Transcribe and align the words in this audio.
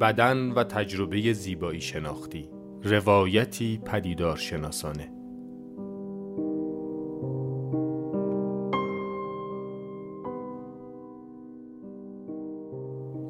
بدن 0.00 0.52
و 0.52 0.64
تجربه 0.64 1.32
زیبایی 1.32 1.80
شناختی. 1.80 2.48
روایتی 2.82 3.80
پدیدار 3.86 4.36
شناسانه. 4.36 5.12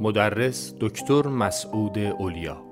مدرس 0.00 0.74
دکتر 0.80 1.26
مسعود 1.26 1.98
اولیا. 1.98 2.71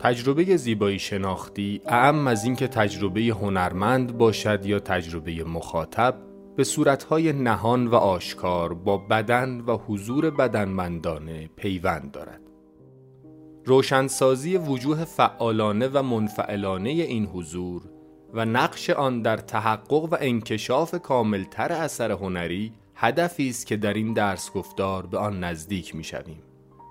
تجربه 0.00 0.56
زیبایی 0.56 0.98
شناختی 0.98 1.80
اعم 1.86 2.26
از 2.26 2.44
اینکه 2.44 2.68
تجربه 2.68 3.20
هنرمند 3.20 4.18
باشد 4.18 4.66
یا 4.66 4.78
تجربه 4.78 5.44
مخاطب 5.44 6.14
به 6.56 6.64
صورتهای 6.64 7.32
نهان 7.32 7.86
و 7.86 7.94
آشکار 7.94 8.74
با 8.74 8.98
بدن 8.98 9.60
و 9.60 9.76
حضور 9.76 10.30
بدنمندانه 10.30 11.50
پیوند 11.56 12.12
دارد. 12.12 12.40
روشنسازی 13.64 14.56
وجوه 14.56 15.04
فعالانه 15.04 15.88
و 15.88 16.02
منفعلانه 16.02 16.90
این 16.90 17.26
حضور 17.26 17.82
و 18.34 18.44
نقش 18.44 18.90
آن 18.90 19.22
در 19.22 19.36
تحقق 19.36 20.12
و 20.12 20.16
انکشاف 20.20 20.94
کاملتر 21.02 21.72
اثر 21.72 22.12
هنری 22.12 22.72
هدفی 22.94 23.48
است 23.48 23.66
که 23.66 23.76
در 23.76 23.94
این 23.94 24.12
درس 24.12 24.52
گفتار 24.52 25.06
به 25.06 25.18
آن 25.18 25.44
نزدیک 25.44 25.94
می 25.96 26.04
شویم. 26.04 26.49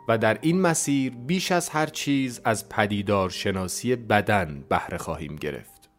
و 0.09 0.17
در 0.17 0.37
این 0.41 0.61
مسیر 0.61 1.13
بیش 1.15 1.51
از 1.51 1.69
هر 1.69 1.85
چیز 1.85 2.41
از 2.45 2.69
پدیدار 2.69 3.29
شناسی 3.29 3.95
بدن 3.95 4.63
بهره 4.69 4.97
خواهیم 4.97 5.35
گرفت. 5.35 5.89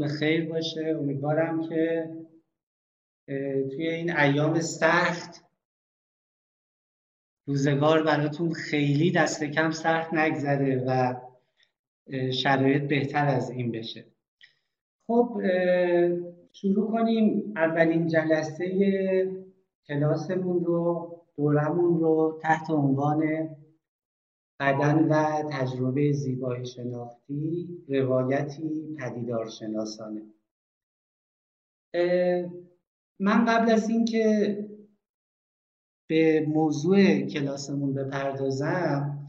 به 0.00 0.08
خیر 0.08 0.48
باشه 0.48 0.96
امیدوارم 1.00 1.68
که 1.68 2.10
توی 3.70 3.88
این 3.88 4.16
ایام 4.16 4.60
سخت 4.60 5.44
روزگار 7.46 8.02
براتون 8.02 8.52
خیلی 8.52 9.10
دست 9.10 9.44
کم 9.44 9.70
سخت 9.70 10.14
نگذره 10.14 10.84
و 10.86 11.14
شرایط 12.32 12.82
بهتر 12.82 13.26
از 13.26 13.50
این 13.50 13.72
بشه. 13.72 14.04
خب 15.06 15.42
شروع 16.52 16.90
کنیم. 16.90 17.52
اولین 17.56 18.06
جلسه 18.06 18.66
کلاسمون 19.86 20.64
رو 20.64 21.10
دورمون 21.36 22.00
رو 22.00 22.38
تحت 22.42 22.70
عنوان 22.70 23.48
بدن 24.60 24.98
و 25.08 25.42
تجربه 25.52 26.12
زیبایی 26.12 26.66
شناختی 26.66 27.68
روایتی 27.88 28.96
پدیدار 28.98 29.48
شناسانه. 29.48 30.22
من 33.20 33.44
قبل 33.44 33.70
از 33.70 33.88
اینکه 33.88 34.58
به 36.08 36.46
موضوع 36.48 37.20
کلاسمون 37.20 37.94
بپردازم 37.94 39.26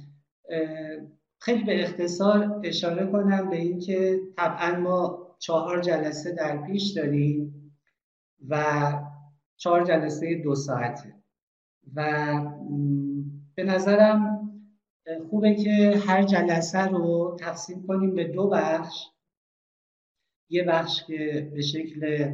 خیلی 1.45 1.63
به 1.63 1.83
اختصار 1.83 2.61
اشاره 2.63 3.05
کنم 3.11 3.49
به 3.49 3.55
اینکه 3.55 4.19
طبعا 4.37 4.79
ما 4.79 5.27
چهار 5.39 5.81
جلسه 5.81 6.31
در 6.31 6.57
پیش 6.57 6.91
داریم 6.91 7.71
و 8.49 8.63
چهار 9.57 9.83
جلسه 9.83 10.41
دو 10.43 10.55
ساعته. 10.55 11.15
و 11.95 12.33
به 13.55 13.63
نظرم 13.63 14.49
خوبه 15.29 15.55
که 15.55 16.01
هر 16.07 16.23
جلسه 16.23 16.87
رو 16.87 17.37
تقسیم 17.39 17.87
کنیم 17.87 18.15
به 18.15 18.23
دو 18.23 18.49
بخش. 18.49 19.07
یه 20.49 20.63
بخش 20.63 21.03
که 21.03 21.51
به 21.53 21.61
شکل 21.61 22.31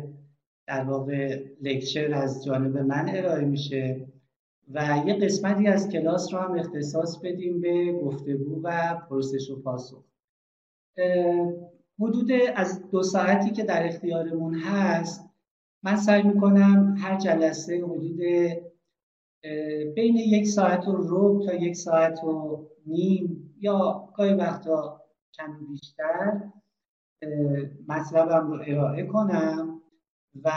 در 0.68 0.84
واقع 0.84 1.46
لکچر 1.62 2.13
از 2.13 2.46
جانب 2.46 2.78
من 2.78 3.09
ارائه 3.09 3.46
میشه. 3.46 4.07
و 4.74 5.04
یه 5.08 5.14
قسمتی 5.14 5.68
از 5.68 5.90
کلاس 5.90 6.34
رو 6.34 6.40
هم 6.40 6.59
اختصاص 6.59 7.18
بدیم 7.18 7.62
به 7.62 7.92
گفتگو 7.92 8.62
و 8.64 8.96
پرسش 9.09 9.50
و 9.50 9.62
پاسخ. 9.62 10.04
حدود 12.00 12.32
از 12.56 12.90
دو 12.92 13.04
ساعتی 13.04 13.52
که 13.52 13.64
در 13.64 13.88
اختیارمون 13.88 14.56
هست 14.56 15.30
من 15.84 15.96
سعی 15.96 16.24
می‌کنم 16.24 16.96
هر 16.98 17.18
جلسه 17.18 17.78
حدود 17.86 18.20
بین 19.96 20.16
یک 20.16 20.48
ساعت 20.48 20.88
و 20.88 20.92
روب 20.92 21.46
تا 21.46 21.54
یک 21.54 21.76
ساعت 21.76 22.24
و 22.24 22.60
نیم 22.86 23.56
یا 23.60 24.10
گاهی 24.16 24.34
وقتا 24.34 25.02
کمی 25.34 25.66
بیشتر 25.70 26.42
مطلبم 27.88 28.52
رو 28.52 28.64
ارائه 28.68 29.04
کنم 29.04 29.81
و 30.44 30.52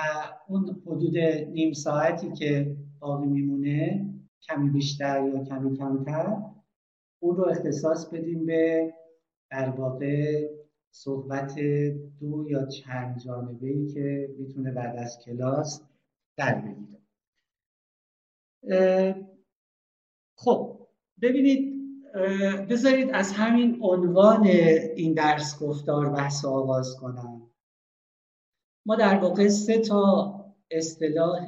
اون 0.48 0.82
حدود 0.86 1.18
نیم 1.48 1.72
ساعتی 1.72 2.32
که 2.32 2.76
باقی 3.04 3.26
میمونه 3.26 4.06
کمی 4.42 4.70
بیشتر 4.70 5.28
یا 5.28 5.44
کمی 5.44 5.76
کمتر 5.76 6.42
اون 7.22 7.36
رو 7.36 7.48
اختصاص 7.48 8.06
بدیم 8.06 8.46
به 8.46 8.94
در 9.50 9.70
واقع 9.70 10.48
صحبت 10.90 11.58
دو 12.20 12.46
یا 12.50 12.66
چند 12.66 13.18
جانبه 13.18 13.66
ای 13.66 13.86
که 13.86 14.34
می‌تونه 14.38 14.72
بعد 14.72 14.96
از 14.96 15.18
کلاس 15.24 15.82
در 16.36 16.54
بگیره. 16.60 17.00
خب 20.36 20.88
ببینید 21.22 21.74
بذارید 22.70 23.10
از 23.12 23.32
همین 23.32 23.78
عنوان 23.82 24.46
این 24.96 25.14
درس 25.14 25.62
گفتار 25.62 26.08
بحث 26.08 26.44
آغاز 26.44 26.96
کنم. 27.00 27.50
ما 28.86 28.96
در 28.96 29.18
واقع 29.18 29.48
سه 29.48 29.78
تا 29.78 30.34
اصطلاح 30.70 31.46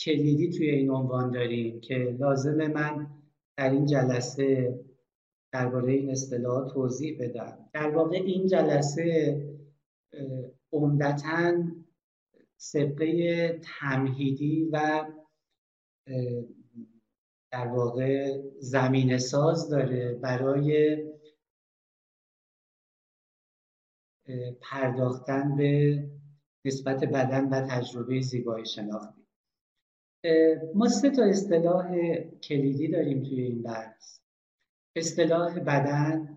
کلیدی 0.00 0.50
توی 0.50 0.70
این 0.70 0.90
عنوان 0.90 1.30
داریم 1.30 1.80
که 1.80 1.94
لازم 1.94 2.66
من 2.66 3.06
در 3.56 3.70
این 3.70 3.86
جلسه 3.86 4.78
درباره 5.52 5.92
این 5.92 6.10
اصطلاح 6.10 6.68
توضیح 6.72 7.18
بدم. 7.20 7.70
در 7.72 7.90
واقع 7.90 8.16
این 8.16 8.46
جلسه 8.46 9.36
عمدتا 10.72 11.52
سبقه 12.56 13.60
تمهیدی 13.80 14.68
و 14.72 15.04
در 17.52 17.66
واقع 17.66 18.38
زمین 18.58 19.18
ساز 19.18 19.70
داره 19.70 20.14
برای 20.14 20.96
پرداختن 24.60 25.56
به 25.56 26.02
نسبت 26.64 27.04
بدن 27.04 27.48
و 27.48 27.66
تجربه 27.70 28.20
زیبایی 28.20 28.66
شناختی 28.66 29.17
ما 30.74 30.88
سه 30.88 31.10
تا 31.10 31.24
اصطلاح 31.24 32.14
کلیدی 32.42 32.88
داریم 32.88 33.22
توی 33.22 33.40
این 33.40 33.62
بحث. 33.62 34.20
اصطلاح 34.96 35.60
بدن 35.60 36.36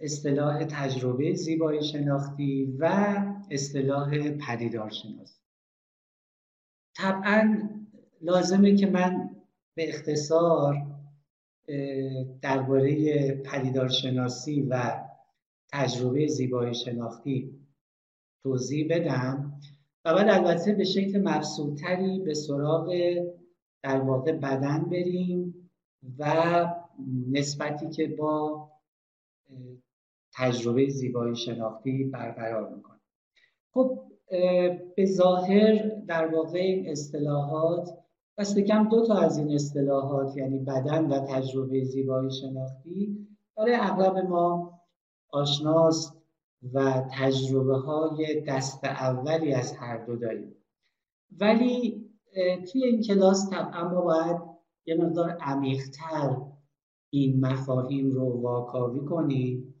اصطلاح 0.00 0.64
تجربه 0.64 1.34
زیبایی 1.34 1.82
شناختی 1.82 2.76
و 2.78 3.16
اصطلاح 3.50 4.30
پدیدار 4.30 4.90
شناسی. 4.90 5.40
طبعا 6.96 7.68
لازمه 8.20 8.76
که 8.76 8.86
من 8.86 9.30
به 9.74 9.88
اختصار 9.88 10.86
درباره 12.42 13.34
پدیدار 13.34 13.88
شناسی 13.88 14.62
و 14.62 15.02
تجربه 15.72 16.26
زیبایی 16.26 16.74
شناختی 16.74 17.60
توضیح 18.42 18.86
بدم. 18.90 19.45
و 20.06 20.14
بعد 20.14 20.28
البته 20.28 20.72
به 20.72 20.84
شکل 20.84 21.22
مفصولتری 21.22 22.20
به 22.20 22.34
سراغ 22.34 22.94
در 23.82 24.00
واقع 24.00 24.32
بدن 24.32 24.84
بریم 24.84 25.70
و 26.18 26.32
نسبتی 27.30 27.90
که 27.90 28.06
با 28.08 28.68
تجربه 30.34 30.88
زیبایی 30.88 31.36
شناختی 31.36 32.04
برقرار 32.04 32.74
می‌کنه 32.74 33.00
خب 33.74 34.00
به 34.96 35.06
ظاهر 35.06 35.90
در 36.06 36.26
واقع 36.34 36.58
این 36.58 36.88
اصطلاحات 36.90 37.88
دست 38.38 38.58
کم 38.58 38.88
دو 38.88 39.06
تا 39.06 39.14
از 39.14 39.38
این 39.38 39.54
اصطلاحات 39.54 40.36
یعنی 40.36 40.58
بدن 40.58 41.06
و 41.06 41.26
تجربه 41.26 41.84
زیبایی 41.84 42.30
شناختی 42.30 43.28
برای 43.56 43.74
اغلب 43.74 44.18
ما 44.18 44.80
آشناست. 45.32 46.15
و 46.74 47.04
تجربه 47.12 47.76
های 47.76 48.44
دست 48.48 48.84
اولی 48.84 49.52
از 49.52 49.72
هر 49.72 50.06
دو 50.06 50.16
داریم. 50.16 50.54
ولی 51.40 52.06
توی 52.72 52.84
این 52.84 53.02
کلاس 53.02 53.50
طبعا 53.50 53.88
ما 53.88 54.00
باید 54.00 54.36
یه 54.86 54.94
مقدار 54.94 55.30
عمیقتر 55.30 56.36
این 57.10 57.40
مفاهیم 57.40 58.10
رو 58.10 58.40
واکاوی 58.40 59.00
کنیم 59.00 59.74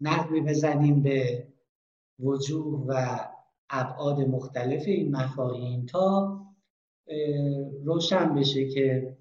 نقبی 0.00 0.40
بزنیم 0.40 1.02
به 1.02 1.46
وجوه 2.18 2.84
و 2.88 3.20
ابعاد 3.70 4.20
مختلف 4.20 4.82
این 4.86 5.16
مفاهیم 5.16 5.86
تا 5.86 6.40
روشن 7.84 8.34
بشه 8.34 8.68
که 8.68 9.16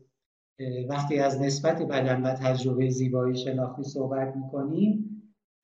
وقتی 0.89 1.19
از 1.19 1.41
نسبت 1.41 1.81
بدن 1.81 2.21
و 2.21 2.33
تجربه 2.33 2.89
زیبایی 2.89 3.35
شناختی 3.35 3.83
صحبت 3.83 4.35
می‌کنیم 4.35 5.04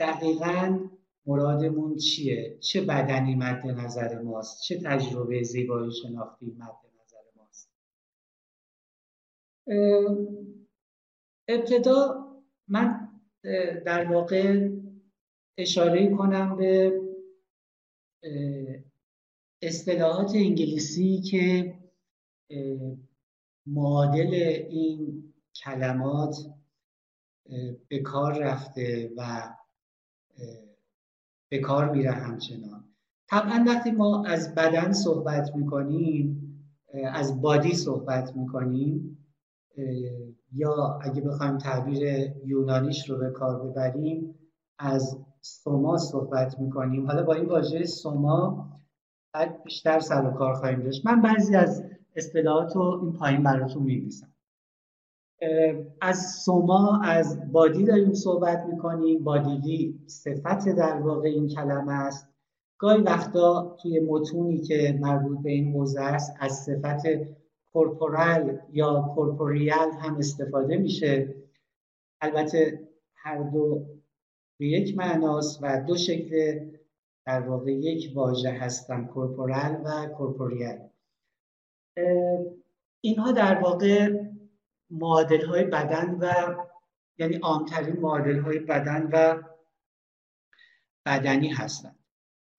دقیقا 0.01 0.89
مرادمون 1.25 1.95
چیه؟ 1.95 2.57
چه 2.59 2.81
بدنی 2.81 3.35
مد 3.35 3.65
نظر 3.65 4.21
ماست؟ 4.21 4.61
چه 4.61 4.79
تجربه 4.79 5.43
زیبایی 5.43 5.91
شناختی 5.91 6.45
مد 6.45 6.75
نظر 7.01 7.23
ماست؟ 7.35 7.71
ابتدا 11.47 12.27
من 12.67 13.09
در 13.85 14.11
واقع 14.11 14.69
اشاره 15.57 16.15
کنم 16.15 16.57
به 16.57 17.01
اصطلاحات 19.61 20.31
انگلیسی 20.35 21.21
که 21.21 21.75
معادل 23.65 24.33
این 24.69 25.33
کلمات 25.55 26.35
به 27.87 27.99
کار 27.99 28.43
رفته 28.43 29.11
و 29.17 29.49
به 31.51 31.59
کار 31.59 31.91
میره 31.91 32.11
همچنان. 32.11 32.83
طبعا 33.29 33.65
وقتی 33.67 33.91
ما 33.91 34.25
از 34.25 34.55
بدن 34.55 34.91
صحبت 34.91 35.55
می‌کنیم 35.55 36.47
از 37.13 37.41
بادی 37.41 37.73
صحبت 37.73 38.35
می‌کنیم 38.35 39.17
یا 40.53 40.99
اگه 41.01 41.21
بخوایم 41.21 41.57
تعبیر 41.57 42.03
یونانیش 42.45 43.09
رو 43.09 43.17
به 43.17 43.29
کار 43.29 43.69
ببریم 43.69 44.35
از 44.79 45.17
سوما 45.41 45.97
صحبت 45.97 46.59
می‌کنیم. 46.59 47.07
حالا 47.07 47.23
با 47.23 47.33
این 47.33 47.45
واژه 47.45 47.85
سوما 47.85 48.67
بیشتر 49.65 49.99
سر 49.99 50.25
و 50.25 50.31
کار 50.31 50.53
خواهیم 50.53 50.83
داشت. 50.83 51.05
من 51.05 51.21
بعضی 51.21 51.55
از 51.55 51.83
اصطلاحات 52.15 52.75
رو 52.75 52.99
این 53.03 53.13
پایین 53.13 53.43
براتون 53.43 53.83
می‌نویسم. 53.83 54.30
از 56.01 56.41
سوما 56.45 57.01
از 57.03 57.51
بادی 57.51 57.83
داریم 57.83 58.13
صحبت 58.13 58.65
می‌کنیم. 58.65 59.23
بادیلی 59.23 59.99
صفت 60.07 60.69
در 60.69 60.99
واقع 60.99 61.29
این 61.29 61.47
کلمه 61.47 61.91
است. 61.91 62.27
گاهی 62.77 63.01
وقتا 63.01 63.77
توی 63.81 63.99
متونی 63.99 64.61
که 64.61 64.97
مربوط 65.01 65.43
به 65.43 65.51
این 65.51 65.71
موزه 65.71 66.01
است 66.01 66.35
از 66.39 66.51
صفت 66.51 67.07
کورپورال 67.73 68.59
یا 68.71 69.11
کورپوریال 69.15 69.91
هم 69.91 70.17
استفاده 70.17 70.77
میشه. 70.77 71.35
البته 72.21 72.87
هر 73.15 73.37
دو 73.37 73.85
به 74.59 74.67
یک 74.67 74.97
معناست 74.97 75.59
و 75.61 75.83
دو 75.87 75.97
شکل 75.97 76.59
در 77.25 77.41
واقع 77.41 77.71
یک 77.71 78.11
واژه 78.15 78.49
هستن 78.49 79.05
کورپورال 79.05 79.81
و 79.85 80.07
کورپوریال 80.17 80.79
اینها 83.01 83.31
در 83.31 83.59
واقع 83.59 84.30
معادل 84.91 85.45
های 85.45 85.63
بدن 85.63 86.17
و 86.21 86.55
یعنی 87.17 87.35
عامترین 87.35 87.99
معادل 87.99 88.39
های 88.39 88.59
بدن 88.59 89.09
و 89.13 89.43
بدنی 91.05 91.47
هستند. 91.47 91.99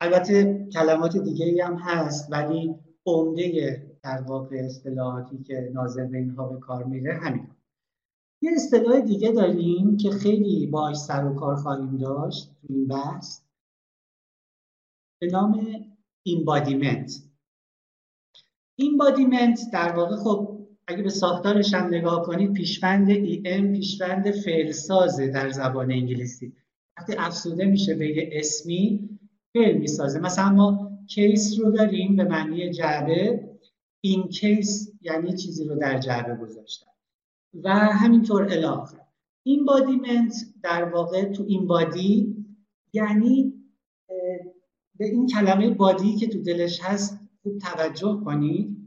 البته 0.00 0.68
کلمات 0.72 1.16
دیگه 1.16 1.66
هم 1.66 1.76
هست 1.76 2.32
ولی 2.32 2.74
عمده 3.06 3.82
در 4.02 4.22
واقع 4.22 4.56
اصطلاحاتی 4.56 5.42
که 5.42 5.70
ناظر 5.74 6.04
به 6.04 6.18
اینها 6.18 6.48
به 6.48 6.60
کار 6.60 6.84
میره 6.84 7.14
همین. 7.14 7.48
یه 8.42 8.50
اصطلاح 8.54 9.00
دیگه 9.00 9.32
داریم 9.32 9.96
که 9.96 10.10
خیلی 10.10 10.66
باش 10.66 10.96
سر 10.96 11.24
و 11.24 11.34
کار 11.34 11.56
خواهیم 11.56 11.98
داشت 11.98 12.50
این 12.68 12.88
بحث. 12.88 13.40
به 15.20 15.26
نام 15.26 15.66
embodiment 16.22 17.12
embodiment 18.76 19.60
در 19.72 19.96
واقع 19.96 20.16
خب 20.16 20.51
اگه 20.92 21.02
به 21.02 21.10
ساختارش 21.10 21.74
هم 21.74 21.86
نگاه 21.86 22.22
کنید 22.22 22.52
پیشوند 22.52 23.10
em 23.44 23.72
پیشوند 23.72 24.30
فعل 24.30 24.72
در 25.32 25.50
زبان 25.50 25.92
انگلیسی. 25.92 26.52
وقتی 26.98 27.14
افزوده 27.18 27.64
میشه 27.64 27.94
به 27.94 28.16
یه 28.16 28.30
اسمی 28.32 29.08
فعل 29.54 29.78
می‌سازه. 29.78 30.18
مثلا 30.20 30.50
ما 30.50 30.98
case 31.08 31.58
رو 31.60 31.70
داریم 31.70 32.16
به 32.16 32.24
معنی 32.24 32.70
جعبه. 32.70 33.48
encase 34.00 34.92
یعنی 35.00 35.36
چیزی 35.36 35.64
رو 35.64 35.74
در 35.74 35.98
جعبه 35.98 36.34
گذاشتن. 36.34 36.90
و 37.64 37.70
همینطور 37.74 38.42
الی 38.42 38.62
آخر 38.62 39.00
embodiment 39.42 40.34
در 40.62 40.84
واقع 40.84 41.24
تو 41.24 41.44
embody 41.48 42.36
یعنی 42.92 43.54
به 44.98 45.04
این 45.06 45.26
کلمه 45.26 45.70
body 45.70 46.16
که 46.16 46.26
تو 46.26 46.42
دلش 46.42 46.80
هست 46.82 47.20
خوب 47.42 47.58
توجه 47.58 48.20
کنید. 48.24 48.81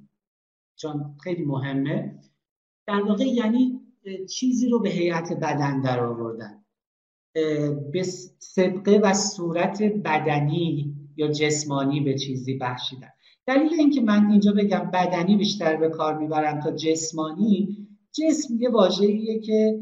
چون 0.75 1.15
خیلی 1.23 1.45
مهمه. 1.45 2.19
در 2.87 3.01
واقع 3.01 3.23
یعنی 3.23 3.81
چیزی 4.29 4.69
رو 4.69 4.79
به 4.79 4.89
هیئت 4.89 5.33
بدن 5.33 5.81
در 5.81 6.03
آوردن. 6.03 6.61
به 7.91 8.03
سبقه 8.39 8.99
و 9.03 9.13
صورت 9.13 9.83
بدنی 9.83 10.95
یا 11.17 11.27
جسمانی 11.27 11.99
به 11.99 12.17
چیزی 12.17 12.53
بخشیدن. 12.53 13.09
دلیل 13.47 13.73
اینکه 13.73 14.01
من 14.01 14.31
اینجا 14.31 14.51
بگم 14.51 14.89
بدنی 14.93 15.35
بیشتر 15.35 15.75
به 15.75 15.89
کار 15.89 16.17
می‌برم 16.17 16.59
تا 16.59 16.71
جسمانی 16.71 17.77
جسم 18.11 18.55
یه 18.59 18.69
واژه‌ایه 18.69 19.39
که 19.39 19.79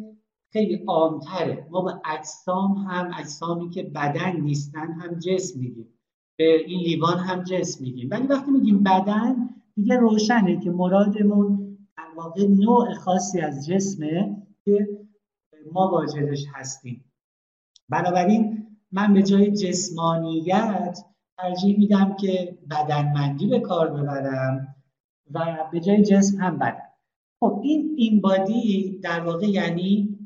خیلی 0.53 0.83
عامتره. 0.87 1.67
ما 1.71 1.81
به 1.81 2.01
اجسام 2.05 2.73
هم 2.73 3.11
اجسامی 3.19 3.69
که 3.69 3.83
بدن 3.83 4.41
نیستن 4.41 4.91
هم 4.91 5.19
جسم 5.19 5.59
میگیم. 5.59 5.99
به 6.37 6.59
این 6.67 6.79
لیوان 6.79 7.17
هم 7.17 7.43
جسم 7.43 7.83
میگیم. 7.83 8.07
ولی 8.11 8.27
وقتی 8.27 8.51
میگیم 8.51 8.83
بدن 8.83 9.49
دیگه 9.75 9.97
روشنه 9.97 10.59
که 10.59 10.71
مرادمون 10.71 11.77
در 11.97 12.07
واقع 12.15 12.47
نوع 12.47 12.93
خاصی 12.93 13.41
از 13.41 13.67
جسمه 13.67 14.37
که 14.65 14.87
ما 15.71 15.91
واجدش 15.91 16.45
هستیم. 16.53 17.05
بنابراین 17.89 18.67
من 18.91 19.13
به 19.13 19.23
جای 19.23 19.51
جسمانیت 19.51 20.99
ترجیح 21.37 21.77
میدم 21.77 22.15
که 22.15 22.57
بدنمندی 22.71 23.47
به 23.47 23.59
کار 23.59 23.87
ببرم 23.91 24.75
و 25.31 25.69
به 25.71 25.79
جای 25.79 26.03
جسم 26.03 26.37
هم 26.37 26.57
بدن. 26.57 26.89
خب 27.39 27.61
این 27.63 27.95
این 27.97 28.21
بادی 28.21 28.99
در 29.03 29.19
واقع 29.19 29.45
یعنی 29.45 30.19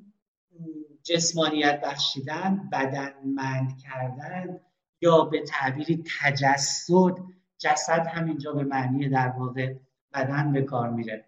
جسمانیت 1.03 1.81
بخشیدن 1.83 2.69
بدنمند 2.71 3.77
کردن 3.77 4.59
یا 5.01 5.23
به 5.25 5.41
تعبیری 5.41 6.03
تجسد 6.21 7.15
جسد 7.57 8.07
همینجا 8.07 8.53
به 8.53 8.63
معنی 8.63 9.09
در 9.09 9.29
واقع 9.29 9.75
بدن 10.13 10.51
به 10.51 10.61
کار 10.61 10.89
میره. 10.89 11.25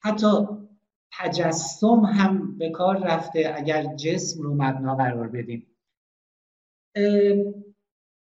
حتی 0.00 0.28
تجسم 1.12 2.00
هم 2.04 2.58
به 2.58 2.70
کار 2.70 2.98
رفته 2.98 3.52
اگر 3.56 3.94
جسم 3.94 4.42
رو 4.42 4.54
مبنا 4.54 4.94
قرار 4.96 5.28
بدیم. 5.28 5.66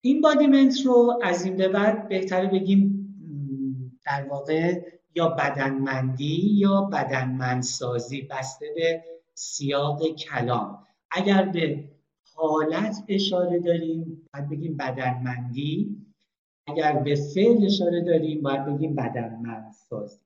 این 0.02 0.22
بادیمنت 0.22 0.86
رو 0.86 1.20
از 1.24 1.46
این 1.46 1.58
به 1.58 1.68
بعد 1.68 2.10
بهتره 2.10 2.48
بگیم 2.48 2.98
در 4.06 4.28
واقع 4.30 4.82
یا 5.16 5.30
بدنمندی 5.30 6.52
یا 6.56 6.82
بدنمندسازی 6.82 8.22
بسته 8.22 8.66
به 8.76 9.04
سیاق 9.34 10.08
کلام. 10.08 10.88
اگر 11.12 11.46
به 11.46 11.90
حالت 12.36 12.96
اشاره 13.08 13.60
داریم 13.60 14.30
باید 14.34 14.50
بگیم 14.50 14.78
بدنمندی 14.78 16.01
اگر 16.68 16.94
به 16.94 17.16
فعل 17.16 17.66
اشاره 17.66 18.02
داریم 18.02 18.42
باید 18.42 18.66
بگیم 18.66 18.96
بدنمندسازی. 18.96 20.20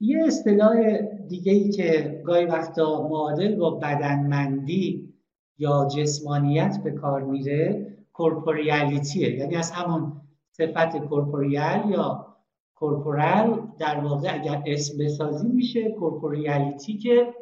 یه 0.00 0.24
اصطلاح 0.26 0.96
دیگه 1.28 1.52
ای 1.52 1.70
که 1.70 2.22
گاهی 2.24 2.44
وقتا 2.44 3.08
معادل 3.08 3.54
با 3.56 3.70
بدنمندی 3.70 5.14
یا 5.58 5.88
جسمانیت 5.96 6.80
به 6.84 6.90
کار 6.90 7.22
میره 7.22 7.86
کورپوریالیتیه 8.12 9.38
یعنی 9.38 9.56
از 9.56 9.70
همون 9.70 10.20
صفت 10.50 10.96
کورپوریال 10.96 11.90
یا 11.90 12.36
کورپورال 12.74 13.68
در 13.78 14.00
واقع 14.00 14.34
اگر 14.34 14.62
اسم 14.66 14.98
بسازی 14.98 15.48
میشه 15.48 15.90
کورپوریالیتی 15.90 16.98
که 16.98 17.34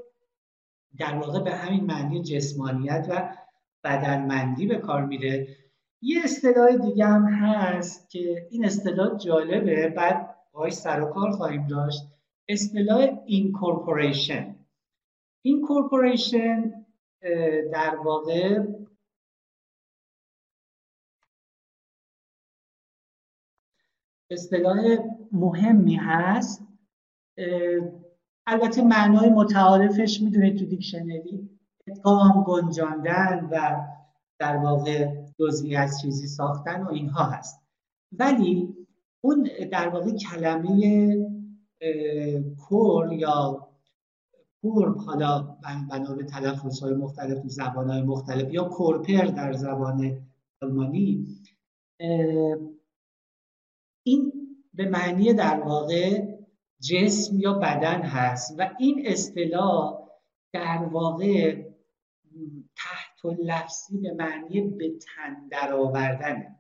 در 0.99 1.15
واقع 1.15 1.41
به 1.41 1.51
همین 1.51 1.85
معنی 1.85 2.23
جسمانیت 2.23 3.07
و 3.11 3.29
بدنمندی 3.85 4.67
به 4.67 4.77
کار 4.77 5.05
میره. 5.05 5.57
یه 6.03 6.21
اصطلاح 6.25 6.77
دیگه 6.77 7.07
هم 7.07 7.25
هست 7.25 8.11
که 8.11 8.49
این 8.51 8.65
اصطلاح 8.65 9.19
جالبه. 9.19 9.89
بعد 9.89 10.37
باهاش 10.53 10.73
سر 10.73 11.03
و 11.03 11.07
کار 11.07 11.31
خواهیم 11.31 11.67
داشت. 11.67 12.03
اصطلاح 12.49 13.19
incorporation 13.25 14.55
incorporation 15.43 16.87
در 17.73 17.97
واقع 18.05 18.67
اصطلاح 24.31 24.97
مهمی 25.33 25.97
هست. 25.97 26.63
البته 28.47 28.83
معنای 28.83 29.31
متعارفش 29.31 30.21
می‌دونید 30.21 30.59
تو 30.59 30.65
دیکشنری. 30.65 31.51
ادغام 31.87 32.45
گنجاندن 32.45 33.49
و 33.51 33.87
در 34.39 34.57
واقع 34.57 35.26
جزئی 35.41 35.77
از 35.77 36.01
چیزی 36.03 36.27
ساختن 36.27 36.83
و 36.83 36.89
اینها 36.89 37.25
هست. 37.25 37.63
ولی 38.13 38.77
اون 39.21 39.49
در 39.73 39.89
واقع 39.89 40.11
کلمه 40.11 41.17
کور 42.69 43.13
یا 43.13 43.69
کورپ 44.63 45.01
حالا 45.01 45.43
بنا 45.91 46.15
به 46.15 46.25
تلفظ 46.25 46.81
های 46.81 46.95
مختلف 46.95 47.43
تو 47.43 47.49
زبان 47.49 48.03
مختلف 48.03 48.53
یا 48.53 48.65
کورپر 48.65 49.25
در 49.25 49.53
زبان 49.53 50.27
آلمانی 50.63 51.27
این 54.07 54.33
به 54.75 54.89
معنی 54.89 55.33
در 55.33 55.61
واقع 55.61 56.37
جسم 56.81 57.41
یا 57.41 57.53
بدن 57.53 58.03
هست. 58.03 58.55
و 58.59 58.71
این 58.79 59.03
اصطلاح 59.07 59.99
در 60.53 60.89
واقع 60.93 61.66
لفظی 63.33 63.99
به 63.99 64.13
معنی 64.13 64.61
به 64.61 64.89
تن 64.89 65.49
درآوردنه 65.51 66.57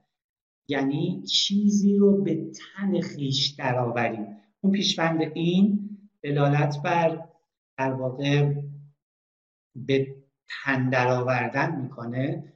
یعنی 0.68 1.23
چیزی 1.23 1.96
رو 1.96 2.23
به 2.23 2.50
تن 2.50 3.00
خیش 3.00 3.46
درآوریم. 3.46 4.26
اون 4.61 4.73
پیشوند 4.73 5.20
این 5.35 5.90
دلالت 6.23 6.82
بر 6.85 7.28
در 7.78 7.92
واقع 7.92 8.54
به 9.76 10.16
تن 10.49 10.90
درآوردن 10.90 11.80
می‌کنه. 11.82 12.52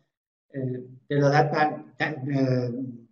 دلالت 1.09 1.50
بر 1.50 1.85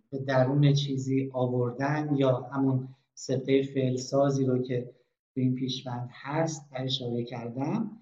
به 0.09 0.19
درون 0.19 0.73
چیزی 0.73 1.29
آوردن 1.33 2.15
یا 2.15 2.37
همون 2.37 2.87
سفته 3.13 3.63
فعلسازی 3.63 4.45
رو 4.45 4.61
که 4.61 4.89
به 5.35 5.41
این 5.41 5.55
پیشوند 5.55 6.09
هست 6.13 6.69
اشاره 6.75 7.23
کردم. 7.23 7.99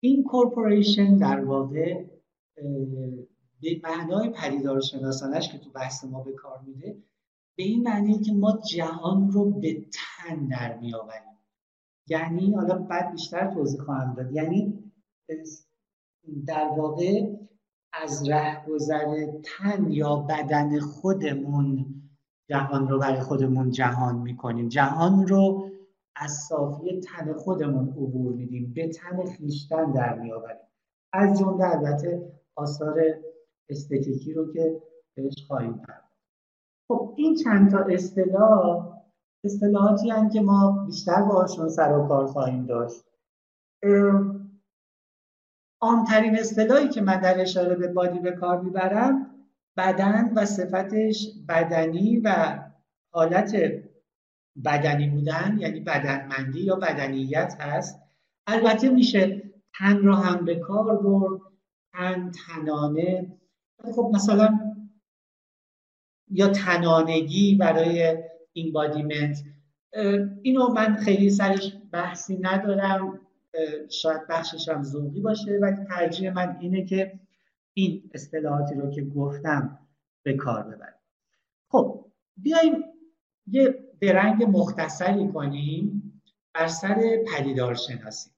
این 0.00 0.24
کورپوریشن 0.24 1.16
در 1.16 1.44
واقع 1.44 2.04
به 3.62 3.80
معنای 3.82 4.30
پدیدار 4.30 4.80
شناسانش 4.80 5.52
که 5.52 5.58
تو 5.58 5.70
بحث 5.70 6.04
ما 6.04 6.22
به 6.22 6.32
کار 6.32 6.60
میده 6.66 6.96
به 7.56 7.62
این 7.62 7.82
معنی 7.82 8.18
که 8.18 8.32
ما 8.32 8.58
جهان 8.70 9.30
رو 9.30 9.50
به 9.50 9.86
تن 9.92 10.46
در 10.46 10.78
میآوریم. 10.78 11.22
یعنی 12.06 12.54
حالا 12.54 12.78
بعد 12.78 13.12
بیشتر 13.12 13.54
توضیح 13.54 13.80
خواهم 13.80 14.14
داد. 14.14 14.32
یعنی 14.32 14.92
در 16.46 16.68
واقع 16.76 17.36
از 17.92 18.28
رهگذر 18.28 19.26
تن 19.44 19.90
یا 19.90 20.16
بدن 20.16 20.80
خودمون 20.80 21.86
جهان 22.48 22.88
رو 22.88 22.98
برای 22.98 23.20
خودمون 23.20 23.70
جهان 23.70 24.18
می‌کنیم. 24.18 24.68
جهان 24.68 25.26
رو 25.26 25.70
از 26.16 26.32
صافی 26.32 27.00
تن 27.00 27.32
خودمون 27.32 27.88
عبور 27.88 28.32
میدیم 28.32 28.72
به 28.74 28.88
تن 28.88 29.24
خیشتن 29.24 29.92
در 29.92 30.18
میآوریم. 30.18 30.56
از 31.12 31.38
جمله 31.38 31.64
البته 31.64 32.32
آثار 32.56 33.00
استتیکی 33.68 34.32
رو 34.32 34.52
که 34.52 34.82
بهش 35.14 35.44
خواهیم 35.46 35.72
پرداخت. 35.72 36.12
خب 36.88 37.14
این 37.16 37.34
چند 37.34 37.70
تا 37.70 37.78
اصطلاح 37.78 38.92
اصطلاحاتی 39.44 40.10
هم 40.10 40.28
که 40.28 40.40
ما 40.40 40.84
بیشتر 40.86 41.22
باهاشون 41.22 41.68
سر 41.68 41.92
و 41.92 42.08
کار 42.08 42.26
خواهیم 42.26 42.66
داشت. 42.66 43.04
عامترین 45.80 46.38
اصطلاحی 46.38 46.88
که 46.88 47.00
من 47.00 47.20
در 47.20 47.40
اشاره 47.40 47.74
به 47.74 47.88
بادی 47.88 48.18
به 48.18 48.32
کار 48.32 48.60
می‌برم 48.60 49.26
بدن 49.76 50.32
و 50.36 50.46
صفتش 50.46 51.28
بدنی 51.48 52.20
و 52.24 52.58
حالت 53.12 53.56
بدنی 54.64 55.08
بودن 55.08 55.56
یعنی 55.58 55.80
بدنمندی 55.80 56.60
یا 56.60 56.76
بدنیت 56.76 57.56
هست. 57.60 58.02
البته 58.46 58.90
میشه 58.90 59.42
تن 59.78 60.02
را 60.02 60.16
هم 60.16 60.44
به 60.44 60.54
کار 60.58 60.96
برد. 60.96 61.40
تن 61.92 62.30
تنانه. 62.30 63.38
خب 63.94 64.10
مثلا 64.14 64.58
یا 66.30 66.48
تنانگی 66.48 67.54
برای 67.54 68.18
این 68.52 68.72
بادیمنت 68.72 69.44
اینو 70.42 70.72
من 70.72 70.96
خیلی 70.96 71.30
سرش 71.30 71.76
بحثی 71.92 72.38
ندارم. 72.40 73.20
شاید 73.90 74.26
بخشش 74.28 74.68
هم 74.68 74.82
ذوقی 74.82 75.20
باشه 75.20 75.58
ولی 75.62 75.84
ترجیح 75.84 76.32
من 76.32 76.56
اینه 76.60 76.84
که 76.84 77.20
این 77.74 78.10
اصطلاحاتی 78.14 78.74
رو 78.74 78.90
که 78.90 79.02
گفتم 79.02 79.78
به 80.22 80.36
کار 80.36 80.62
ببریم 80.62 81.00
خب 81.68 82.04
بیایم 82.36 82.84
یه 83.46 83.88
درنگ 84.00 84.44
مختصری 84.48 85.28
کنیم 85.28 86.12
بر 86.54 86.66
سر 86.66 87.24
پدیدار 87.32 87.74
شناسی 87.74 88.30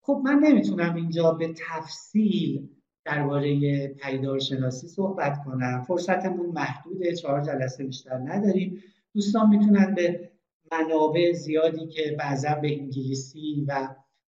خب 0.00 0.20
من 0.24 0.38
نمی‌تونم 0.42 0.94
اینجا 0.94 1.32
به 1.32 1.54
تفصیل 1.68 2.68
درباره 3.08 3.88
پدیدار 3.88 4.38
شناسی 4.38 4.88
صحبت 4.88 5.44
کنم. 5.44 5.84
فرصتمون 5.88 6.46
محدوده 6.46 7.14
چهار 7.14 7.40
جلسه 7.40 7.84
بیشتر 7.84 8.18
نداریم. 8.18 8.82
دوستان 9.14 9.50
می‌تونن 9.50 9.94
به 9.94 10.30
منابع 10.72 11.32
زیادی 11.32 11.86
که 11.86 12.16
بعضا 12.18 12.54
به 12.54 12.80
انگلیسی 12.80 13.64
و 13.68 13.88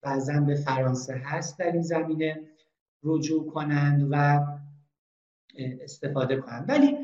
بعضا 0.02 0.40
به 0.40 0.56
فرانسه 0.56 1.14
هست 1.14 1.60
در 1.60 1.72
این 1.72 1.82
زمینه 1.82 2.42
رجوع 3.04 3.52
کنند 3.52 4.08
و 4.12 4.46
استفاده 5.58 6.36
کنند 6.36 6.70
ولی 6.70 6.98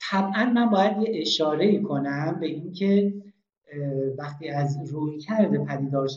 طبعا 0.00 0.44
من 0.54 0.70
باید 0.70 0.98
یه 0.98 1.20
اشاره 1.20 1.78
کنم 1.82 2.36
به 2.40 2.46
اینکه 2.46 3.14
وقتی 4.18 4.48
از 4.48 4.92
روی 4.92 5.18
کرده 5.18 5.58
پدیدار 5.58 6.08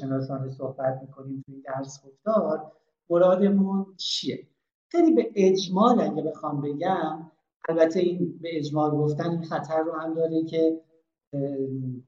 صحبت 0.57 0.99
می‌کنیم 1.01 1.43
توی 1.45 1.61
درس 1.61 2.05
گفتار 2.05 2.71
مرادمون 3.09 3.85
چیه؟ 3.97 4.47
خیلی 4.91 5.13
به 5.13 5.31
اجمال 5.35 6.01
اگه 6.01 6.21
بخوام 6.21 6.61
بگم 6.61 7.31
البته 7.69 7.99
این 7.99 8.39
به 8.41 8.57
اجمال 8.57 8.91
گفتن 8.91 9.29
این 9.29 9.43
خطر 9.43 9.79
رو 9.83 9.93
هم 9.93 10.13
داره 10.13 10.43
که 10.43 10.81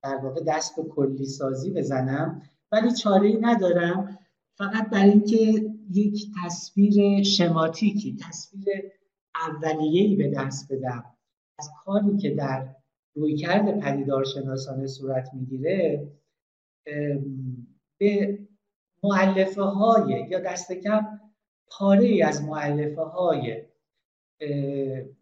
در 0.03 0.15
واقع 0.23 0.41
دست 0.47 0.75
به 0.75 0.83
کلی 0.83 1.25
سازی 1.25 1.71
بزنم 1.71 2.41
ولی 2.71 2.91
چاره 2.91 3.27
ای 3.27 3.37
ندارم. 3.41 4.19
فقط 4.57 4.89
برای 4.89 5.09
اینکه 5.09 5.71
یک 5.91 6.25
تصویر 6.43 7.23
شماتیکی 7.23 8.17
تصویر 8.21 8.67
اولیه‌ای 9.35 10.15
به 10.15 10.27
دست 10.27 10.73
بدم. 10.73 11.03
از 11.59 11.69
کاری 11.85 12.17
که 12.17 12.29
در 12.29 12.75
رویکرد 13.15 13.79
پدیدار 13.79 14.23
شناسانه 14.23 14.87
صورت 14.87 15.29
می‌گیره 15.33 16.11
به 17.99 18.39
معلفه 19.03 19.61
های 19.61 20.27
یا 20.29 20.39
دست 20.39 20.71
کم 20.71 21.19
پاره 21.71 22.05
ای 22.05 22.21
از 22.21 22.43
معلفه 22.43 23.01
های 23.01 23.63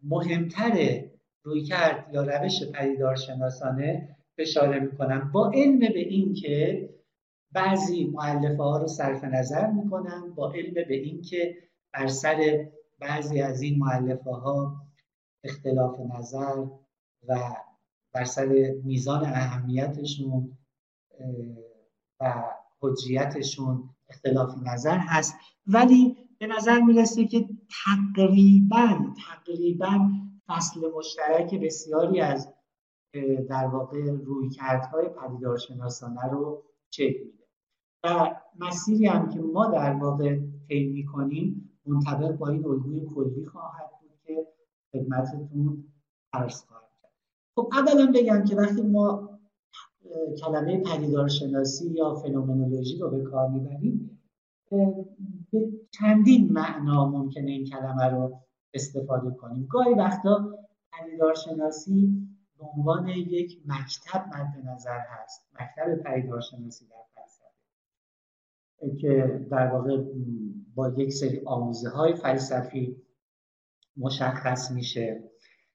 مهمتر 0.02 1.04
رویکرد 1.42 2.10
یا 2.12 2.22
روش 2.22 2.62
پدیدار 2.74 3.16
شناسانه 3.16 4.16
اشاره 4.38 4.80
می‌کنم. 4.80 5.32
با 5.32 5.50
علم 5.54 5.78
به 5.78 5.98
این 5.98 6.34
که 6.34 6.88
بعضی 7.52 8.04
معلفه 8.04 8.62
ها 8.62 8.78
رو 8.78 8.86
صرف 8.86 9.24
نظر 9.24 9.70
می‌کنم 9.70 10.34
با 10.34 10.52
علم 10.52 10.74
به 10.74 10.94
این 10.94 11.22
که 11.22 11.56
بر 11.92 12.06
سر 12.06 12.66
بعضی 12.98 13.40
از 13.40 13.62
این 13.62 13.78
معلفه 13.78 14.30
ها 14.30 14.76
اختلاف 15.44 16.00
نظر 16.00 16.64
و 17.28 17.38
بر 18.12 18.24
سر 18.24 18.74
میزان 18.84 19.24
اهمیتشون 19.24 20.58
و 22.20 22.44
حجیتشون 22.80 23.88
اختلاف 24.08 24.54
نظر 24.66 24.98
هست. 24.98 25.34
ولی 25.66 26.16
به 26.38 26.46
نظر 26.46 26.80
می‌رسه 26.80 27.26
که 27.26 27.48
تقریبا 27.84 29.14
تقریبا 29.26 30.10
فصل 30.46 30.80
مشترک 30.96 31.54
بسیاری 31.54 32.20
از 32.20 32.52
در 33.48 33.66
واقع 33.66 34.10
رویکردهای 34.10 35.08
پدیدارشناسانه 35.08 36.28
رو 36.30 36.62
چک 36.90 37.02
میده. 37.02 37.46
و 38.04 38.36
مسیری 38.58 39.06
هم 39.06 39.28
که 39.28 39.40
ما 39.40 39.66
در 39.66 39.92
واقع 39.92 40.38
طی 40.68 40.84
می‌کنیم 40.84 41.70
منطبق 41.86 42.36
با 42.36 42.48
این 42.48 42.66
الگوی 42.66 43.06
کلی 43.14 43.46
خواهد 43.46 43.90
بود 44.00 44.10
که 44.24 44.46
خدمتتون 44.92 45.84
عرض 46.32 46.62
خواهد 46.62 46.90
کرد. 47.02 47.12
خب 47.54 47.68
اولا 47.72 48.12
بگم 48.14 48.44
که 48.44 48.56
وقتی 48.56 48.82
ما 48.82 49.35
کلمه 50.40 50.82
پدیدارشناسی 50.82 51.90
یا 51.90 52.14
فنومنولوژی 52.14 52.98
رو 52.98 53.10
به 53.10 53.22
کار 53.22 53.48
می‌بریم. 53.48 54.20
به 54.70 54.94
چندین 55.90 56.52
معنا 56.52 57.10
ممکنه 57.10 57.50
این 57.50 57.64
کلمه 57.64 58.04
رو 58.04 58.40
استفاده 58.74 59.30
کنیم. 59.30 59.66
گاهی 59.70 59.94
وقتا 59.94 60.58
پدیدارشناسی 60.92 62.28
به 62.58 62.64
عنوان 62.76 63.08
یک 63.08 63.60
مکتب 63.66 64.24
مد 64.26 64.68
نظر 64.68 64.98
هست. 64.98 65.46
مکتب 65.60 66.02
پدیدارشناسی 66.02 66.84
در 66.84 67.06
که 69.00 69.46
در 69.50 69.66
واقع 69.66 70.04
با 70.74 70.88
یک 70.88 71.12
سری 71.12 71.42
آموزه 71.44 71.88
های 71.88 72.14
فلسفی 72.14 72.96
مشخص 73.96 74.70
میشه. 74.70 75.22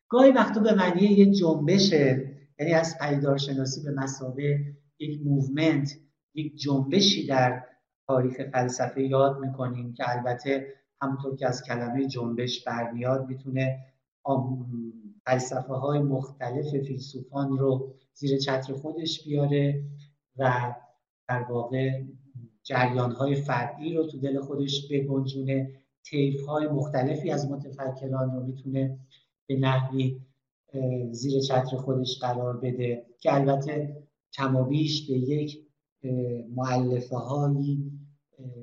گاهی 0.09 0.31
وقتا 0.31 0.59
به 0.59 0.73
معنی 0.73 1.01
یک 1.01 1.31
جنبشه 1.31 2.30
یعنی 2.61 2.73
از 2.73 2.95
شناسی 3.37 3.83
به 3.83 3.91
مثابه 3.91 4.59
یک 4.99 5.21
movement 5.25 5.97
یک 6.33 6.55
جنبشی 6.55 7.27
در 7.27 7.63
تاریخ 8.07 8.41
فلسفه 8.53 9.03
یاد 9.03 9.39
می‌کنیم 9.39 9.93
که 9.93 10.03
البته 10.09 10.67
همونطور 11.01 11.35
که 11.35 11.47
از 11.47 11.63
کلمه 11.63 12.07
جنبش 12.07 12.63
برمیاد 12.63 13.27
می‌تونه 13.27 13.79
فلسفه 15.25 15.73
های 15.73 15.99
مختلف 15.99 16.69
فیلسوفان 16.69 17.57
رو 17.57 17.93
زیر 18.13 18.37
چتر 18.37 18.73
خودش 18.73 19.23
بیاره 19.23 19.83
و 20.37 20.75
در 21.27 21.43
واقع 21.49 22.03
جریان 22.63 23.11
های 23.11 23.35
فردی 23.35 23.93
رو 23.93 24.07
تو 24.07 24.19
دل 24.19 24.39
خودش 24.39 24.87
بگنجونه 24.91 25.71
تیف 26.05 26.45
های 26.45 26.67
مختلفی 26.67 27.31
از 27.31 27.51
متفکران 27.51 28.31
رو 28.31 28.45
می‌تونه 28.45 28.99
به 29.47 29.59
نحوی 29.59 30.21
زیر 31.11 31.41
چتر 31.41 31.77
خودش 31.77 32.19
قرار 32.19 32.57
بده 32.57 33.05
که 33.19 33.33
البته 33.33 34.03
کمابیش 34.33 35.07
به 35.09 35.17
یک 35.17 35.67
معلفه 36.55 37.17
هایی 37.17 37.91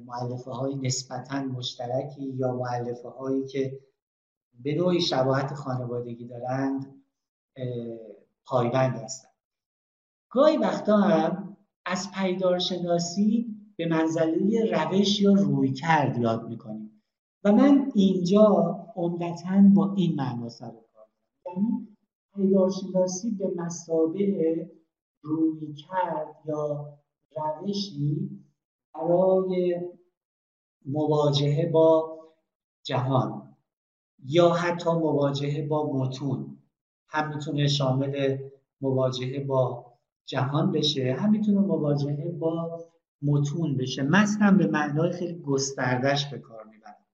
معلفه 0.06 0.50
های 0.50 0.76
نسبتا 0.76 1.42
مشترکی 1.42 2.24
یا 2.24 2.56
معلفه 2.56 3.08
هایی 3.08 3.46
که 3.46 3.80
به 4.62 4.74
نوعی 4.74 5.00
شباهت 5.00 5.54
خانوادگی 5.54 6.26
دارند 6.26 7.02
پایبند 8.46 8.94
هستند. 8.96 9.32
گاهی 10.30 10.56
وقتا 10.56 10.96
هم 10.96 11.56
از 11.86 12.08
پیدارشناسی 12.14 13.46
به 13.76 13.86
منزله 13.86 14.64
روش 14.72 15.20
یا 15.20 15.32
روی 15.32 15.72
کرد 15.72 16.18
یاد 16.18 16.48
می‌کنیم. 16.48 17.02
و 17.44 17.52
من 17.52 17.92
اینجا 17.94 18.76
عمدتا 18.96 19.62
با 19.74 19.94
این 19.96 20.14
معنا 20.14 20.48
سر 20.48 20.70
کار 20.70 21.06
یعنی 21.46 21.88
پیدارشناسی 22.38 23.30
به 23.30 23.50
مسابه 23.56 24.70
روی 25.22 25.74
کرد 25.74 26.36
یا 26.44 26.94
روشی 27.36 28.30
برای 28.94 29.80
مواجهه 30.86 31.70
با 31.72 32.18
جهان 32.82 33.56
یا 34.24 34.48
حتی 34.48 34.90
مواجهه 34.90 35.66
با 35.66 35.92
متون. 35.92 36.58
هم 37.08 37.28
می‌تونه 37.34 37.66
شامل 37.66 38.38
مواجهه 38.80 39.44
با 39.44 39.92
جهان 40.26 40.72
بشه 40.72 41.16
هم 41.18 41.30
می‌تونه 41.30 41.60
مواجهه 41.60 42.30
با 42.30 42.84
متون 43.22 43.76
بشه. 43.76 44.02
مثلا 44.02 44.56
به 44.56 44.66
معنای 44.66 45.12
خیلی 45.12 45.42
گستردش 45.42 46.30
به 46.30 46.38
کار 46.38 46.64
می‌برم 46.64 47.06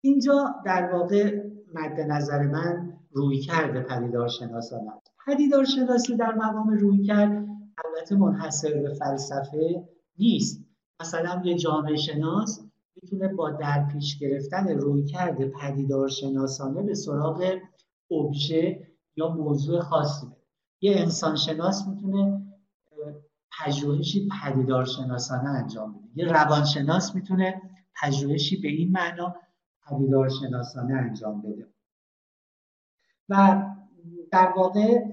اینجا 0.00 0.54
در 0.64 0.92
واقع 0.92 1.42
مد 1.74 2.00
نظر 2.00 2.42
من 2.42 2.85
روی 3.16 3.40
کرده 3.40 3.80
پدیدار 3.80 4.28
شناسان 4.28 4.88
است. 4.88 5.12
پدیدار 5.26 5.64
شناسی 5.64 6.16
در 6.16 6.34
مقام 6.34 6.68
روی 6.68 7.04
کرد 7.04 7.46
البته 7.84 8.16
منحصر 8.16 8.82
به 8.82 8.94
فلسفه 8.94 9.88
نیست. 10.18 10.64
مثلا 11.00 11.42
یه 11.44 11.54
جامعه 11.58 11.96
شناس 11.96 12.60
می‌تونه 13.02 13.28
با 13.28 13.50
در 13.50 13.88
پیش 13.92 14.18
گرفتن 14.18 14.68
روی 14.68 15.04
کرده 15.04 15.52
پدیدار 15.60 16.08
شناسانه 16.08 16.82
به 16.82 16.94
سراغ 16.94 17.56
ابژه 18.10 18.86
یا 19.16 19.28
موضوع 19.28 19.80
خاصی 19.80 20.26
بره. 20.26 20.36
یه 20.80 20.96
انسان 20.96 21.36
شناس 21.36 21.88
می‌تونه 21.88 22.42
پژوهشی 23.58 24.28
پدیدار 24.42 24.84
شناسانه 24.84 25.48
انجام 25.48 25.92
بده. 25.92 26.08
یه 26.14 26.32
روانشناس 26.32 27.14
می‌تونه 27.14 27.62
پژوهشی 28.02 28.60
به 28.60 28.68
این 28.68 28.92
معنا 28.92 29.34
پدیدار 29.86 30.28
شناسانه 30.28 30.94
انجام 30.94 31.42
بده. 31.42 31.66
و 33.28 33.62
در 34.30 34.52
واقع 34.56 35.04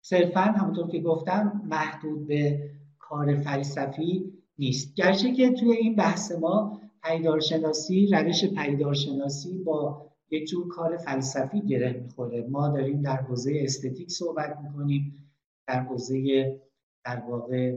صرفا 0.00 0.40
همونطور 0.40 0.88
که 0.88 1.00
گفتم 1.00 1.62
محدود 1.64 2.26
به 2.26 2.70
کار 2.98 3.34
فلسفی 3.34 4.32
نیست. 4.58 4.94
گرچه 4.94 5.32
که 5.32 5.50
توی 5.50 5.72
این 5.72 5.96
بحث 5.96 6.32
ما 6.32 6.80
پیدارشناسی 7.02 8.06
روش 8.12 8.44
پیدارشناسی 8.44 9.58
با 9.58 10.08
یک 10.30 10.48
جور 10.48 10.68
کار 10.68 10.96
فلسفی 10.96 11.60
گره 11.60 11.92
می‌خوره. 11.92 12.46
ما 12.50 12.68
داریم 12.68 13.02
در 13.02 13.16
حوزه 13.16 13.52
استتیک 13.62 14.10
صحبت 14.10 14.58
می‌کنیم 14.62 15.30
در 15.66 15.80
حوزه 15.80 16.60
در 17.04 17.20
واقع 17.20 17.76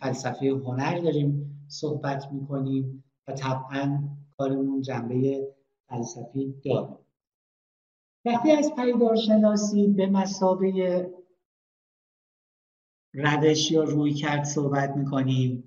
فلسفه 0.00 0.46
هنر 0.46 0.98
داریم 0.98 1.58
صحبت 1.68 2.32
می‌کنیم 2.32 3.04
و 3.28 3.32
طبعا 3.32 4.08
کارمون 4.38 4.80
جنبه 4.80 5.48
فلسفی 5.92 6.54
داره 6.64 6.98
وقتی 8.24 8.50
از 8.50 8.72
پیدارشناسی 8.76 9.86
به 9.86 10.06
مسابه 10.06 11.10
روش 13.14 13.70
یا 13.70 13.84
روی 13.84 14.12
کرد 14.14 14.44
صحبت 14.44 14.96
می‌کنیم 14.96 15.64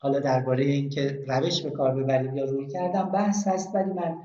حالا 0.00 0.20
درباره 0.20 0.64
اینکه 0.64 1.24
روش 1.28 1.62
به 1.62 1.70
کار 1.70 1.94
ببریم 1.94 2.36
یا 2.36 2.44
روی 2.44 2.66
کردم 2.66 3.10
بحث 3.10 3.48
هست 3.48 3.74
ولی 3.74 3.92
من 3.92 4.18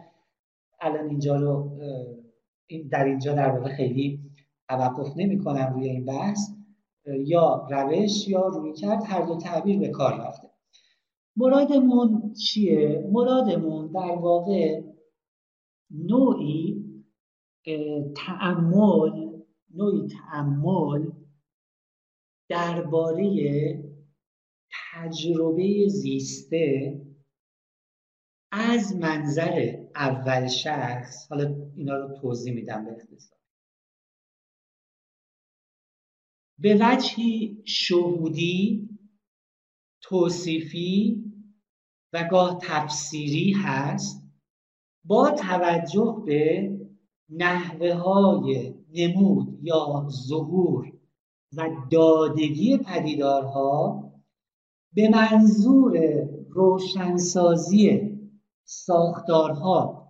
الان 0.81 1.09
اینجا 1.09 1.35
رو 1.35 1.79
در 2.91 3.05
اینجا 3.05 3.33
در 3.33 3.49
واقع 3.49 3.75
خیلی 3.75 4.19
توقف 4.69 5.13
نمی 5.15 5.37
کنم 5.39 5.73
روی 5.73 5.89
این 5.89 6.05
بحث. 6.05 6.49
یا 7.05 7.67
روش 7.71 8.27
یا 8.27 8.47
روی 8.47 8.73
کرد 8.73 9.03
هر 9.05 9.21
دو 9.21 9.37
تعبیر 9.37 9.79
به 9.79 9.89
کار 9.89 10.13
رفته. 10.13 10.47
مرادمون 11.35 12.33
چیه؟ 12.33 13.09
مرادمون 13.11 13.87
در 13.87 14.15
واقع 14.15 14.81
نوعی 15.91 16.83
تعمل 18.15 19.43
نوعی 19.73 20.07
تعمل 20.07 21.11
درباره 22.49 23.83
تجربه 24.91 25.87
زیسته 25.87 27.01
از 28.51 28.95
منظر 28.95 29.85
اول 29.95 30.47
شخص 30.47 31.27
حالا 31.29 31.71
اینا 31.75 31.97
رو 31.97 32.19
توضیح 32.21 32.53
میدم 32.53 32.85
به 32.85 32.91
اختصار. 32.91 33.37
به 36.59 36.77
وجهی 36.81 37.63
شهودی 37.65 38.89
توصیفی 40.01 41.23
و 42.13 42.27
گاه 42.31 42.59
تفسیری 42.61 43.51
هست. 43.51 44.26
با 45.07 45.31
توجه 45.31 46.23
به 46.25 46.71
نحوه 47.29 47.93
های 47.93 48.75
نمود 48.93 49.59
یا 49.61 50.07
ظهور 50.09 50.93
و 51.57 51.69
دادگی 51.91 52.77
پدیدارها 52.77 54.03
به 54.93 55.09
منظور 55.09 55.97
روشنسازی 56.49 58.13
ساختارها 58.63 60.07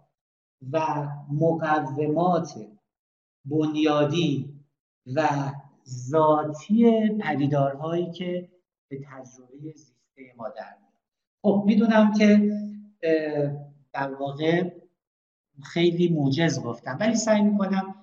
و 0.71 1.07
مقومات 1.31 2.53
بنیادی 3.45 4.53
و 5.15 5.29
ذاتی 5.87 7.09
پدیدارهایی 7.21 8.11
که 8.11 8.49
به 8.89 8.97
تجربه 8.97 9.71
زیسته 9.75 10.33
ما 10.37 10.49
در 10.49 10.75
خب 11.41 11.63
می‌دونم 11.65 12.13
که 12.13 12.51
در 13.93 14.13
واقع 14.13 14.71
خیلی 15.63 16.09
موجز 16.09 16.63
گفتم. 16.63 16.97
ولی 16.99 17.15
سعی 17.15 17.41
می‌کنم 17.41 17.95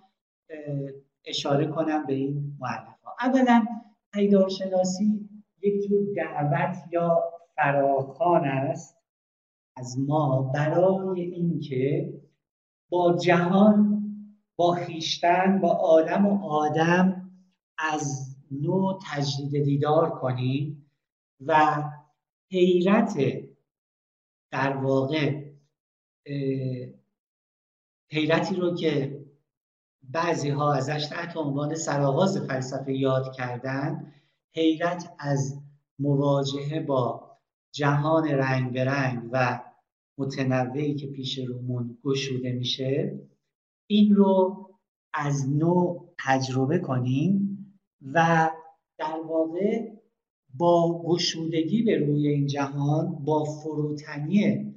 اشاره 1.24 1.66
کنم 1.66 2.06
به 2.06 2.14
این 2.14 2.56
معلف 2.60 3.02
ها 3.02 3.16
اولا 3.20 3.66
پیدارشناسی 4.12 5.28
یک 5.62 5.88
جور 5.88 6.14
دعوت 6.16 6.76
یا 6.92 7.22
فراخان 7.56 8.44
است 8.44 8.96
از 9.76 9.98
ما 9.98 10.42
برای 10.42 11.20
اینکه 11.20 12.14
با 12.88 13.16
جهان 13.16 13.94
با 14.56 14.72
خیشتن 14.72 15.60
با 15.60 15.70
آدم 15.72 16.26
و 16.26 16.44
آدم 16.44 17.30
از 17.78 18.36
نوع 18.50 18.98
تجدید 19.12 19.64
دیدار 19.64 20.10
کنیم 20.10 20.90
و 21.40 21.82
حیرت 22.50 23.18
در 24.50 24.76
واقع 24.76 25.44
حیرتی 28.10 28.54
رو 28.56 28.74
که 28.74 29.24
بعضی 30.02 30.50
ها 30.50 30.74
ازش 30.74 31.06
تحت 31.06 31.36
عنوان 31.36 31.74
سرآغاز 31.74 32.38
فلسفه 32.38 32.92
یاد 32.92 33.32
کردن 33.36 34.12
حیرت 34.54 35.14
از 35.18 35.60
مواجهه 35.98 36.80
با 36.80 37.30
جهان 37.74 38.28
رنگ 38.28 38.72
به 38.72 38.84
رنگ 38.84 39.28
و 39.32 39.60
متنوعی 40.18 40.94
که 40.94 41.06
پیش 41.06 41.38
رومون 41.38 41.98
گشوده 42.04 42.52
میشه. 42.52 43.20
این 43.86 44.14
رو 44.14 44.64
از 45.14 45.50
نوع 45.50 46.14
تجربه 46.18 46.78
کنیم 46.78 47.58
و 48.12 48.50
در 48.98 49.20
واقع 49.28 49.94
با 50.54 51.02
گشودگی 51.02 51.82
به 51.82 51.98
روی 51.98 52.28
این 52.28 52.46
جهان 52.46 53.24
با 53.24 53.44
فروتنی 53.44 54.73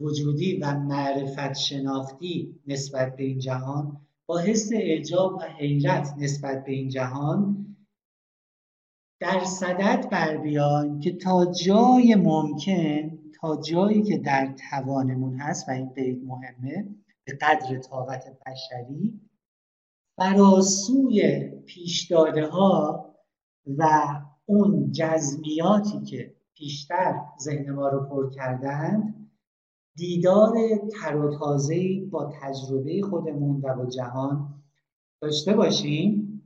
وجودی 0.00 0.58
و 0.58 0.74
معرفت 0.78 1.52
شناختی 1.52 2.60
نسبت 2.66 3.16
به 3.16 3.22
این 3.24 3.38
جهان 3.38 4.00
با 4.26 4.38
حس 4.38 4.70
اعجاب 4.72 5.34
و 5.34 5.42
حیرت 5.42 6.14
نسبت 6.18 6.64
به 6.64 6.72
این 6.72 6.88
جهان 6.88 7.64
در 9.20 9.44
صدد 9.44 10.08
بر 10.10 10.36
بیایم 10.36 11.00
که 11.00 11.12
تا 11.12 11.52
جای 11.52 12.14
ممکن 12.14 13.18
تا 13.40 13.60
جایی 13.60 14.02
که 14.02 14.18
در 14.18 14.54
توانمون 14.70 15.36
هست 15.36 15.68
و 15.68 15.72
این 15.72 15.88
قید 15.88 16.24
مهمه 16.24 16.88
به 17.24 17.38
قدر 17.40 17.78
طاقت 17.78 18.24
بشری 18.46 19.20
فراسوی 20.16 21.48
پیش 21.66 22.12
ها 22.52 23.04
و 23.78 23.84
اون 24.46 24.92
جزمیاتی 24.92 26.00
که 26.00 26.36
پیشتر 26.54 27.20
ذهن 27.40 27.70
ما 27.70 27.88
رو 27.88 28.08
پر 28.08 28.30
کردند 28.30 29.17
دیدار 29.98 30.54
تر 31.00 31.16
و 31.16 31.38
با 32.10 32.32
تجربه 32.40 33.02
خودمون 33.10 33.60
و 33.60 33.74
با 33.74 33.86
جهان 33.86 34.64
داشته 35.22 35.52
باشیم 35.52 36.42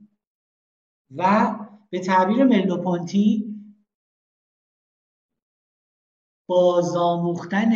و 1.15 1.55
به 1.89 1.99
تعبیر 1.99 2.43
ملوپونتی 2.43 3.55
بازآموختن 6.49 7.71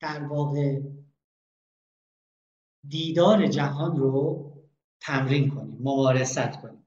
در 0.00 0.24
واقع 0.24 0.80
دیدار 2.88 3.46
جهان 3.46 3.96
رو 3.96 4.50
تمرین 5.00 5.50
کنیم 5.50 5.78
ممارست 5.80 6.60
کنیم. 6.62 6.86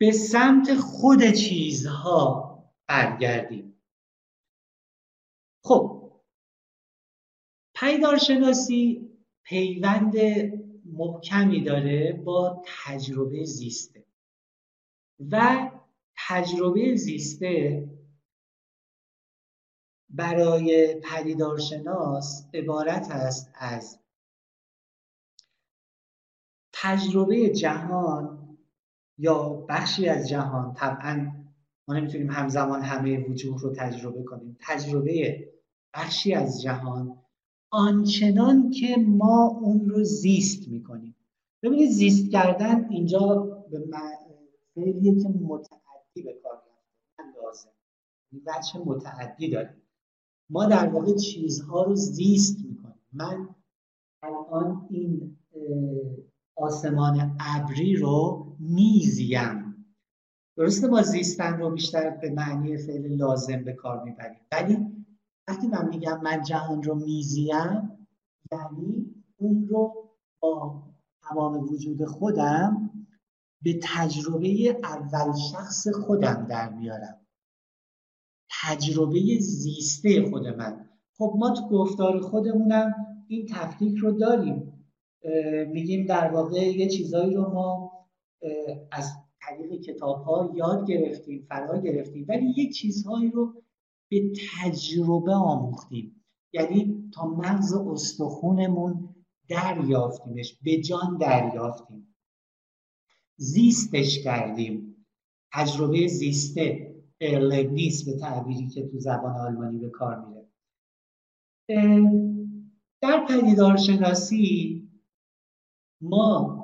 به 0.00 0.12
سمت 0.12 0.74
خود 0.74 1.24
چیزها 1.24 2.46
برگردیم. 2.88 3.75
پیدارشناسی 7.80 9.10
پیوند 9.42 10.14
محکمی 10.84 11.64
داره 11.64 12.12
با 12.12 12.62
تجربه 12.66 13.44
زیسته. 13.44 14.04
و 15.30 15.70
تجربه 16.28 16.96
زیسته 16.96 17.88
برای 20.08 21.00
پدیدارشناس 21.04 22.48
عبارت 22.54 23.10
است 23.10 23.52
از 23.54 23.98
تجربه 26.72 27.48
جهان 27.48 28.58
یا 29.18 29.48
بخشی 29.68 30.08
از 30.08 30.28
جهان. 30.28 30.74
طبعا 30.74 31.32
ما 31.88 31.94
نمی‌تونیم 31.94 32.30
همزمان 32.30 32.82
همه 32.82 33.18
وجوه 33.18 33.60
رو 33.60 33.74
تجربه 33.74 34.22
کنیم. 34.22 34.56
تجربه 34.60 35.48
بخشی 35.94 36.34
از 36.34 36.62
جهان 36.62 37.25
آنچنان 37.70 38.70
که 38.70 38.96
ما 38.96 39.46
اون 39.46 39.88
رو 39.88 40.04
زیست 40.04 40.68
می‌کنیم. 40.68 41.16
ببینید 41.62 41.90
زیست 41.90 42.30
کردن 42.30 42.88
اینجا 42.90 43.28
به 43.70 43.84
فعلیه 44.74 45.22
که 45.22 45.28
متعدی 45.28 46.22
به 46.24 46.32
کار 46.42 46.52
رفته 46.52 47.42
لازم. 47.42 47.70
بچه 48.46 48.78
متعدی 48.78 49.50
داریم. 49.50 49.82
ما 50.50 50.66
در 50.66 50.88
واقع 50.88 51.14
چیزها 51.14 51.82
رو 51.82 51.94
زیست 51.94 52.58
می‌کنیم. 52.64 53.06
من 53.12 53.48
الان 54.22 54.86
این 54.90 55.36
آسمان 56.56 57.36
ابری 57.40 57.96
رو 57.96 58.46
میزیم. 58.60 59.86
درسته 60.56 60.86
ما 60.86 61.02
زیستن 61.02 61.58
رو 61.58 61.70
بیشتر 61.70 62.10
به 62.10 62.30
معنی 62.30 62.76
فعل 62.76 63.16
لازم 63.16 63.64
به 63.64 63.72
کار 63.72 64.04
می‌بریم 64.04 64.40
ولی 64.52 64.95
وقتی 65.48 65.66
من 65.66 65.88
میگم 65.88 66.20
من 66.20 66.42
جهان 66.42 66.82
رو 66.82 66.94
میزیم 66.94 67.98
یعنی 68.52 69.14
اون 69.36 69.68
رو 69.68 70.10
با 70.40 70.82
تمام 71.22 71.72
وجود 71.72 72.04
خودم 72.04 72.90
به 73.62 73.78
تجربه 73.82 74.80
اول 74.84 75.36
شخص 75.52 75.88
خودم 75.88 76.46
در 76.50 76.72
میارم. 76.72 77.26
تجربه 78.62 79.38
زیسته 79.40 80.30
خود 80.30 80.46
من. 80.46 80.88
خب 81.18 81.34
ما 81.38 81.50
تو 81.50 81.68
گفتار 81.68 82.20
خودمونم 82.20 82.94
این 83.28 83.46
تفکیک 83.50 83.96
رو 83.96 84.12
داریم. 84.12 84.72
میگیم 85.72 86.06
در 86.06 86.30
واقع 86.30 86.76
یه 86.76 86.88
چیزایی 86.88 87.34
رو 87.34 87.52
ما 87.52 87.92
از 88.92 89.12
طریق 89.40 89.80
کتاب 89.80 90.22
ها 90.24 90.52
یاد 90.54 90.86
گرفتیم 90.86 91.46
فرا 91.48 91.80
گرفتیم 91.80 92.26
ولی 92.28 92.54
یه 92.56 92.72
چیزهایی 92.72 93.30
رو 93.30 93.54
به 94.08 94.32
تجربه 94.50 95.34
آموختیم. 95.34 96.24
یعنی 96.52 97.10
تا 97.14 97.26
مغز 97.26 97.74
استخونمون 97.74 99.14
دریافتیمش 99.48 100.58
به 100.62 100.76
جان 100.76 101.18
دریافتیم. 101.20 102.16
زیستش 103.36 104.24
کردیم. 104.24 105.06
تجربه 105.52 106.08
زیسته 106.08 106.96
نیست 107.72 108.06
به 108.06 108.18
تعبیری 108.18 108.68
که 108.68 108.88
تو 108.88 108.98
زبان 108.98 109.36
آلمانی 109.36 109.78
به 109.78 109.90
کار 109.90 110.26
میره. 110.26 110.46
در 113.00 113.26
پدیدارشناسی 113.28 114.82
ما 116.00 116.56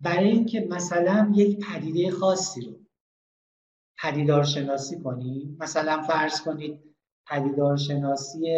برای 0.00 0.30
اینکه 0.30 0.60
مثلا 0.70 1.32
یک 1.34 1.58
پدیده 1.66 2.10
خاصی 2.10 2.60
رو 2.60 2.72
پدیدار 4.02 4.44
شناسی 4.44 5.00
کنیم 5.00 5.56
مثلا 5.60 6.02
فرض 6.02 6.40
کنید 6.40 6.87
پدیدار 7.30 7.76
شناسی 7.76 8.56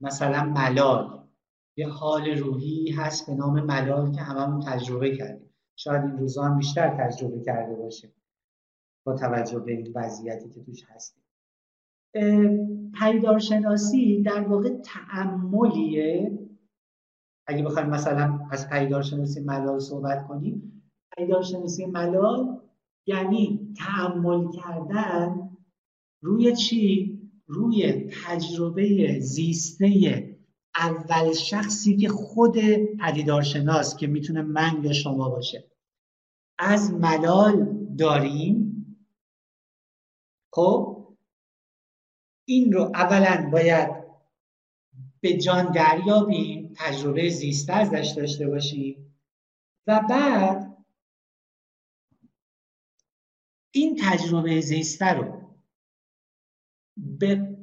مثلا 0.00 0.44
ملال. 0.44 1.28
یه 1.76 1.88
حال 1.88 2.30
روحی 2.30 2.90
هست 2.90 3.26
به 3.26 3.34
نام 3.34 3.60
ملال 3.60 4.12
که 4.12 4.20
هممون 4.20 4.60
تجربه 4.60 5.16
کردیم. 5.16 5.54
شاید 5.76 6.02
این 6.02 6.18
روزا 6.18 6.42
هم 6.42 6.58
بیشتر 6.58 6.88
تجربه 6.88 7.40
کرده 7.40 7.74
باشیم 7.74 8.14
با 9.06 9.14
توجه 9.14 9.58
به 9.58 9.72
این 9.72 9.92
وضعیتی 9.94 10.48
که 10.48 10.62
توش 10.62 10.84
هستیم. 10.88 11.24
پدیدار 13.00 13.38
شناسی 13.38 14.22
در 14.22 14.40
واقع 14.40 14.70
تعملیه 14.84 16.38
اگه 17.46 17.62
بخوایم 17.62 17.88
مثلا 17.88 18.40
از 18.50 18.68
پیدارشناسی 18.68 19.40
ملال 19.40 19.78
صحبت 19.78 20.26
کنیم 20.28 20.82
پیدارشناسی 21.16 21.86
ملال 21.86 22.60
یعنی 23.06 23.74
تعمل 23.78 24.50
کردن 24.52 25.50
روی 26.22 26.56
چی؟ 26.56 27.19
روی 27.50 28.10
تجربه 28.24 29.18
زیسته 29.20 29.88
اول 30.74 31.32
شخصی 31.32 31.96
که 31.96 32.08
خود 32.08 32.56
پدیدارشناس 33.00 33.96
که 33.96 34.06
می‌تونه 34.06 34.42
من 34.42 34.80
یا 34.84 34.92
شما 34.92 35.28
باشه. 35.28 35.70
از 36.58 36.92
ملال 36.92 37.86
داریم. 37.98 38.76
خب؟ 40.52 41.06
این 42.44 42.72
رو 42.72 42.82
اولا 42.82 43.50
باید 43.50 43.90
به 45.20 45.38
جان 45.38 45.72
دریابیم 45.72 46.72
تجربه 46.76 47.28
زیسته 47.28 47.72
ازش 47.72 48.14
داشته 48.16 48.48
باشیم. 48.48 49.20
و 49.86 50.00
بعد 50.10 50.76
این 53.70 53.98
تجربه 54.02 54.60
زیسته 54.60 55.06
رو 55.06 55.49
به 57.18 57.56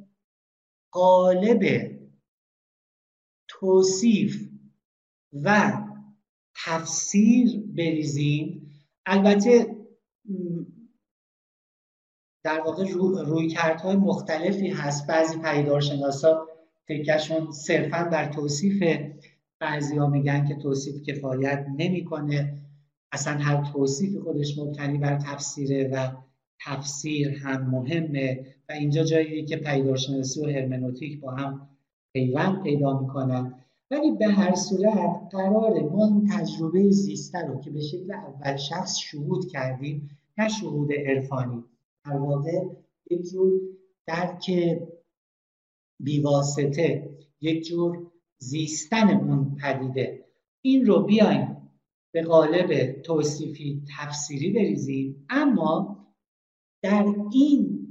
قالب 0.90 1.90
توصیف 3.48 4.48
و 5.32 5.72
تفسیر 6.64 7.62
بریزیم. 7.76 8.70
البته 9.06 9.76
در 12.44 12.60
واقع 12.60 12.88
روی 13.26 13.48
کردهای 13.48 13.96
مختلفی 13.96 14.68
هست. 14.68 15.06
بعضی 15.06 15.38
پیدارشناسا 15.38 16.48
تکشون 16.88 17.52
صرفا 17.52 18.04
بر 18.04 18.32
توصیف 18.32 18.82
بعضی 19.58 19.96
ها 19.96 20.06
میگن 20.06 20.48
که 20.48 20.54
توصیف 20.54 21.02
کفایت 21.02 21.66
نمی‌کنه. 21.76 22.62
اصلا 23.12 23.38
هر 23.38 23.72
توصیف 23.72 24.16
خودش 24.16 24.58
مبتنی 24.58 24.98
بر 24.98 25.18
تفسیره 25.18 25.90
و 25.92 26.10
تفسیر 26.66 27.28
هم 27.28 27.70
مهمه 27.70 28.46
و 28.68 28.72
اینجا 28.72 29.04
جایی 29.04 29.44
که 29.44 29.56
پیدارشناسی 29.56 30.40
و 30.40 30.50
هرمنوتیک 30.50 31.20
با 31.20 31.30
هم 31.30 31.68
پیوند 32.12 32.62
پیدا 32.62 33.00
می‌کنن. 33.00 33.64
ولی 33.90 34.12
به 34.12 34.26
هر 34.26 34.54
صورت 34.54 35.28
قرار 35.30 35.80
ما 35.80 36.06
این 36.06 36.28
تجربه 36.32 36.90
زیسته 36.90 37.38
رو 37.38 37.60
که 37.60 37.70
به 37.70 37.80
شکل 37.80 38.12
اول 38.12 38.56
شخص 38.56 38.98
شهود 38.98 39.48
کردیم 39.48 40.18
نه 40.38 40.48
شهود 40.48 40.92
عرفانی. 40.92 41.64
در 42.04 42.16
واقع 42.16 42.64
یک 43.10 43.22
جور 43.22 43.52
درک 44.06 44.50
بیواسطه 46.00 47.10
یک 47.40 47.66
جور 47.66 48.06
زیستن 48.38 49.10
اون 49.10 49.56
پدیده. 49.62 50.24
این 50.62 50.86
رو 50.86 51.02
بیایم 51.02 51.56
به 52.12 52.22
قالب 52.22 53.02
توصیفی 53.02 53.82
تفسیری 53.98 54.50
بریزیم. 54.50 55.26
اما 55.28 55.97
در 56.82 57.14
این 57.32 57.88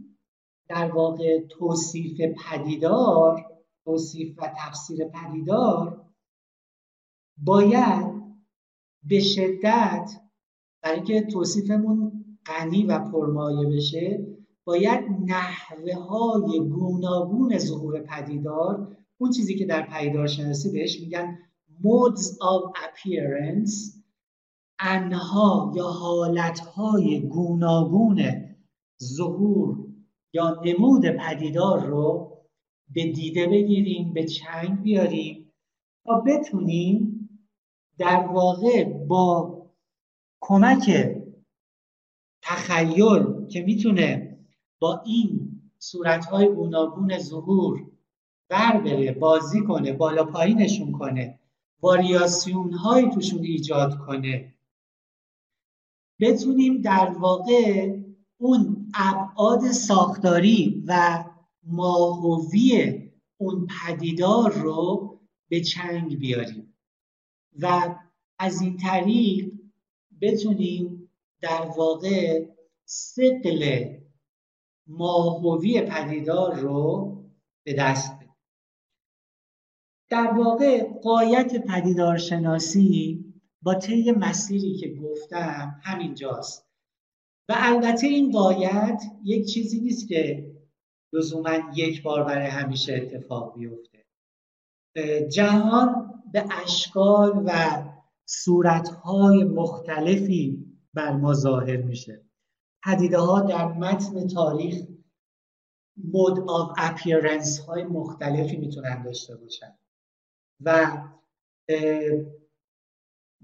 در 0.69 0.91
واقع 0.91 1.47
توصیف 1.47 2.21
پدیدار 2.21 3.45
توصیف 3.85 4.37
و 4.37 4.53
تفسیر 4.57 5.05
پدیدار 5.05 6.05
باید 7.37 8.17
به 9.03 9.19
شدت 9.19 10.11
برای 10.81 10.95
اینکه 10.95 11.21
توصیفمون 11.21 12.25
غنی 12.45 12.83
و 12.83 12.99
پرمایه 12.99 13.67
بشه 13.67 14.27
باید 14.65 15.05
نحوه 15.25 15.95
های 15.95 16.59
گوناگون 16.59 17.57
ظهور 17.57 17.99
پدیدار 18.01 18.97
اون 19.17 19.31
چیزی 19.31 19.55
که 19.55 19.65
در 19.65 19.81
پدیدارشناسی 19.81 20.71
بهش 20.71 20.99
میگن 20.99 21.37
modes 21.83 22.25
of 22.25 22.71
appearance 22.85 23.97
انها 24.79 25.73
یا 25.75 25.87
حالتهای 25.87 27.19
گوناگون 27.19 28.46
ظهور 29.03 29.87
یا 30.33 30.61
نمود 30.65 31.05
پدیدار 31.05 31.85
رو 31.85 32.37
به 32.93 33.11
دیده 33.11 33.47
بگیریم 33.47 34.13
به 34.13 34.25
چنگ 34.25 34.81
بیاریم 34.81 35.53
تا 36.05 36.23
بتونیم 36.27 37.13
در 37.97 38.27
واقع 38.27 38.83
با 38.83 39.57
کمک 40.41 41.15
تخیل 42.41 43.47
که 43.47 43.61
می‌تونه 43.61 44.37
با 44.79 45.01
این 45.05 45.61
صورتهای 45.77 46.47
گوناگون 46.47 47.17
ظهور 47.17 47.91
بر 48.49 48.81
بره 48.81 49.11
بازی 49.11 49.61
کنه 49.61 49.93
بالا 49.93 50.23
پایینشون 50.23 50.91
کنه 50.91 51.39
واریاسیون 51.81 52.73
های 52.73 53.09
توشون 53.09 53.43
ایجاد 53.43 53.97
کنه. 53.97 54.53
بتونیم 56.19 56.81
در 56.81 57.15
واقع 57.19 57.97
اون 58.37 58.76
ابعاد 58.93 59.71
ساختاری 59.71 60.83
و 60.87 61.23
ماهوی 61.63 62.93
اون 63.37 63.67
پدیدار 63.67 64.51
رو 64.53 65.19
به 65.49 65.61
چنگ 65.61 66.19
بیاریم 66.19 66.73
و 67.61 67.95
از 68.39 68.61
این 68.61 68.77
طریق 68.77 69.51
بتونیم 70.21 71.11
در 71.41 71.61
واقع 71.77 72.45
سقل 72.85 73.93
ماهوی 74.87 75.81
پدیدار 75.81 76.55
رو 76.55 77.13
به 77.63 77.73
دست 77.73 78.15
بدیم. 78.15 78.35
در 80.09 80.31
واقع 80.37 80.93
قایت 81.03 81.65
پدیدارشناسی 81.67 83.25
با 83.61 83.75
طی 83.75 84.11
مسیری 84.11 84.77
که 84.77 84.93
گفتم 84.93 85.81
همینجاست. 85.83 86.66
و 87.49 87.53
البته 87.57 88.07
این 88.07 88.31
غایت 88.31 89.03
یک 89.23 89.45
چیزی 89.45 89.79
نیست 89.79 90.07
که 90.07 90.51
لزوما 91.13 91.57
یک 91.75 92.03
بار 92.03 92.23
برای 92.23 92.47
همیشه 92.47 92.93
اتفاق 92.93 93.53
بیفته. 93.53 94.05
جهان 95.29 96.13
به 96.33 96.45
اشکال 96.63 97.43
و 97.45 97.83
صورتهای 98.25 99.43
مختلفی 99.43 100.65
بر 100.93 101.11
ما 101.11 101.33
ظاهر 101.33 101.77
میشه. 101.77 102.25
پدیده 102.85 103.17
ها 103.17 103.41
در 103.41 103.67
متن 103.67 104.27
تاریخ 104.27 104.75
mode 106.03 106.39
of 106.49 106.71
appearance 106.77 107.59
های 107.59 107.83
مختلفی 107.83 108.57
می‌تونن 108.57 109.03
داشته 109.03 109.35
باشن 109.35 109.77
و 110.61 110.97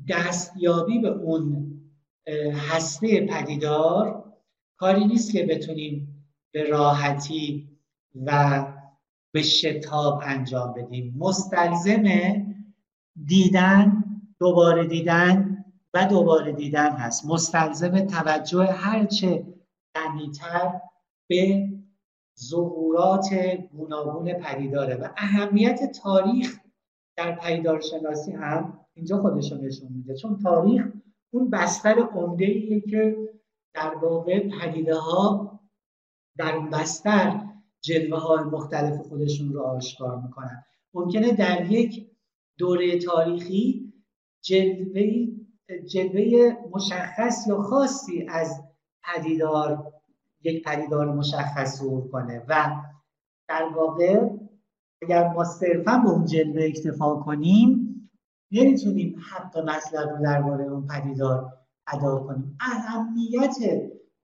دستیابی 0.10 1.00
به 1.00 1.10
اون 1.10 1.74
هسته 2.54 3.26
پدیدار 3.26 4.34
کاری 4.78 5.06
نیست 5.06 5.32
که 5.32 5.46
بتونیم 5.46 6.26
به 6.54 6.64
راحتی 6.70 7.70
و 8.26 8.66
به 9.34 9.42
شتاب 9.42 10.22
انجام 10.24 10.74
بدیم. 10.74 11.16
مستلزم 11.18 12.04
دیدن 13.26 14.04
دوباره 14.40 14.86
دیدن 14.86 15.66
و 15.94 16.06
دوباره 16.06 16.52
دیدن 16.52 16.90
هست. 16.90 17.26
مستلزم 17.26 18.00
توجه 18.00 18.66
هرچه 18.66 19.46
غنیتر 19.96 20.82
به 21.30 21.70
ظهورات 22.40 23.34
گوناگون 23.78 24.34
پدیداره. 24.34 24.96
و 24.96 25.08
اهمیت 25.18 25.92
تاریخ 25.92 26.60
در 27.18 27.36
پدیدارشناسی 27.36 28.32
هم 28.32 28.80
اینجا 28.94 29.18
خودشون 29.18 29.62
نشون 29.62 29.88
میده. 29.92 30.16
چون 30.16 30.40
تاریخ 30.44 30.88
اون 31.34 31.50
بستر 31.50 32.00
عمده 32.00 32.46
ایه 32.46 32.82
که 32.82 33.30
در 33.74 33.96
واقع 33.96 34.50
پدیده 34.50 34.96
ها 34.96 35.60
در 36.38 36.56
اون 36.56 36.70
بستر 36.70 37.42
جلوه 37.82 38.20
های 38.20 38.44
مختلف 38.44 39.02
خودشون 39.02 39.54
رو 39.54 39.62
آشکار 39.62 40.22
می‌کنن. 40.22 40.64
ممکنه 40.94 41.32
در 41.32 41.72
یک 41.72 42.08
دوره 42.58 43.00
تاریخی 43.00 43.94
جلوه 44.42 45.28
جلوه 45.88 46.56
مشخص 46.72 47.48
یا 47.48 47.62
خاصی 47.62 48.26
از 48.30 48.64
پدیدار 49.04 49.94
یک 50.44 50.64
پدیدار 50.64 51.14
مشخص 51.14 51.80
ظهور 51.80 52.08
کنه 52.08 52.46
و 52.48 52.70
در 53.48 53.64
واقع 53.76 54.30
اگر 55.02 55.28
ما 55.28 55.44
صرفا 55.44 55.98
به 55.98 56.10
اون 56.10 56.26
جلوه 56.26 56.64
اکتفا 56.64 57.16
کنیم 57.16 57.83
نمی‌تونیم 58.54 59.22
حق 59.32 59.58
مطلب 59.58 60.10
رو 60.10 60.24
درباره 60.24 60.64
اون 60.64 60.88
پدیدار 60.88 61.54
ادا 61.88 62.20
کنیم. 62.20 62.58
اهمیت 62.60 63.56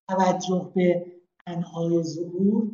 توجه 0.07 0.71
به 0.75 1.05
انهای 1.47 2.03
ظهور 2.03 2.71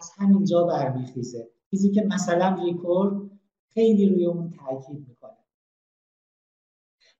از 0.00 0.10
همینجا 0.16 0.64
برمیخیزه. 0.64 1.50
چیزی 1.70 1.90
که 1.90 2.02
مثلا 2.02 2.64
ریکورد 2.64 3.30
خیلی 3.74 4.08
روی 4.08 4.26
اون 4.26 4.50
تاکید 4.50 5.08
می‌کنه. 5.08 5.36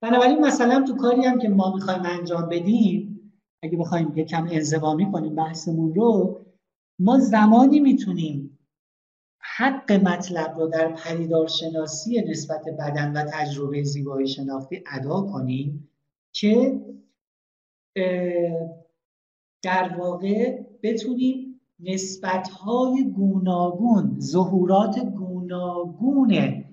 بنابراین 0.01 0.39
مثلا 0.45 0.85
تو 0.87 0.95
کاری 0.95 1.25
هم 1.25 1.39
که 1.39 1.49
ما 1.49 1.73
می‌خوایم 1.75 2.01
انجام 2.05 2.49
بدیم 2.49 3.31
اگه 3.63 3.77
بخوایم 3.77 4.13
یکم 4.15 4.47
انزوامی 4.51 5.11
کنیم 5.11 5.35
بحثمون 5.35 5.95
رو 5.95 6.41
ما 6.99 7.19
زمانی 7.19 7.79
می‌تونیم 7.79 8.56
حق 9.57 9.91
مطلب 9.91 10.53
رو 10.57 10.67
در 10.67 10.93
پدیدارشناسی 10.93 12.21
نسبت 12.21 12.65
بدن 12.79 13.13
و 13.13 13.25
تجربه 13.33 13.83
زیبایی 13.83 14.27
شناختی 14.27 14.83
ادا 14.91 15.21
کنیم 15.21 15.89
که 16.33 16.81
در 19.63 19.95
واقع 19.97 20.63
بتونیم 20.83 21.61
نسبتهای 21.79 23.11
گوناگون 23.15 24.19
ظهورات 24.19 24.99
گوناگون 24.99 26.63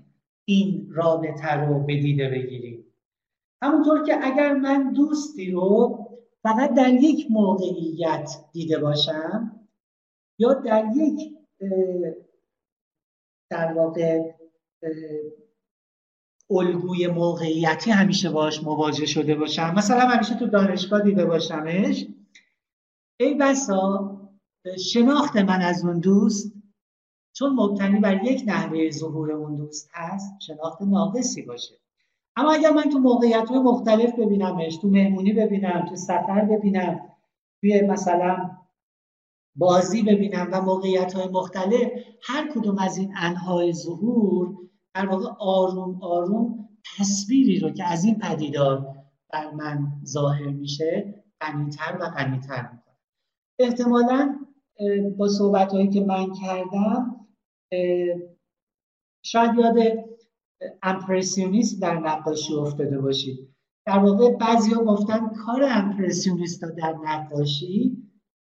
این 0.45 0.89
رابطه 0.91 1.53
رو 1.55 1.79
به 1.79 2.01
دیده 2.01 2.29
بگیریم. 2.29 2.85
همونطور 3.63 4.05
که 4.07 4.27
اگر 4.27 4.55
من 4.55 4.93
دوستی 4.93 5.51
رو 5.51 5.99
فقط 6.43 6.75
در 6.75 6.93
یک 6.93 7.27
موقعیت 7.31 8.31
دیده 8.53 8.79
باشم 8.79 9.61
یا 10.39 10.55
در 10.55 10.85
یک 10.97 11.35
در 13.51 13.73
واقع 13.73 14.23
الگوی 16.51 17.07
موقعیتی 17.07 17.91
همیشه 17.91 18.31
باش 18.31 18.63
مواجه 18.63 19.07
شده 19.07 19.35
باشم. 19.35 19.75
مثلا 19.75 20.01
همیشه 20.01 20.35
تو 20.35 20.47
دانشگاه 20.47 21.01
دیده 21.01 21.25
باشمش. 21.25 22.07
ای 23.21 23.35
بسا 23.35 24.21
شناخت 24.79 25.37
من 25.37 25.63
از 25.63 25.85
اون 25.85 26.01
دوست 26.01 26.53
چون 27.33 27.53
مبتنی 27.53 28.01
بر 28.01 28.25
یک 28.25 28.43
نحوه 28.47 28.91
ظهور 28.91 29.33
اون 29.33 29.57
دوست 29.57 29.91
هست 29.93 30.41
شناخت 30.41 30.83
ناقصی 30.83 31.43
باشه. 31.43 31.75
اما 32.37 32.53
اگر 32.53 32.71
من 32.71 32.83
تو 32.83 32.99
موقعیت 32.99 33.49
های 33.49 33.59
مختلف 33.59 34.15
ببینمش 34.19 34.77
تو 34.77 34.89
مهمونی 34.89 35.33
ببینم 35.33 35.87
تو 35.89 35.97
سفر 35.97 36.45
ببینم 36.45 37.01
توی 37.61 37.81
مثلا 37.81 38.51
بازی 39.57 40.03
ببینم 40.03 40.49
و 40.53 40.61
موقعیت 40.61 41.13
های 41.13 41.29
مختلف 41.29 41.91
هر 42.23 42.53
کدوم 42.55 42.79
از 42.79 42.99
این 42.99 43.13
انهای 43.17 43.73
ظهور 43.73 44.57
در 44.95 45.07
واقع 45.07 45.27
آروم 45.39 46.03
آروم 46.03 46.69
تصویری 46.99 47.59
رو 47.59 47.71
که 47.71 47.85
از 47.85 48.05
این 48.05 48.19
پدیدار 48.19 48.97
بر 49.33 49.51
من 49.51 49.93
ظاهر 50.05 50.47
میشه 50.47 51.25
غنیتر 51.41 51.99
و 52.01 52.11
غنیتر 52.11 52.63
می‌کنه. 52.63 52.97
احتمالا 53.59 54.39
با 55.19 55.29
صحبت 55.29 55.73
هایی 55.73 55.89
که 55.89 56.01
من 56.01 56.33
کردم 56.33 57.27
شاید 59.25 59.51
یاد 59.59 59.77
امپرسیونیست 60.83 61.83
در 61.83 61.99
نقاشی 61.99 62.55
افتاده 62.55 63.01
باشید. 63.01 63.55
در 63.87 63.99
واقع 63.99 64.31
بعضی 64.31 64.75
گفتن 64.75 65.29
کار 65.29 65.65
امپرسیونیست 65.65 66.63
در 66.63 66.95
نقاشی 67.05 68.04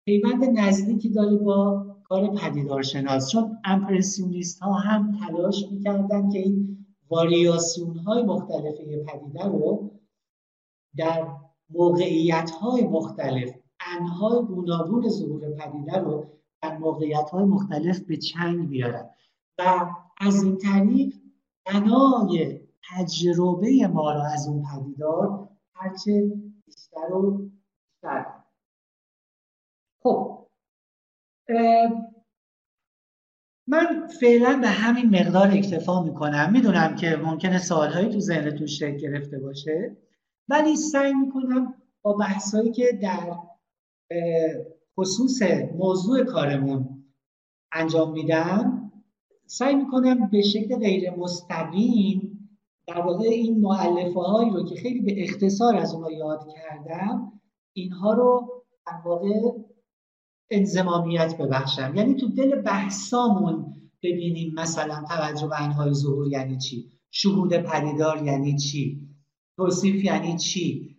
پیوند 0.08 0.44
نزدیکی 0.44 1.08
داره 1.08 1.36
با 1.36 1.86
کار 2.04 2.34
پدیدارشناس. 2.34 3.30
چون 3.30 3.58
امپرسیونیست 3.64 4.60
ها 4.60 4.72
هم 4.72 5.18
تلاش 5.18 5.64
می‌کردن 5.70 6.30
که 6.30 6.38
این 6.38 6.86
واریاسیون 7.10 7.98
های 7.98 8.22
مختلف 8.22 8.74
پدیده 9.06 9.44
رو 9.44 9.90
در 10.96 11.28
موقعیت 11.70 12.50
های 12.50 12.84
مختلف 12.84 13.50
انهای 13.80 14.42
گوناگون 14.46 15.08
ظهور 15.08 15.50
پدیده 15.50 15.98
رو 15.98 16.26
در 16.62 16.78
موقعیت 16.78 17.30
های 17.30 17.44
مختلف 17.44 18.00
به 18.00 18.16
چنگ 18.16 18.68
بیارن. 18.68 19.10
و 19.58 19.86
از 20.20 20.42
این 20.42 20.56
طریق 20.56 21.14
بنای 21.66 22.60
تجربه 22.90 23.86
ما 23.92 24.12
را 24.12 24.24
از 24.24 24.48
اون 24.48 24.62
پدیدار 24.62 25.48
هرچه 25.74 26.32
بیشتر 26.66 27.12
و 27.14 27.30
بیشتر 27.30 28.38
خب 30.02 30.48
من 33.68 34.06
فعلا 34.20 34.58
به 34.60 34.68
همین 34.68 35.20
مقدار 35.20 35.50
اکتفا 35.50 36.02
می‌کنم. 36.02 36.52
می‌دونم 36.52 36.94
که 36.94 37.16
ممکنه 37.16 37.58
سوالهایی 37.58 38.08
تو 38.08 38.20
ذهنتون 38.20 38.66
شکل 38.66 38.96
گرفته 38.96 39.38
باشه 39.38 39.96
ولی 40.48 40.76
سعی 40.76 41.14
می‌کنم 41.14 41.74
با 42.02 42.12
بحثایی 42.12 42.72
که 42.72 42.98
در 43.02 43.36
خصوص 44.96 45.42
موضوع 45.74 46.24
کارمون 46.24 47.04
انجام 47.72 48.12
میدم 48.12 48.92
سعی 49.46 49.74
می‌کنم 49.74 50.28
به 50.28 50.42
شکل 50.42 50.76
غیر 50.76 51.10
مستقیم 51.10 52.34
در 52.86 53.00
واقع 53.00 53.28
این 53.28 53.60
معلفه 53.60 54.20
هایی 54.20 54.50
رو 54.50 54.64
که 54.64 54.74
خیلی 54.74 55.00
به 55.00 55.24
اختصار 55.24 55.76
از 55.76 55.94
اونها 55.94 56.12
یاد 56.12 56.46
کردم 56.54 57.40
اینها 57.72 58.12
رو 58.12 58.48
در 58.86 59.00
واقع 59.04 59.28
انزمامیت 60.50 61.36
ببخشم. 61.38 61.94
یعنی 61.96 62.14
تو 62.14 62.28
دل 62.28 62.60
بحثامون 62.62 63.74
ببینیم 64.02 64.54
مثلا 64.54 65.04
توجه 65.08 65.46
به 65.46 65.62
انهای 65.62 65.94
ظهور 65.94 66.28
یعنی 66.28 66.58
چی؟ 66.58 66.92
شهود 67.10 67.56
پدیدار 67.56 68.22
یعنی 68.26 68.56
چی؟ 68.56 69.08
توصیف 69.56 70.04
یعنی 70.04 70.36
چی؟ 70.36 70.96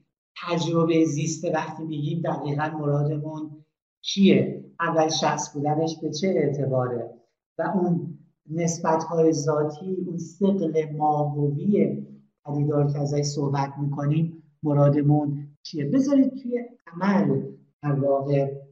تجربه 0.48 1.06
زیسته 1.06 1.52
وقتی 1.52 1.84
میگیم 1.84 2.22
دقیقا 2.22 2.70
مرادمون 2.80 3.66
چیه؟ 4.02 4.66
اول 4.80 5.10
شخص 5.10 5.54
بودنش 5.54 5.96
به 6.02 6.12
چه 6.12 6.28
اعتباره؟ 6.28 7.10
و 7.58 7.62
اون 7.76 8.20
نسبت 8.52 9.04
های 9.04 9.34
ذاتی 9.34 9.96
اون 10.08 10.18
سقل 10.18 10.86
ماهوی 10.98 11.98
پدیدار 12.46 12.92
که 12.92 13.00
ازش 13.00 13.22
صحبت 13.22 13.74
می‌کنیم 13.82 14.44
مرادمون 14.64 15.48
چیه؟ 15.64 15.86
بذارید 15.86 16.30
توی 16.30 16.66
عمل 16.94 17.42
در 17.84 17.92
واقع 17.92 18.69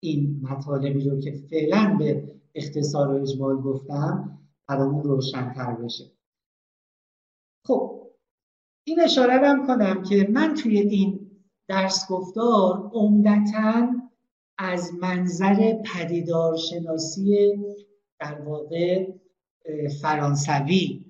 این 0.00 0.40
مطالبی 0.42 1.10
رو 1.10 1.20
که 1.20 1.32
فعلا 1.32 1.96
به 1.98 2.34
اختصار 2.54 3.08
و 3.08 3.22
اجمال 3.22 3.56
گفتم 3.56 4.38
برامون 4.68 5.02
روشنتر 5.02 5.72
بشه. 5.72 6.12
خب 7.66 8.10
این 8.84 9.00
اشاره 9.00 9.48
هم 9.48 9.66
کنم 9.66 10.02
که 10.02 10.28
من 10.32 10.54
توی 10.54 10.78
این 10.78 11.30
درس 11.68 12.10
گفتار 12.10 12.90
عمدتا 12.92 13.88
از 14.58 14.94
منظر 14.94 15.82
پدیدارشناسی 15.84 17.56
در 18.20 18.40
واقع 18.40 19.12
فرانسوی 20.02 21.04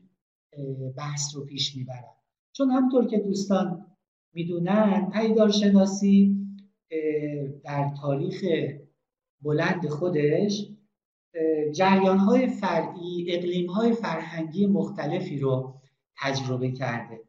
بحث 0.96 1.36
رو 1.36 1.44
پیش 1.44 1.76
می‌برم. 1.76 2.14
چون 2.52 2.70
همطور 2.70 3.06
که 3.06 3.18
دوستان 3.18 3.86
می‌دونن 4.34 5.10
پدیدارشناسی 5.14 6.37
در 7.64 7.90
تاریخ 8.00 8.44
بلند 9.42 9.88
خودش 9.88 10.68
جریان 11.72 12.18
های 12.18 12.46
فرعی 12.46 13.26
اقلیم 13.28 13.70
های 13.70 13.92
فرهنگی 13.92 14.66
مختلفی 14.66 15.38
رو 15.38 15.80
تجربه 16.16 16.72
کرده. 16.72 17.20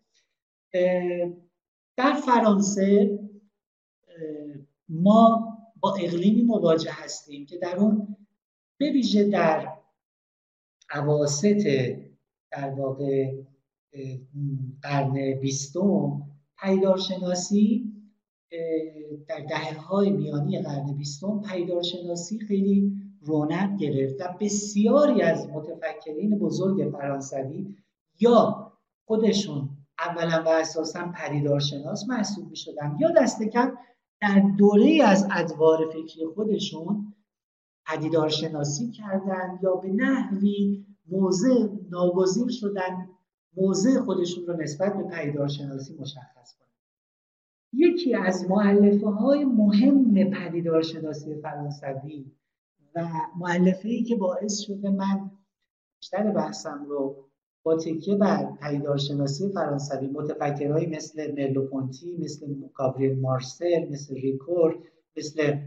در 1.98 2.14
فرانسه 2.26 3.20
ما 4.90 5.50
با 5.80 5.96
اقلیمی 5.96 6.42
مواجه 6.42 6.92
هستیم 6.92 7.46
که 7.46 7.58
در 7.58 7.76
اون 7.78 8.16
به 8.80 8.92
ویژه 8.92 9.24
در 9.24 9.74
عواست 10.90 11.46
در 12.52 12.70
واقع 12.70 13.34
قرن 14.82 15.40
بیستم 15.42 16.22
پیدارشناسی 16.62 17.94
در 19.28 19.40
دهه 19.40 19.78
های 19.78 20.10
میانی 20.10 20.62
قرن 20.62 20.94
بیستم 20.98 21.42
پیدارشناسی 21.42 22.40
خیلی 22.40 22.92
رونق 23.22 23.78
گرفت 23.78 24.22
و 24.22 24.38
بسیاری 24.40 25.22
از 25.22 25.48
متفکرین 25.50 26.40
بزرگ 26.40 26.92
فرانسوی 26.92 27.76
یا 28.20 28.72
خودشون 29.06 29.70
اولا 30.00 30.44
و 30.46 30.50
اساسا 30.50 31.12
پدیدارشناس 31.16 32.06
محسوب 32.08 32.50
می 32.50 32.56
شدن 32.56 32.98
یا 33.00 33.12
دست 33.12 33.44
کم 33.44 33.78
در 34.22 34.40
دوره 34.58 35.04
از 35.04 35.28
ادوار 35.32 35.90
فکری 35.90 36.26
خودشون 36.36 37.14
پدیدارشناسی 37.86 38.92
کردند 38.92 39.60
یا 39.64 39.76
به 39.76 39.90
نحوی 39.90 40.86
موضع 41.08 41.68
ناگزیر 41.90 42.50
شدن 42.50 43.10
موضع 43.58 44.00
خودشون 44.00 44.46
رو 44.48 44.62
نسبت 44.62 44.98
به 44.98 45.04
پدیدارشناسی 45.04 45.96
مشخص 46.00 46.54
کنند 46.60 46.69
یکی 47.74 48.16
از 48.16 48.50
معلفه 48.50 49.08
های 49.08 49.46
مهم 49.46 50.30
پدیدارشناسی 50.30 51.36
فرانسوی 51.36 52.32
و 52.96 53.08
معلفه 53.38 53.90
ای 53.90 54.04
که 54.04 54.16
باعث 54.16 54.60
شده 54.60 54.90
من 54.90 55.32
بیشتر 56.00 56.32
بحثم 56.32 56.86
رو 56.86 57.30
با 57.64 57.78
تکیه 57.78 58.16
بر 58.16 58.58
پدیدارشناسی 58.62 59.50
فرانسوی 59.50 60.08
متفکرهایی 60.08 60.88
مثل 60.88 61.36
مرلوپونتی 61.36 62.18
مثل 62.18 62.56
گابریل 62.74 63.20
مارسل 63.20 63.90
مثل 63.90 64.16
ریکور 64.16 64.84
مثل 65.18 65.58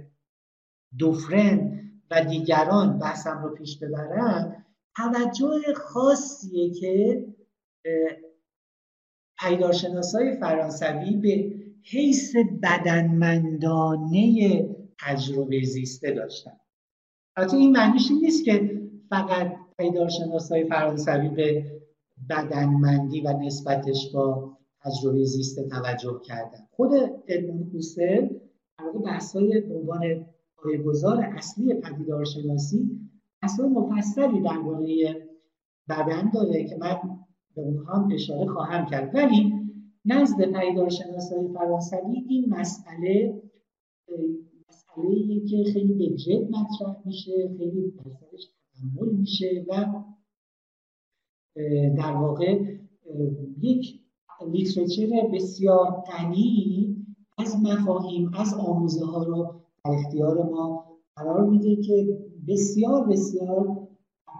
دوفرن 0.99 1.83
و 2.11 2.25
دیگران 2.25 2.99
بحثم 2.99 3.43
رو 3.43 3.55
پیش 3.55 3.79
ببرم 3.79 4.65
توجه 4.97 5.75
خاصیه 5.77 6.71
که 6.71 7.27
های 10.15 10.37
فرانسوی 10.41 11.17
به 11.17 11.63
حیث 11.85 12.37
بدنمندانه 12.63 14.35
تجربه 15.01 15.63
زیسته 15.65 16.11
داشتن. 16.11 16.57
البته 17.37 17.57
این 17.57 17.73
معنیش 17.73 18.11
نیست 18.23 18.45
که 18.45 18.83
فقط 19.11 19.53
های 20.51 20.65
فرانسوی 20.65 21.29
به 21.29 21.81
بدنمندی 22.31 23.21
و 23.21 23.33
نسبتش 23.33 24.11
با 24.15 24.59
تجربه 24.85 25.25
زیست 25.25 25.69
توجه 25.69 26.21
کردن. 26.25 26.67
خود 26.71 26.91
ادمون 27.29 27.71
هوسل 27.75 28.29
در 28.79 28.85
واقع 28.85 28.99
بحث‌های 28.99 29.61
به 29.61 29.75
عنوان 29.75 30.27
اصلی 31.23 31.75
پدیدارشناسی 31.75 32.91
بحث‌های 33.43 33.69
مفصلی 33.69 34.41
درباره 34.41 35.17
بدن 35.89 36.31
داره 36.35 36.65
که 36.65 36.77
من 36.77 36.97
به 37.57 37.63
اونها 37.63 37.95
هم 37.95 38.13
اشاره 38.13 38.47
خواهم 38.47 38.87
کرد. 38.87 39.15
ولی 39.15 39.62
نزد 40.05 40.45
پدیدارشناسای 40.53 41.49
فرانسوی 41.55 42.25
این 42.29 42.55
مسئله 42.55 43.43
مسئله 44.69 45.41
که 45.49 45.73
خیلی 45.73 45.95
به 45.95 46.17
جد 46.17 46.51
مطرح 46.51 46.97
میشه 47.05 47.55
خیلی 47.59 47.91
درسش 47.91 48.49
تحمل 48.75 49.13
میشه 49.13 49.65
و 49.69 50.03
در 51.97 52.13
واقع 52.13 52.77
یک 53.61 54.01
لیترچر 54.53 55.29
بسیار 55.35 55.91
غنی 55.91 56.97
از 57.39 57.57
مفاهیم 57.63 58.31
از 58.35 58.55
آموزه 58.55 59.05
ها 59.05 59.23
رو 59.23 59.55
در 59.85 59.91
اختیار 59.91 60.43
ما 60.43 60.97
قرار 61.17 61.47
میده 61.47 61.77
که 61.77 62.19
بسیار 62.49 63.07
بسیار 63.07 63.89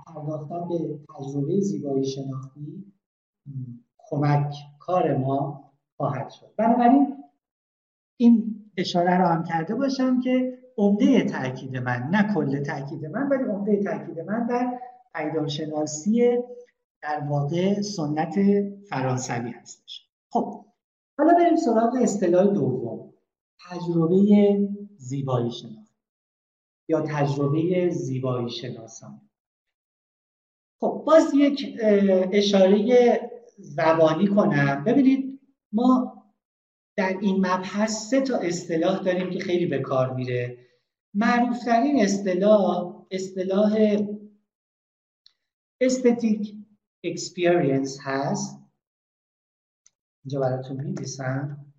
پرداختن 0.07 0.69
به 0.69 0.99
تجربه 1.19 1.61
زیبایی 1.61 2.05
شناختی 2.05 2.93
کمک 4.11 4.55
کار 4.87 5.17
ما 5.17 5.73
خواهد 5.97 6.31
شد. 6.31 6.55
بنابراین 6.57 7.25
این 8.17 8.63
اشاره 8.77 9.19
رو 9.19 9.27
هم 9.27 9.45
کرده 9.45 9.75
باشم 9.75 10.21
که 10.21 10.59
عمده 10.77 11.25
تاکید 11.25 11.77
من 11.77 12.09
نه 12.11 12.35
کل 12.35 12.63
تاکید 12.63 13.07
من 13.07 13.29
ولی 13.29 13.45
عمده 13.45 13.83
تاکید 13.83 14.21
من 14.21 14.47
در 14.47 14.81
پیداشناسی 15.15 16.39
در 17.03 17.21
واقع 17.29 17.81
سنت 17.81 18.35
فرانسوی 18.89 19.51
هستش. 19.51 20.09
خب 20.31 20.65
حالا 21.19 21.35
بریم 21.35 21.57
سراغ 21.57 21.95
اصطلاح 22.03 22.47
دوم 22.47 23.13
تجربه 23.71 24.69
زیبایی 24.97 25.51
شناخت 25.51 25.93
یا 26.89 27.01
تجربه 27.01 27.91
زیبایی 27.91 28.51
شناسان. 28.51 29.21
خب 30.81 31.03
باز 31.07 31.35
یک 31.35 31.79
اشاره 32.33 32.79
زبانی 33.63 34.27
کنم. 34.27 34.85
ببینید 34.85 35.41
ما 35.73 36.23
در 36.97 37.19
این 37.21 37.47
مبحث 37.47 38.11
سه 38.11 38.21
تا 38.21 38.39
اصطلاح 38.39 39.03
داریم 39.03 39.31
که 39.31 39.39
خیلی 39.39 39.67
به 39.67 39.79
کار 39.79 40.15
میره. 40.15 40.59
معروفترین 41.15 42.01
اصطلاح 42.03 42.95
اصطلاح 43.11 43.77
استتیک 45.81 46.55
experience 47.07 47.99
هست. 48.03 48.63
اینجا 50.25 50.41
براتون 50.41 50.81
میدیسم 50.81 51.73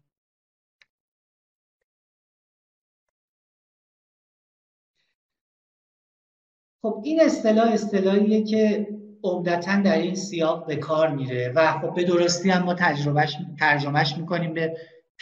خب 6.81 7.01
این 7.03 7.21
اصطلاح 7.21 7.71
اصطلاحیه 7.71 8.43
که 8.43 8.87
عمدتا 9.23 9.81
در 9.81 9.97
این 9.97 10.15
سیاق 10.15 10.67
به 10.67 10.75
کار 10.75 11.15
میره 11.15 11.53
و 11.55 11.79
خب 11.79 11.95
به 11.95 12.03
درستی 12.03 12.49
هم 12.49 12.63
ما 12.63 12.73
تجربهش 12.73 13.37
ترجمهش 13.59 14.17
می‌کنیم 14.17 14.53
به 14.53 14.77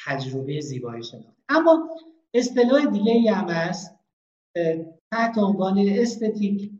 تجربه 0.05 0.59
زیبایی 0.59 1.03
شناخت. 1.03 1.37
اما 1.49 1.89
اصطلاح 2.33 2.85
دیگه 2.85 3.11
ای 3.11 3.27
هم 3.27 3.49
هست 3.49 3.99
تحت 5.11 5.37
عنوان 5.37 5.79
استتیک 5.89 6.71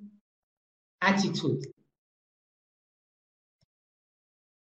اتیتود 1.04 1.66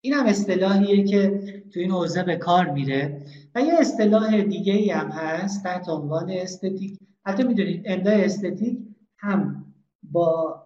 این 0.04 0.14
هم 0.14 0.26
اصطلاحیه 0.26 1.04
که 1.04 1.42
تو 1.74 1.80
این 1.80 1.90
حوزه 1.90 2.22
به 2.22 2.36
کار 2.36 2.70
میره 2.70 3.26
و 3.54 3.60
یه 3.60 3.74
اصطلاح 3.80 4.42
دیگه 4.42 4.72
ای 4.72 4.90
هم 4.90 5.08
هست 5.08 5.62
تحت 5.62 5.88
عنوان 5.88 6.30
استتیک. 6.30 6.98
حتی 7.26 7.42
می‌دونید 7.42 7.82
املای 7.86 8.24
استتیک 8.24 8.78
هم 9.18 9.74
با 10.02 10.61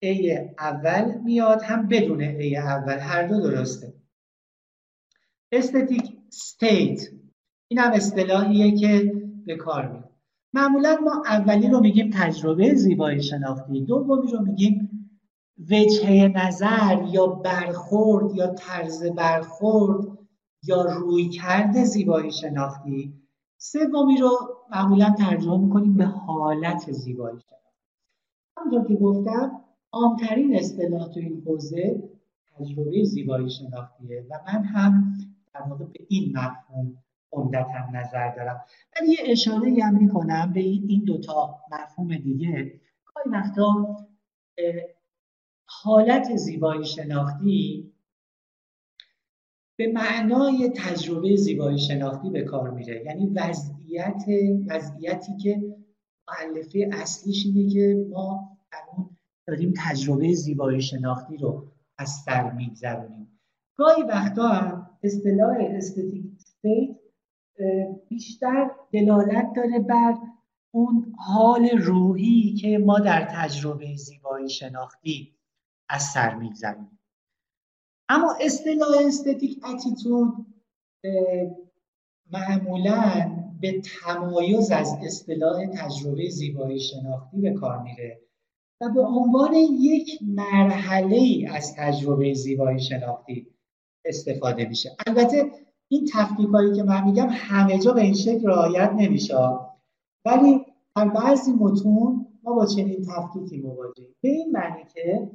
ای 0.00 0.48
اول 0.58 1.20
میاد 1.24 1.62
هم 1.62 1.88
بدون 1.88 2.20
ای 2.20 2.56
اول 2.56 2.98
هر 2.98 3.26
دو 3.26 3.40
درسته. 3.40 3.94
استتیک 5.52 6.18
ستیت 6.30 7.00
این 7.68 7.80
هم 7.80 7.92
اصطلاحیه 7.92 8.76
که 8.76 9.12
به 9.46 9.56
کار 9.56 9.88
میاد. 9.88 10.10
معمولا 10.52 10.98
ما 11.04 11.22
اولی 11.26 11.68
رو 11.68 11.80
میگیم 11.80 12.10
تجربه 12.14 12.74
زیبایی 12.74 13.22
شناختی 13.22 13.84
دومی 13.84 14.32
رو 14.32 14.42
میگیم 14.42 14.88
وجهه 15.70 16.32
نظر 16.36 17.02
یا 17.10 17.26
برخورد 17.26 18.34
یا 18.36 18.46
طرز 18.46 19.04
برخورد 19.04 20.18
یا 20.62 20.82
روی 20.82 21.28
کرده 21.28 21.84
زیبایی 21.84 22.32
شناختی. 22.32 23.14
سومی 23.58 24.18
رو 24.18 24.30
معمولا 24.70 25.14
ترجمه 25.18 25.58
می‌کنیم 25.58 25.96
به 25.96 26.04
حالت 26.04 26.92
زیبایی 26.92 27.40
شناختی. 27.40 27.68
همونطور 28.56 28.88
که 28.88 28.94
گفتم 28.94 29.64
عامترین 29.92 30.56
اصطلاح 30.56 31.08
تو 31.08 31.20
این 31.20 31.42
حوزه 31.46 32.02
تجربه 32.56 33.04
زیبایی 33.04 33.50
شناختیه 33.50 34.26
و 34.30 34.38
من 34.46 34.64
هم 34.64 35.14
در 35.54 35.62
واقع 35.62 35.84
به 35.84 36.00
این 36.08 36.38
مفهوم 36.38 36.98
عمدتا 37.32 37.90
نظر 37.92 38.36
دارم. 38.36 38.64
ولی 38.96 39.10
یه 39.10 39.18
اشاره 39.24 39.84
هم 39.84 39.98
می‌کنم 39.98 40.52
به 40.52 40.60
این 40.60 41.04
دوتا 41.04 41.58
مفهوم 41.72 42.16
دیگه. 42.16 42.80
گاهی 43.04 43.30
وقتا 43.30 43.96
حالت 45.64 46.36
زیبایی 46.36 46.84
شناختی 46.84 47.92
به 49.76 49.92
معنای 49.92 50.72
تجربه 50.76 51.36
زیبایی 51.36 51.78
شناختی 51.78 52.30
به 52.30 52.42
کار 52.42 52.70
میره. 52.70 53.04
یعنی 53.04 53.26
وضعیت 53.26 54.24
وضعیتی 54.66 55.36
که 55.36 55.76
معلفه 56.28 56.88
اصلیش 56.92 57.46
اینه 57.46 57.70
که 57.70 58.06
ما 58.10 58.56
در 58.72 58.78
اون 58.96 59.17
داریم 59.48 59.74
تجربه 59.76 60.34
زیبایی 60.34 60.82
شناختی 60.82 61.36
رو 61.36 61.66
از 61.98 62.10
سر 62.24 62.52
میگذرونیم. 62.52 63.40
گاهی 63.76 64.02
وقتا 64.02 64.48
هم 64.48 64.90
اصطلاح 65.02 65.56
استتیک 65.60 66.24
استیت 66.36 66.96
بیشتر 68.08 68.70
دلالت 68.92 69.52
داره 69.56 69.78
بر 69.78 70.14
اون 70.70 71.14
حال 71.18 71.68
روحی 71.68 72.54
که 72.54 72.78
ما 72.78 72.98
در 72.98 73.28
تجربه 73.30 73.96
زیبایی 73.96 74.50
شناختی 74.50 75.34
از 75.88 76.02
سر 76.02 76.34
میگذرونیم. 76.34 76.98
اما 78.08 78.36
اصطلاح 78.40 78.96
استتیک 79.06 79.64
اتیتود 79.64 80.46
معمولا 82.32 83.32
به 83.60 83.80
تمایز 83.80 84.70
از 84.70 84.96
اصطلاح 85.02 85.66
تجربه 85.66 86.28
زیبایی 86.30 86.80
شناختی 86.80 87.40
به 87.40 87.52
کار 87.52 87.82
میره. 87.82 88.27
و 88.80 88.88
به 88.88 89.00
عنوان 89.00 89.54
یک 89.54 90.18
مرحله 90.22 91.48
از 91.54 91.74
تجربه 91.76 92.34
زیبایی 92.34 92.80
شناختی 92.80 93.46
استفاده 94.04 94.68
میشه. 94.68 94.96
البته 95.06 95.50
این 95.88 96.08
تفکیک 96.12 96.48
هایی 96.48 96.74
که 96.76 96.82
من 96.82 97.04
میگم 97.04 97.28
همه 97.30 97.78
جا 97.78 97.92
به 97.92 98.00
این 98.00 98.14
شکل 98.14 98.46
رعایت 98.48 98.92
نمیشه 98.96 99.34
ولی 100.24 100.64
در 100.96 101.08
بعضی 101.08 101.52
متون 101.52 102.26
ما 102.42 102.54
با 102.54 102.66
چنین 102.66 103.02
تفکیکی 103.02 103.58
مواجهیم. 103.58 104.14
به 104.20 104.28
این 104.28 104.50
معنی 104.52 104.84
که 104.94 105.30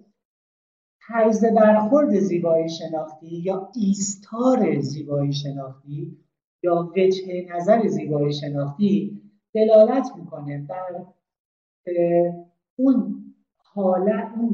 طرز 1.08 1.46
برخورد 1.46 2.20
زیبایی 2.20 2.70
شناختی 2.70 3.28
یا 3.28 3.72
ایستار 3.76 4.80
زیبایی 4.80 5.34
شناختی 5.34 6.18
یا 6.64 6.92
وجه 6.98 7.48
نظر 7.56 7.88
زیبایی 7.88 8.34
شناختی 8.34 9.22
دلالت 9.54 10.08
می‌کنه 10.18 10.68
بر 10.70 11.06
اون 12.76 13.23
حالت 13.76 14.34
اون 14.38 14.50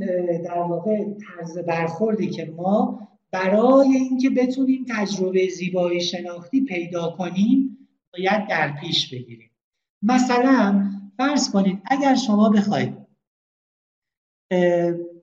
در 0.46 0.58
واقع 0.60 1.06
طرز 1.14 1.58
برخوردی 1.58 2.30
که 2.30 2.46
ما 2.46 3.08
برای 3.32 3.88
اینکه 3.88 4.30
بتونیم 4.30 4.86
تجربه 4.90 5.48
زیبایی 5.48 6.02
شناختی 6.02 6.66
پیدا 6.66 7.10
کنیم 7.10 7.78
باید 8.14 8.48
در 8.48 8.76
پیش 8.82 9.14
بگیریم. 9.14 9.52
مثلا 10.02 10.90
فرض 11.18 11.52
کنید 11.52 11.82
اگر 11.86 12.16
شما 12.16 12.50
بخواید 12.50 12.98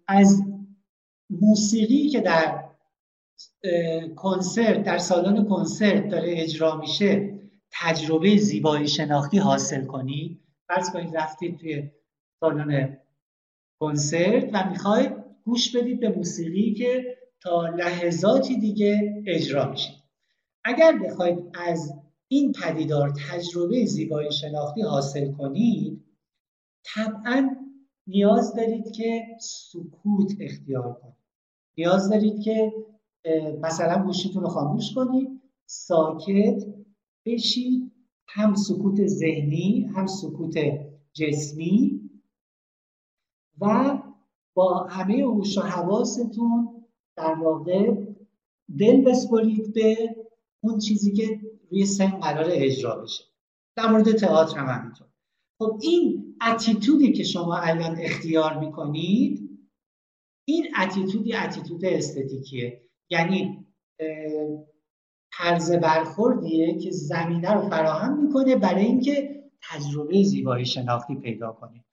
از 0.09 0.43
موسیقی 1.31 2.09
که 2.09 2.21
در 2.21 2.65
کنسرت 4.17 4.83
در 4.83 4.99
سالن 4.99 5.45
کنسرت 5.45 6.09
داره 6.09 6.35
اجرا 6.37 6.77
میشه 6.77 7.39
تجربه 7.71 8.37
زیبایی 8.37 8.89
شناختی 8.89 9.39
حاصل 9.39 9.85
کنید 9.85 10.41
فرض 10.69 10.91
کنید 10.91 11.17
رفتید 11.17 11.59
توی 11.59 11.91
سالن 12.41 12.99
کنسرت 13.81 14.51
و 14.53 14.71
می‌خواید 14.71 15.13
گوش 15.45 15.77
بدید 15.77 16.01
به 16.01 16.09
موسیقی 16.09 16.75
که 16.75 17.17
تا 17.41 17.67
لحظاتی 17.67 18.59
دیگه 18.59 19.23
اجرا 19.27 19.71
میشه. 19.71 19.91
اگر 20.65 20.99
بخواید 20.99 21.39
از 21.55 21.95
این 22.29 22.53
پدیدار 22.53 23.13
تجربه 23.31 23.85
زیبایی 23.85 24.33
شناختی 24.33 24.83
حاصل 24.83 25.33
کنید 25.33 26.05
طبعا 26.85 27.57
نیاز 28.07 28.55
دارید 28.55 28.93
که 28.93 29.23
سکوت 29.41 30.33
اختیار 30.41 30.93
کنید. 31.03 31.17
نیاز 31.79 32.11
دارید 32.11 32.43
که 32.43 32.73
مثلا 33.63 34.05
گوشیتون 34.05 34.43
رو 34.43 34.49
خاموش 34.49 34.95
کنید 34.95 35.29
ساکت 35.67 36.65
بشید. 37.27 37.93
هم 38.29 38.55
سکوت 38.55 39.07
ذهنی 39.07 39.91
هم 39.95 40.07
سکوت 40.07 40.55
جسمی. 41.13 42.06
و 43.61 43.99
با 44.55 44.85
همه 44.85 45.15
هوش 45.15 45.59
و 45.59 45.61
حواستون 45.61 46.85
در 47.17 47.35
واقع 47.35 47.95
دل 48.79 49.05
بسپرید 49.05 49.75
به 49.75 50.17
اون 50.63 50.79
چیزی 50.79 51.13
که 51.13 51.41
روی 51.71 51.87
سن 51.87 52.11
قرار 52.11 52.47
اجرا 52.49 52.97
بشه. 52.97 53.25
در 53.77 53.87
مورد 53.87 54.13
تئاتر 54.13 54.59
هم 54.59 54.81
همینطور. 54.81 55.07
خب 55.59 55.79
این 55.83 56.37
اتیتودی 56.43 57.13
که 57.13 57.25
شما 57.25 57.57
الان 57.57 57.97
اختیار 58.01 58.59
می‌کنید 58.59 59.61
این 60.49 60.67
اتیتودی 60.83 61.33
اتیتود 61.33 61.85
استتیکیه. 61.85 62.83
یعنی 63.11 63.67
طرز 65.33 65.73
برخوردیه 65.73 66.79
که 66.79 66.91
زمینه 66.91 67.53
رو 67.53 67.69
فراهم 67.69 68.23
می‌کنه 68.23 68.57
برای 68.57 68.85
اینکه 68.85 69.45
تجربه 69.71 70.23
زیبایی 70.23 70.67
شناختی 70.67 71.15
پیدا 71.15 71.53
کنید 71.53 71.85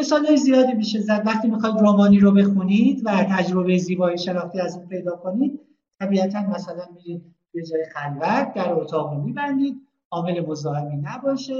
مثال 0.00 0.36
زیادی 0.36 0.72
میشه 0.72 1.00
زد. 1.00 1.22
وقتی 1.26 1.48
می‌خواید 1.48 1.76
رومانی 1.76 2.18
رو 2.18 2.32
بخونید 2.32 3.02
و 3.04 3.26
تجربه 3.30 3.78
زیبایی 3.78 4.18
شناختی 4.18 4.60
از 4.60 4.76
اون 4.76 4.86
پیدا 4.86 5.16
کنید 5.16 5.60
طبیعتا 6.00 6.40
مثلا 6.40 6.84
میرید 6.94 7.22
به 7.54 7.62
جای 7.62 7.84
خلوت 7.84 8.54
در 8.54 8.72
اتاق 8.72 9.12
رو 9.12 9.22
میبندید 9.22 9.80
عامل 10.10 10.46
مزاحمی 10.46 10.96
نباشه. 10.96 11.54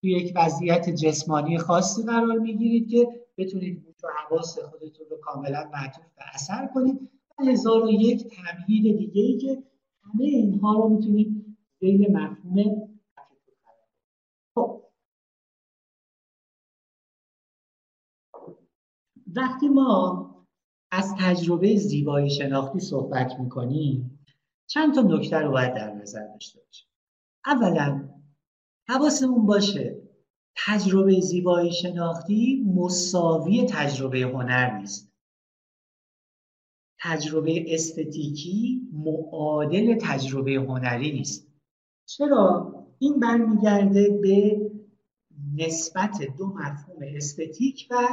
توی 0.00 0.10
یک 0.10 0.32
وضعیت 0.36 0.90
جسمانی 0.90 1.58
خاصی 1.58 2.02
قرار 2.02 2.38
می‌گیرید 2.38 2.88
که 2.88 3.08
بتونید 3.38 3.94
و 4.04 4.06
حواس 4.08 4.58
خودتون 4.58 5.06
رو 5.10 5.16
کاملا 5.16 5.70
معطوف 5.72 6.04
به 6.16 6.22
اثر 6.34 6.68
کنید. 6.74 7.10
و 7.38 7.44
هزار 7.44 7.84
و 7.84 7.90
یک 7.90 8.26
تمهید 8.28 8.98
دیگه 8.98 9.22
ای 9.22 9.38
که 9.38 9.62
همه 10.02 10.24
اینها 10.24 10.74
رو 10.74 10.88
می‌تونید 10.88 11.56
زیر 11.80 12.10
مفهوم 12.10 12.93
وقتی 19.36 19.68
ما 19.68 20.30
از 20.90 21.14
تجربه 21.18 21.76
زیبایی 21.76 22.30
شناختی 22.30 22.80
صحبت 22.80 23.40
می‌کنیم 23.40 24.18
چند 24.66 24.94
تا 24.94 25.00
نکته 25.00 25.38
رو 25.38 25.50
باید 25.50 25.74
در 25.74 25.94
نظر 25.94 26.26
داشته 26.26 26.60
باشیم. 26.66 26.88
اولا 27.46 28.08
حواسمون 28.88 29.46
باشه 29.46 30.02
تجربه 30.56 31.20
زیبایی 31.20 31.72
شناختی 31.72 32.64
مساوی 32.74 33.66
تجربه 33.68 34.20
هنر 34.20 34.78
نیست. 34.78 35.12
تجربه 37.00 37.74
استتیکی 37.74 38.88
معادل 38.92 39.98
تجربه 40.00 40.52
هنری 40.52 41.12
نیست. 41.12 41.48
چرا؟ 42.06 42.74
این 42.98 43.20
برمیگرده 43.20 44.18
به 44.22 44.70
نسبت 45.54 46.22
دو 46.38 46.46
مفهوم 46.46 46.98
استتیک 47.16 47.88
و 47.90 48.08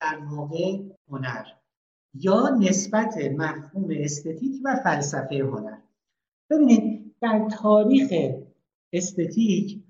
در 0.00 0.18
واقع 0.30 0.78
هنر 1.08 1.46
یا 2.14 2.48
نسبت 2.60 3.16
مفهوم 3.16 3.88
استتیک 3.90 4.60
و 4.64 4.76
فلسفه 4.84 5.36
هنر. 5.36 5.78
ببینید 6.50 7.14
در 7.20 7.48
تاریخ 7.62 8.34
استتیک 8.92 9.82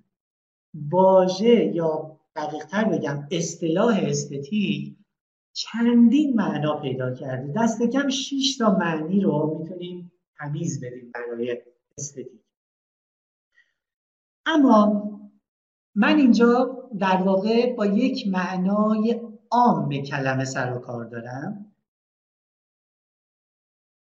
واژه 0.91 1.65
یا 1.75 2.19
دقیقتر 2.37 2.85
بگم 2.85 3.29
اصطلاح 3.31 3.99
استتیک 4.03 4.97
چندین 5.53 6.37
معنا 6.37 6.81
پیدا 6.81 7.15
کرده. 7.15 7.53
دست 7.57 7.83
کم 7.83 8.09
6 8.09 8.57
تا 8.59 8.77
معنی 8.77 9.21
رو 9.21 9.59
می‌تونیم 9.59 10.13
تمیز 10.39 10.85
بدیم 10.85 11.13
برای 11.15 11.63
استتیک. 11.99 12.29
اما 14.47 15.03
من 15.95 16.17
اینجا 16.17 16.89
در 16.99 17.17
واقع 17.17 17.75
با 17.75 17.87
یک 17.87 18.29
معنای 18.29 19.28
عام 19.51 20.03
کلمه 20.03 20.45
سر 20.45 20.73
و 20.73 20.79
کار 20.79 21.05
دارم. 21.05 21.75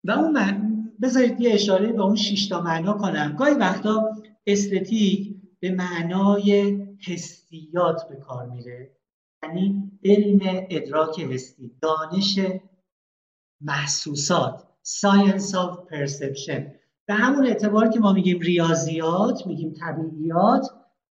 و 0.03 0.11
اون 0.11 0.31
من... 0.31 0.69
بذارید 1.01 1.41
یه 1.41 1.53
اشاره 1.53 1.91
به 1.91 2.01
اون 2.01 2.15
شیشتا 2.15 2.61
معنا 2.61 2.93
کنم. 2.93 3.35
گاهی 3.35 3.53
وقتا 3.53 4.15
استتیک 4.45 5.35
به 5.59 5.71
معنای 5.71 6.77
حسیات 7.07 8.09
به 8.09 8.15
کار 8.15 8.45
میره. 8.45 8.97
یعنی 9.43 9.91
علم 10.03 10.39
ادراک 10.69 11.19
حسی 11.19 11.71
دانش 11.81 12.39
محسوسات 13.61 14.67
science 14.83 15.51
of 15.53 15.71
perception. 15.91 16.61
به 17.05 17.13
همون 17.13 17.47
اعتبار 17.47 17.89
که 17.89 17.99
ما 17.99 18.13
میگیم 18.13 18.39
ریاضیات 18.39 19.47
میگیم 19.47 19.73
طبیعیات 19.73 20.67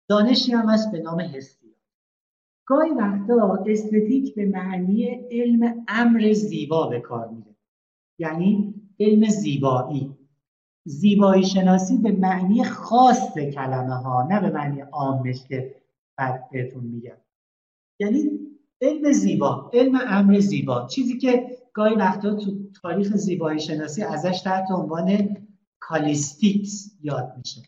دانشی 0.09 0.53
هم 0.53 0.69
هست 0.69 0.93
به 0.93 0.99
نام 0.99 1.21
حسی. 1.21 1.58
گاهی 2.69 2.91
وقتا 2.91 3.65
استتیک 3.67 4.35
به 4.35 4.47
معنی 4.47 5.05
علم 5.31 5.85
امر 5.89 6.33
زیبا 6.33 6.87
به 6.87 7.01
کار 7.01 7.29
میره. 7.29 7.57
یعنی 8.19 8.75
علم 9.01 9.29
زیبایی. 9.29 10.17
زیبایی 10.85 11.45
شناسی 11.45 11.99
به 11.99 12.13
معنی 12.13 12.65
خاص 12.65 13.39
کلمه 13.39 13.95
ها 13.95 14.23
نه 14.31 14.41
به 14.41 14.51
معنی 14.51 14.81
عامش 14.81 15.45
که 15.49 15.75
بعد 16.17 16.51
بهتون 16.51 16.85
میگم. 16.85 17.17
یعنی 18.01 18.31
علم 18.81 19.13
زیبا 19.13 19.71
علم 19.73 20.01
امر 20.07 20.39
زیبا. 20.39 20.87
چیزی 20.87 21.19
که 21.19 21.59
گاهی 21.73 21.95
وقتا 21.95 22.35
تو 22.35 22.71
تاریخ 22.83 23.17
زیبایی 23.17 23.61
شناسی 23.61 24.03
ازش 24.03 24.41
تحت 24.41 24.71
عنوان 24.71 25.37
callistics 25.81 26.97
یاد 27.03 27.35
میشه. 27.37 27.63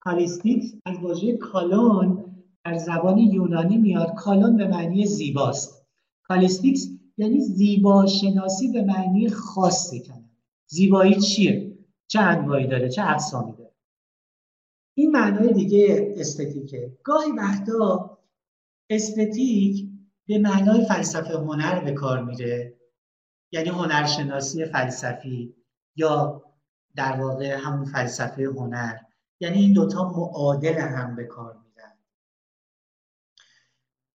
callistics 0.00 0.74
از 0.84 0.98
واژه 0.98 1.36
καλόν 1.36 2.33
در 2.64 2.78
زبان 2.78 3.18
یونانی 3.18 3.76
میاد 3.76 4.14
καλόν 4.14 4.56
به 4.56 4.68
معنی 4.68 5.06
زیباست. 5.06 5.86
callistics 6.22 6.88
یعنی 7.16 7.40
زیبا 7.40 8.06
شناسی 8.06 8.72
به 8.72 8.82
معنی 8.82 9.28
خاص 9.28 9.90
کنه 9.90 10.30
زیبایی 10.66 11.20
چیه؟ 11.20 11.78
چه 12.06 12.20
انواعی 12.20 12.66
داره؟ 12.66 12.88
چه 12.88 13.02
اقسامی 13.02 13.52
داره؟ 13.52 13.74
این 14.94 15.10
معنای 15.10 15.52
دیگه 15.52 16.14
استتیکه. 16.16 16.98
گاهی 17.02 17.32
وقتا 17.32 18.18
استتیک 18.90 19.88
به 20.26 20.38
معنای 20.38 20.84
فلسفه 20.84 21.34
هنر 21.34 21.84
به 21.84 21.92
کار 21.92 22.24
میره 22.24 22.74
یعنی 23.52 23.68
هنرشناسی 23.68 24.64
فلسفی 24.64 25.54
یا 25.96 26.42
در 26.96 27.20
واقع 27.20 27.56
همون 27.56 27.84
فلسفه 27.84 28.44
هنر. 28.44 28.96
یعنی 29.40 29.58
این 29.58 29.72
دوتا 29.72 30.08
معادل 30.08 30.74
هم 30.74 31.16
به 31.16 31.24
کار 31.24 31.63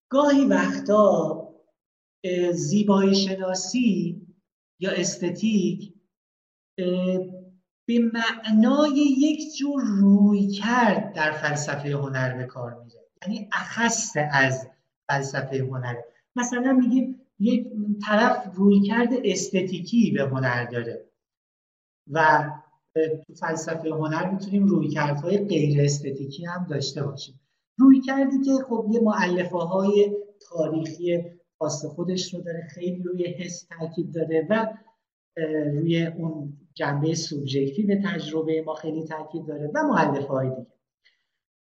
گاهی 0.09 0.45
وقتا 0.45 1.49
زیبایی 2.53 3.15
شناسی 3.15 4.21
یا 4.79 4.91
استتیک 4.91 5.93
به 7.87 7.99
معنای 8.13 8.95
یک 8.95 9.57
جور 9.57 9.81
روی 9.81 10.47
کرد 10.47 11.13
در 11.13 11.31
فلسفه 11.31 11.89
هنر 11.89 12.37
به 12.37 12.43
کار 12.43 12.83
میره. 12.83 13.05
یعنی 13.21 13.49
اخص 13.51 14.17
از 14.31 14.67
فلسفه 15.09 15.57
هنر. 15.57 15.95
مثلا 16.35 16.73
میگیم 16.73 17.21
یک 17.39 17.67
طرف 18.05 18.55
روی 18.55 18.81
کرد 18.81 19.09
استتیکی 19.23 20.11
به 20.11 20.23
هنر 20.23 20.65
داره 20.65 21.05
و 22.11 22.49
تو 23.27 23.33
فلسفه 23.33 23.89
هنر 23.89 24.29
می‌تونیم 24.29 24.65
رویکردهای 24.65 25.37
غیر 25.37 25.81
استتیکی 25.81 26.45
هم 26.45 26.67
داشته 26.69 27.03
باشیم. 27.03 27.39
روی 27.79 28.01
کردی 28.01 28.41
که 28.45 28.51
خب 28.69 28.87
یه 28.91 28.99
معلفه 28.99 29.57
های 29.57 30.11
تاریخی 30.49 31.23
خاص 31.59 31.85
خودش 31.85 32.33
رو 32.33 32.41
داره 32.41 32.67
خیلی 32.69 33.03
روی 33.03 33.27
حس 33.27 33.67
تاکید 33.79 34.13
داره 34.13 34.47
و 34.49 34.67
روی 35.73 36.05
اون 36.05 36.57
جنبه 36.73 37.15
سوبژکتیو 37.15 38.01
تجربه 38.05 38.63
ما 38.65 38.73
خیلی 38.73 39.03
تاکید 39.03 39.45
داره 39.45 39.71
و 39.75 39.83
معلفه 39.83 40.27
های 40.27 40.49
دیگه. 40.49 40.67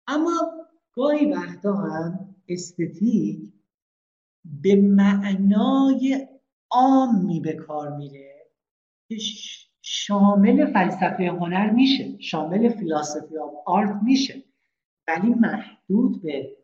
اما 0.07 0.31
گاهی 0.93 1.25
وقتا 1.25 1.73
هم 1.73 2.35
استتیک 2.49 3.53
به 4.43 4.75
معنای 4.75 6.27
عامی 6.71 7.39
به 7.39 7.53
کار 7.53 7.95
میره 7.95 8.33
که 9.09 9.15
شامل 9.81 10.73
فلسفه 10.73 11.23
هنر 11.23 11.69
میشه 11.69 12.17
شامل 12.19 12.69
فلسفه 12.69 13.39
آرت 13.65 13.99
میشه. 14.03 14.43
ولی 15.07 15.33
محدود 15.33 16.21
به 16.21 16.57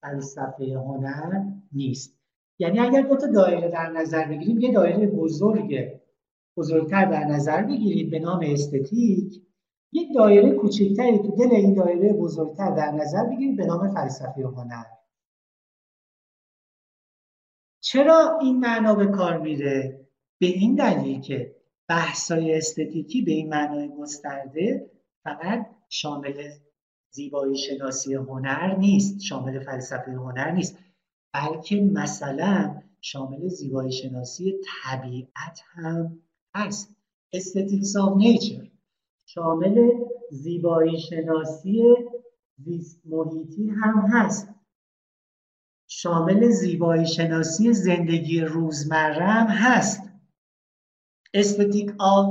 فلسفه 0.00 0.64
هنر 0.64 1.44
نیست. 1.72 2.16
یعنی 2.58 2.78
اگر 2.80 3.02
دو 3.02 3.16
تا 3.16 3.26
دایره 3.26 3.68
در 3.68 3.90
نظر 3.90 4.28
بگیریم 4.28 4.58
یه 4.58 4.72
دایره 4.72 5.06
بزرگ 5.06 6.00
بزرگتر 6.56 7.04
در 7.04 7.24
نظر 7.24 7.62
بگیرید 7.62 8.10
به 8.10 8.18
نام 8.18 8.40
استتیک 8.42 9.42
یک 9.92 10.08
دایره 10.14 10.50
کوچکتری 10.50 11.18
تو 11.18 11.36
دل 11.36 11.50
این 11.52 11.74
دایره 11.74 12.12
بزرگتر 12.12 12.70
در 12.70 12.90
نظر 12.90 13.24
بگیرید 13.24 13.56
به 13.56 13.66
نام 13.66 13.94
فلسفه 13.94 14.42
هنر. 14.42 14.84
چرا 17.80 18.38
این 18.42 18.60
معنا 18.60 18.94
به 18.94 19.06
کار 19.06 19.38
میره؟ 19.38 20.06
به 20.40 20.46
این 20.46 20.74
دلیل 20.74 21.20
که 21.20 21.56
بحثای 21.88 22.58
استتیکی 22.58 23.22
به 23.22 23.30
این 23.30 23.48
معنای 23.48 23.88
گسترده 23.88 24.90
فقط 25.24 25.66
شامل 25.88 26.50
زیبایی 27.10 27.58
شناسی 27.58 28.14
هنر 28.14 28.76
نیست 28.76 29.20
شامل 29.20 29.58
فلسفه 29.64 30.12
هنر 30.12 30.50
نیست 30.50 30.78
بلکه 31.34 31.76
مثلا 31.76 32.82
شامل 33.00 33.48
زیبایی 33.48 33.92
شناسی 33.92 34.54
طبیعت 34.66 35.60
هم 35.66 36.22
هست. 36.54 36.96
aesthetics 37.32 37.96
of 37.96 38.16
nature 38.16 38.70
شامل 39.26 39.92
زیبایی 40.30 41.00
شناسی 41.00 41.82
زیست 42.58 43.00
محیطی 43.04 43.68
هم 43.68 44.06
هست. 44.12 44.48
شامل 45.88 46.50
زیبایی 46.50 47.06
شناسی 47.06 47.72
زندگی 47.72 48.40
روزمره 48.40 49.26
هم 49.26 49.46
هست. 49.46 50.02
Aesthetic 51.36 51.90
of 52.00 52.26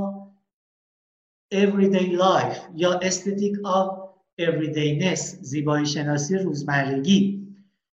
everyday 1.52 2.08
life 2.16 2.58
یا 2.74 3.00
aesthetic 3.00 3.54
of 3.64 4.05
everydayness 4.40 5.20
زیبایی 5.42 5.86
شناسی 5.86 6.38
روزمرگی. 6.38 7.46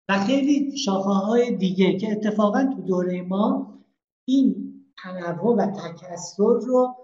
و 0.09 0.25
خیلی 0.25 0.77
شاخه 0.77 1.09
های 1.09 1.55
دیگه 1.55 1.97
که 1.97 2.11
اتفاقا 2.11 2.63
تو 2.75 2.81
دوره 2.81 3.21
ما 3.21 3.79
این 4.25 4.73
تنوع 5.03 5.55
و 5.55 5.71
تکسر 5.71 6.59
رو 6.67 6.95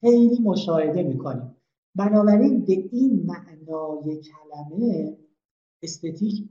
خیلی 0.00 0.38
مشاهده 0.42 1.02
می‌کنیم. 1.02 1.56
بنابراین 1.94 2.64
به 2.64 2.72
این 2.72 3.26
معنای 3.26 4.20
کلمه 4.22 5.16
استتیک 5.82 6.48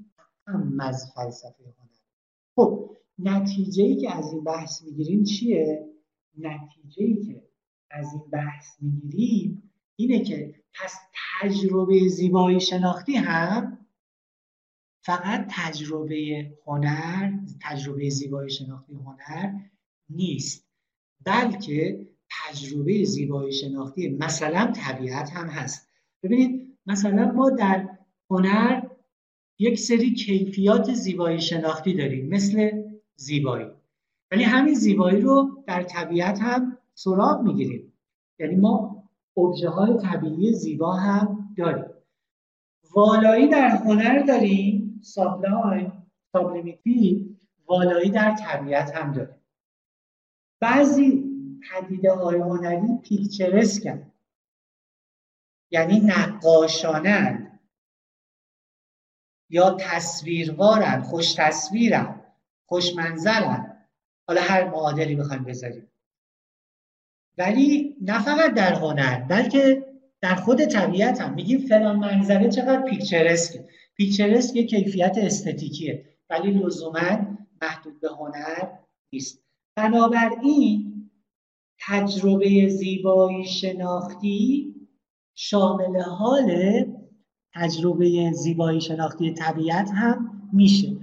هم 0.48 0.78
از 0.80 1.12
فلسفه 1.16 1.64
هنر. 1.64 1.90
خب 2.56 2.90
نتیجه 3.20 3.84
ای 3.84 3.96
که 3.96 4.16
از 4.16 4.34
این 4.34 4.44
بحث 4.44 4.84
می‌گیریم 4.84 5.24
چیه؟ 5.24 5.90
نتیجه 6.38 7.04
ای 7.04 7.26
که 7.26 7.44
از 7.92 8.14
این 8.14 8.24
بحث 8.32 8.66
می‌گیریم 8.82 9.72
اینه 9.96 10.24
که 10.24 10.56
پس 10.74 10.94
تجربه 11.42 12.08
زیبایی 12.08 12.60
شناختی 12.60 13.16
هم 13.16 13.78
فقط 15.06 15.48
تجربه 15.50 16.52
هنر 16.68 17.32
تجربه 17.62 18.10
زیبایی 18.10 18.50
شناختی 18.50 18.94
هنر 18.94 19.52
نیست 20.10 20.68
بلکه 21.26 22.08
تجربه 22.32 23.04
زیبایی 23.04 23.54
شناختی 23.54 24.10
مثلا 24.10 24.74
طبیعت 24.76 25.30
هم 25.30 25.48
هست. 25.48 25.90
ببینید 26.24 26.78
مثلا 26.86 27.32
ما 27.32 27.50
در 27.50 27.90
هنر 28.30 28.82
یک 29.60 29.80
سری 29.80 30.14
کیفیات 30.14 30.94
زیبایی 30.94 31.42
شناختی 31.42 31.94
داریم 31.94 32.30
مثل 32.30 32.84
زیبایی. 33.16 33.68
ولی 34.32 34.44
همین 34.44 34.74
زیبایی 34.74 35.22
رو 35.22 35.64
در 35.68 35.84
طبیعت 35.84 36.40
هم 36.42 36.78
سراغ 36.94 37.42
می‌گیریم. 37.42 37.94
یعنی 38.40 38.56
ما 38.56 39.03
ابژه 39.38 39.70
های 39.70 39.98
طبیعی 39.98 40.54
زیبا 40.54 40.94
هم 40.94 41.54
داریم. 41.58 41.94
والایی 42.96 43.48
در 43.48 43.70
هنر 43.70 44.24
داریم 44.28 45.00
سابلاین 45.04 45.92
سابلیمیتی 46.34 47.38
والایی 47.66 48.10
در 48.10 48.36
طبیعت 48.36 48.96
هم 48.96 49.14
داریم. 49.14 49.36
بعضی 50.60 51.24
پدیده 51.72 52.14
های 52.14 52.40
هنری 52.40 52.98
پیکچرسکن 53.04 54.12
یعنی 55.72 56.00
نقاشانند. 56.00 57.60
یا 59.50 59.78
تصویروارن 59.80 61.02
خوش 61.02 61.34
تصویرن 61.34 62.22
خوش 62.66 62.96
منظرن 62.96 63.88
حالا 64.28 64.42
هر 64.42 64.70
معادلی 64.70 65.16
بخوایم 65.16 65.44
بذاریم. 65.44 65.93
ولی 67.38 67.96
نه 68.02 68.20
فقط 68.20 68.54
در 68.54 68.74
هنر 68.74 69.20
بلکه 69.20 69.86
در 70.22 70.36
خود 70.36 70.66
طبیعت 70.66 71.22
هم. 71.22 71.34
میگیم 71.34 71.60
فلان 71.60 71.96
منظره 71.96 72.50
چقدر 72.50 72.82
پیکچرسکه. 72.82 73.66
پیکچرسک 73.96 74.56
یه 74.56 74.66
کیفیت 74.66 75.18
استتیکیه. 75.18 76.06
ولی 76.30 76.52
لزوما 76.52 77.38
محدود 77.62 78.00
به 78.02 78.10
هنر 78.20 78.70
نیست. 79.14 79.44
بنابراین 79.76 81.10
تجربه 81.88 82.68
زیبایی 82.68 83.46
شناختی 83.46 84.74
شامل 85.36 86.02
حال 86.02 86.86
تجربه 87.54 88.32
زیبایی 88.32 88.82
شناختی 88.82 89.34
طبیعت 89.34 89.90
هم 89.94 90.50
میشه. 90.54 90.98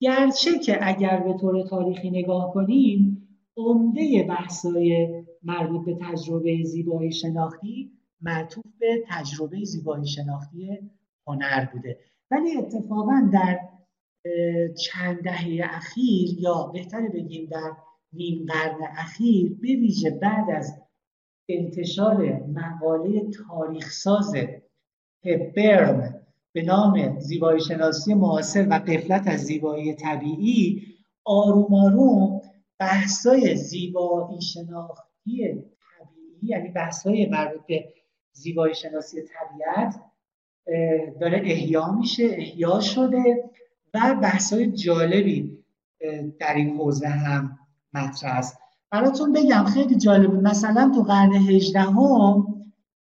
گرچه 0.00 0.58
که 0.58 0.78
اگر 0.88 1.20
به 1.20 1.34
طور 1.40 1.68
تاریخی 1.68 2.10
نگاه 2.10 2.52
کنیم 2.52 3.28
عمده 3.56 4.26
بحثای 4.28 5.08
مربوط 5.46 5.84
به 5.86 5.98
تجربه 6.02 6.62
زیبایی 6.64 7.12
شناختی 7.12 7.92
معطوف 8.20 8.64
به 8.80 9.04
تجربه 9.08 9.64
زیبایی 9.64 10.06
شناختی 10.06 10.78
هنر 11.26 11.64
بوده. 11.72 11.98
ولی 12.30 12.56
اتفاقا 12.56 13.30
در 13.32 13.58
چند 14.78 15.22
دهه 15.22 15.60
اخیر 15.62 16.28
یا 16.38 16.70
بهتر 16.74 17.08
بگیم 17.08 17.48
در 17.50 17.72
نیم 18.12 18.46
قرن 18.48 18.78
اخیر 18.96 19.56
به 19.62 19.68
ویژه 19.68 20.10
بعد 20.10 20.50
از 20.50 20.82
انتشار 21.48 22.42
مقاله 22.46 23.30
تاریخساز 23.48 24.34
هپبرن 25.24 26.22
به 26.52 26.62
نام 26.62 27.20
زیبایی 27.20 27.60
شناسی 27.60 28.14
معاصر 28.14 28.68
و 28.70 28.74
قفلت 28.74 29.28
از 29.28 29.40
زیبایی 29.40 29.94
طبیعی 29.94 30.82
آروم 31.24 31.74
آروم 31.74 32.40
بحثای 32.78 33.56
زیبایی 33.56 34.40
شناختی 35.26 35.64
طبیعی 35.98 36.40
یعنی 36.42 36.68
بحثای 36.68 37.26
مربوط 37.26 37.66
به 37.66 37.94
زیبایی 38.32 38.74
شناسی 38.74 39.22
طبیعت 39.22 40.00
داره 41.20 41.38
احیا 41.44 41.92
میشه 41.92 42.24
احیا 42.24 42.80
شده 42.80 43.50
و 43.94 44.14
بحثای 44.22 44.72
جالبی 44.72 45.58
در 46.40 46.54
این 46.54 46.76
حوزه 46.76 47.08
هم 47.08 47.58
مطرح 47.94 48.38
است. 48.38 48.58
براتون 48.90 49.32
بگم 49.32 49.64
خیلی 49.64 49.96
جالب 49.96 50.34
مثلا 50.34 50.92
تو 50.94 51.02
قرن 51.02 51.32
18 51.32 51.80
هم 51.80 52.46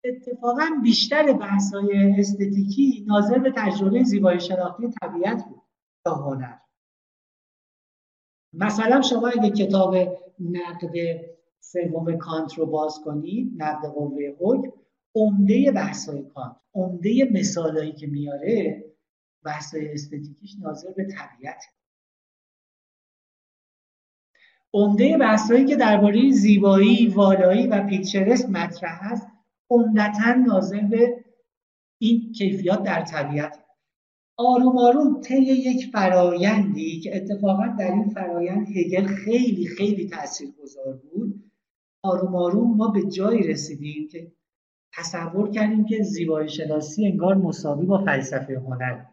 اتفاقا 0.04 0.66
بیشتر 0.82 1.32
بحث‌های 1.32 2.14
استتیکی 2.18 3.04
ناظر 3.08 3.38
به 3.38 3.52
تجربه 3.56 4.02
زیبایی 4.02 4.40
شناختی 4.40 4.88
طبیعت 5.02 5.44
بود. 5.44 5.62
تا 6.04 6.14
هنر. 6.14 6.54
مثلا 8.52 9.02
شما 9.02 9.28
اگه 9.28 9.50
کتاب 9.50 9.94
نقد 10.40 10.90
سوم 11.72 12.16
کانت 12.18 12.54
رو 12.54 12.66
باز 12.66 13.00
کنید 13.04 13.52
نقد 13.56 13.88
قوه 13.88 14.22
حکم. 14.40 14.72
عمده 15.14 15.72
بحث‌های 15.72 16.22
کانت 16.22 16.56
عمده 16.74 17.28
مثالایی 17.32 17.92
که 17.92 18.06
میاره 18.06 18.84
بحث‌های 19.44 19.92
استتیکیش 19.92 20.56
ناظر 20.60 20.90
به 20.96 21.04
طبیعت. 21.04 21.64
عمده 24.74 25.18
بحثایی 25.18 25.64
که 25.64 25.76
درباره 25.76 26.30
زیبایی، 26.30 27.06
والایی 27.06 27.66
و 27.66 27.86
پیکچرس 27.86 28.48
مطرح 28.48 29.12
است 29.12 29.26
عمدتا 29.70 30.32
ناظر 30.46 30.80
به 30.80 31.24
این 31.98 32.32
کیفیات 32.32 32.82
در 32.82 33.04
طبیعت. 33.04 33.64
آروم 34.36 34.78
آروم 34.78 35.20
طی 35.20 35.42
یک 35.42 35.90
فرایندی 35.92 37.00
که 37.00 37.16
اتفاقا 37.16 37.66
در 37.78 37.92
این 37.92 38.08
فرایند 38.08 38.68
هگل 38.76 39.06
خیلی 39.06 39.66
خیلی 39.66 40.08
تاثیرگذار 40.08 40.96
بود 40.96 41.45
آروم 42.06 42.34
آروم 42.34 42.76
ما 42.76 42.88
به 42.88 43.02
جایی 43.02 43.42
رسیدیم 43.42 44.08
که 44.08 44.32
تصور 44.94 45.50
کردیم 45.50 45.84
که 45.84 46.02
زیبایی 46.02 46.48
شناسی 46.48 47.06
انگار 47.06 47.34
مساوی 47.34 47.86
با 47.86 48.04
فلسفه 48.04 48.58
هنر. 48.58 49.04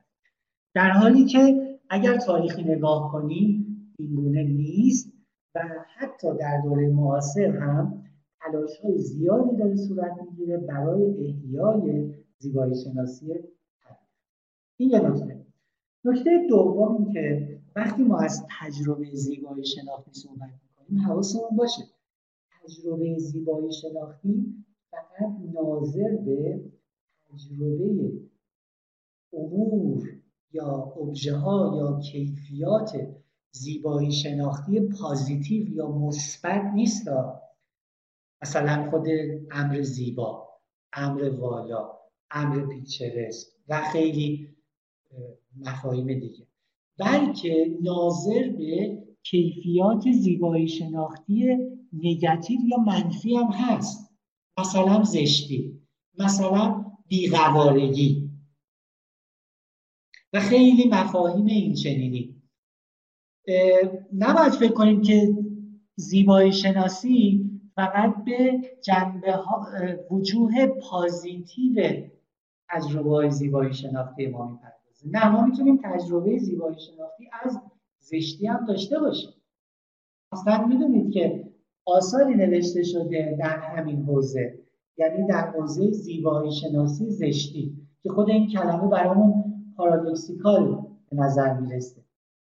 در 0.75 0.89
حالی 0.89 1.25
که 1.25 1.73
اگر 1.89 2.17
تاریخی 2.17 2.63
نگاه 2.63 3.11
کنیم 3.11 3.63
این 3.99 4.15
گونه 4.15 4.43
نیست 4.43 5.13
و 5.55 5.59
حتی 5.97 6.27
در 6.39 6.61
دوره 6.61 6.89
معاصر 6.89 7.57
هم 7.57 8.03
تلاش 8.41 8.77
های 8.83 8.97
زیادی 8.97 9.57
داره 9.57 9.75
صورت 9.75 10.17
می‌گیره 10.29 10.57
برای 10.57 11.03
احیای 11.03 12.13
زیبایی 12.37 12.75
شناسی 12.83 13.33
این 14.77 14.89
یه 14.89 14.99
نکته. 14.99 15.45
نکته 16.05 16.45
دوم 16.49 17.13
که 17.13 17.49
وقتی 17.75 18.03
ما 18.03 18.19
از 18.19 18.45
تجربه 18.59 19.05
زیبایی 19.13 19.65
شناختی 19.65 20.11
صحبت 20.13 20.49
می‌کنیم 20.63 21.01
حواسمون 21.01 21.55
باشه. 21.57 21.83
تجربه 22.63 23.17
زیبایی 23.17 23.71
شناختی 23.73 24.65
فقط 24.91 25.31
ناظر 25.53 26.17
به 26.25 26.61
تجربه 27.25 28.11
امور 29.33 30.09
یا 30.51 30.93
ابژه 31.01 31.35
ها 31.35 31.73
یا 31.77 31.99
کیفیات 31.99 32.91
زیبایی 33.51 34.11
شناختی 34.11 34.79
پازیتیو 34.79 35.69
یا 35.69 35.87
مثبت 35.87 36.71
نیست 36.73 37.07
مثلا 38.41 38.89
خود 38.89 39.07
امر 39.51 39.81
زیبا 39.81 40.49
امر 40.93 41.29
والا 41.29 41.99
امر 42.31 42.67
پیچرس 42.67 43.45
و 43.67 43.81
خیلی 43.91 44.55
مفاهیم 45.59 46.19
دیگه. 46.19 46.47
بلکه 46.99 47.77
ناظر 47.81 48.49
به 48.57 49.03
کیفیات 49.23 50.11
زیبایی 50.11 50.67
شناختی 50.67 51.57
نگاتیو 51.93 52.59
یا 52.67 52.77
منفی 52.77 53.35
هم 53.35 53.47
هست. 53.51 54.13
مثلا 54.59 55.03
زشتی 55.03 55.81
مثلا 56.19 56.85
بیقوارگی. 57.07 58.29
و 60.33 60.39
خیلی 60.39 60.89
مفاهیم 60.89 61.45
این 61.45 61.73
چنینی. 61.73 62.41
نباید 64.13 64.53
فکر 64.53 64.73
کنیم 64.73 65.01
که 65.01 65.35
زیبایی 65.95 66.53
شناسی 66.53 67.49
فقط 67.75 68.23
به 68.25 68.61
جنبه 68.83 69.31
ها 69.31 69.67
وجوه 70.11 70.65
پازیتیو 70.67 72.07
تجربه 72.69 73.09
های 73.09 73.31
زیبایی 73.31 73.73
شناختی 73.73 74.27
ما 74.27 74.47
می‌پردازه. 74.47 75.09
نه 75.11 75.29
ما 75.29 75.45
می‌تونیم 75.45 75.79
تجربه 75.83 76.37
زیبایی 76.37 76.79
شناختی 76.79 77.29
از 77.43 77.59
زشتی 78.03 78.47
هم 78.47 78.65
داشته 78.65 78.99
باشیم 78.99 79.33
اصلا 80.31 80.67
می‌دونید 80.67 81.13
که 81.13 81.49
آثاری 81.85 82.35
نوشته 82.35 82.83
شده 82.83 83.37
در 83.39 83.57
همین 83.57 84.03
حوزه 84.03 84.59
یعنی 84.97 85.27
در 85.27 85.51
حوزه 85.51 85.91
زیبایی 85.91 86.51
شناسی 86.51 87.09
زشتی 87.09 87.77
که 88.03 88.09
خود 88.09 88.29
این 88.29 88.47
کلمه 88.49 88.87
برامون 88.87 89.43
پارادوکسیکال 89.77 90.85
به 91.09 91.15
نظر 91.17 91.59
می‌رسه. 91.59 92.01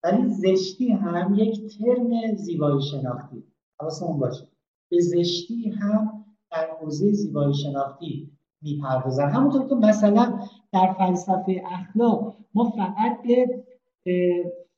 ولی 0.03 0.29
زشتی 0.29 0.91
هم 0.91 1.35
یک 1.37 1.77
ترم 1.77 2.35
زیبایی 2.35 2.81
شناختی. 2.81 3.43
حواسمون 3.79 4.19
باشه. 4.19 4.47
به 4.89 5.01
زشتی 5.01 5.69
هم 5.69 6.25
در 6.51 6.67
حوزه 6.81 7.11
زیبایی 7.11 7.53
شناختی 7.53 8.31
می‌پردازن. 8.61 9.29
همونطور 9.29 9.67
که 9.67 9.75
مثلا 9.75 10.39
در 10.73 10.95
فلسفه 10.97 11.61
اخلاق 11.65 12.37
ما 12.53 12.69
فقط 12.69 13.21
به 13.23 13.63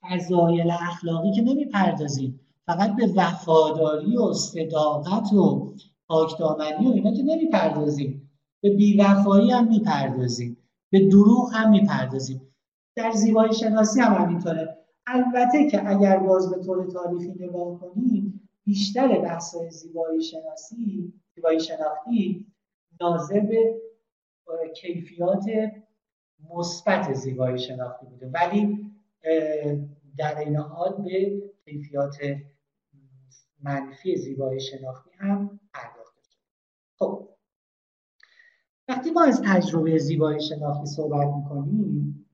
فضایل 0.01 0.71
اخلاقی 0.71 1.31
که 1.31 1.41
نمی‌پردازیم. 1.41 2.39
فقط 2.65 2.95
به 2.95 3.09
وفاداری 3.15 4.17
و 4.17 4.33
صداقت 4.33 5.33
و 5.33 5.73
پاکدامنی 6.07 6.87
و 6.87 6.91
اینا 6.91 7.13
که 7.13 7.23
نمی‌پردازیم. 7.23 8.31
به 8.61 8.75
بیوفایی 8.75 9.51
هم 9.51 9.67
می‌پردازیم. 9.67 10.57
به 10.89 11.07
دروغ 11.07 11.49
هم 11.53 11.69
می‌پردازیم. 11.69 12.41
در 12.95 13.11
زیبایی 13.11 13.53
شناسی 13.53 13.99
هم 13.99 14.13
همینطوره. 14.13 14.77
البته 15.07 15.69
که 15.69 15.89
اگر 15.89 16.17
باز 16.17 16.49
به 16.49 16.63
طور 16.63 16.91
تاریخی 16.91 17.33
نگاه 17.39 17.79
کنیم 17.79 18.49
بیشتر 18.63 19.19
بحث 19.19 19.55
زیبایی 19.55 20.23
شناسی 20.23 21.13
زیبایی 21.35 21.59
شناختی 21.59 22.47
ناظر 23.01 23.39
به 23.39 23.79
کیفیات 24.75 25.45
مثبت 26.49 27.13
زیبایی 27.13 27.59
شناختی 27.59 28.05
بوده. 28.05 28.31
ولی 28.33 28.90
در 30.17 30.39
این 30.39 30.55
حال 30.55 31.03
به 31.03 31.41
کیفیات 31.65 32.17
منفی 33.63 34.15
زیبایی 34.15 34.59
شناختی 34.59 35.09
هم 35.19 35.59
پرداخته 35.73 36.21
شده 36.23 36.41
خب 36.99 37.29
وقتی 38.87 39.11
ما 39.11 39.23
از 39.23 39.41
تجربه 39.45 39.97
زیبایی 39.97 40.41
شناختی 40.41 40.85
صحبت 40.85 41.27
می‌کنیم 41.27 42.27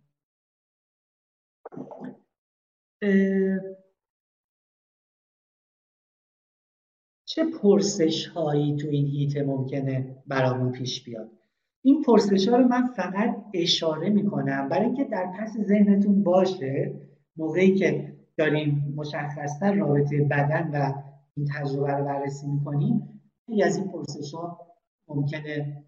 چه 7.26 7.46
پرسش 7.62 8.28
هایی 8.28 8.76
تو 8.76 8.88
این 8.88 9.08
هیته 9.08 9.44
ممکنه 9.44 10.24
برامون 10.28 10.72
پیش 10.72 11.04
بیاد؟ 11.04 11.37
این 11.82 12.04
پرسش 12.04 12.48
ها 12.48 12.58
رو 12.58 12.68
من 12.68 12.88
فقط 12.88 13.36
اشاره 13.54 14.10
می‌کنم. 14.10 14.70
برای 14.70 14.86
اینکه 14.86 15.04
در 15.04 15.32
پس 15.40 15.58
ذهنتون 15.58 16.24
باشه 16.24 16.94
موقعی 17.38 17.76
که 17.76 18.14
داریم 18.38 18.94
مشخصتر 18.98 19.74
رابطه 19.74 20.24
بدن 20.24 20.70
و 20.74 20.94
این 21.38 21.48
تجربه 21.56 21.92
رو 21.92 22.06
بررسی 22.06 22.48
می‌کنیم 22.48 23.22
خیلی 23.46 23.64
از 23.64 23.78
این 23.78 23.88
پرسش 23.88 24.34
ها 24.34 24.60
ممکنه 25.08 25.84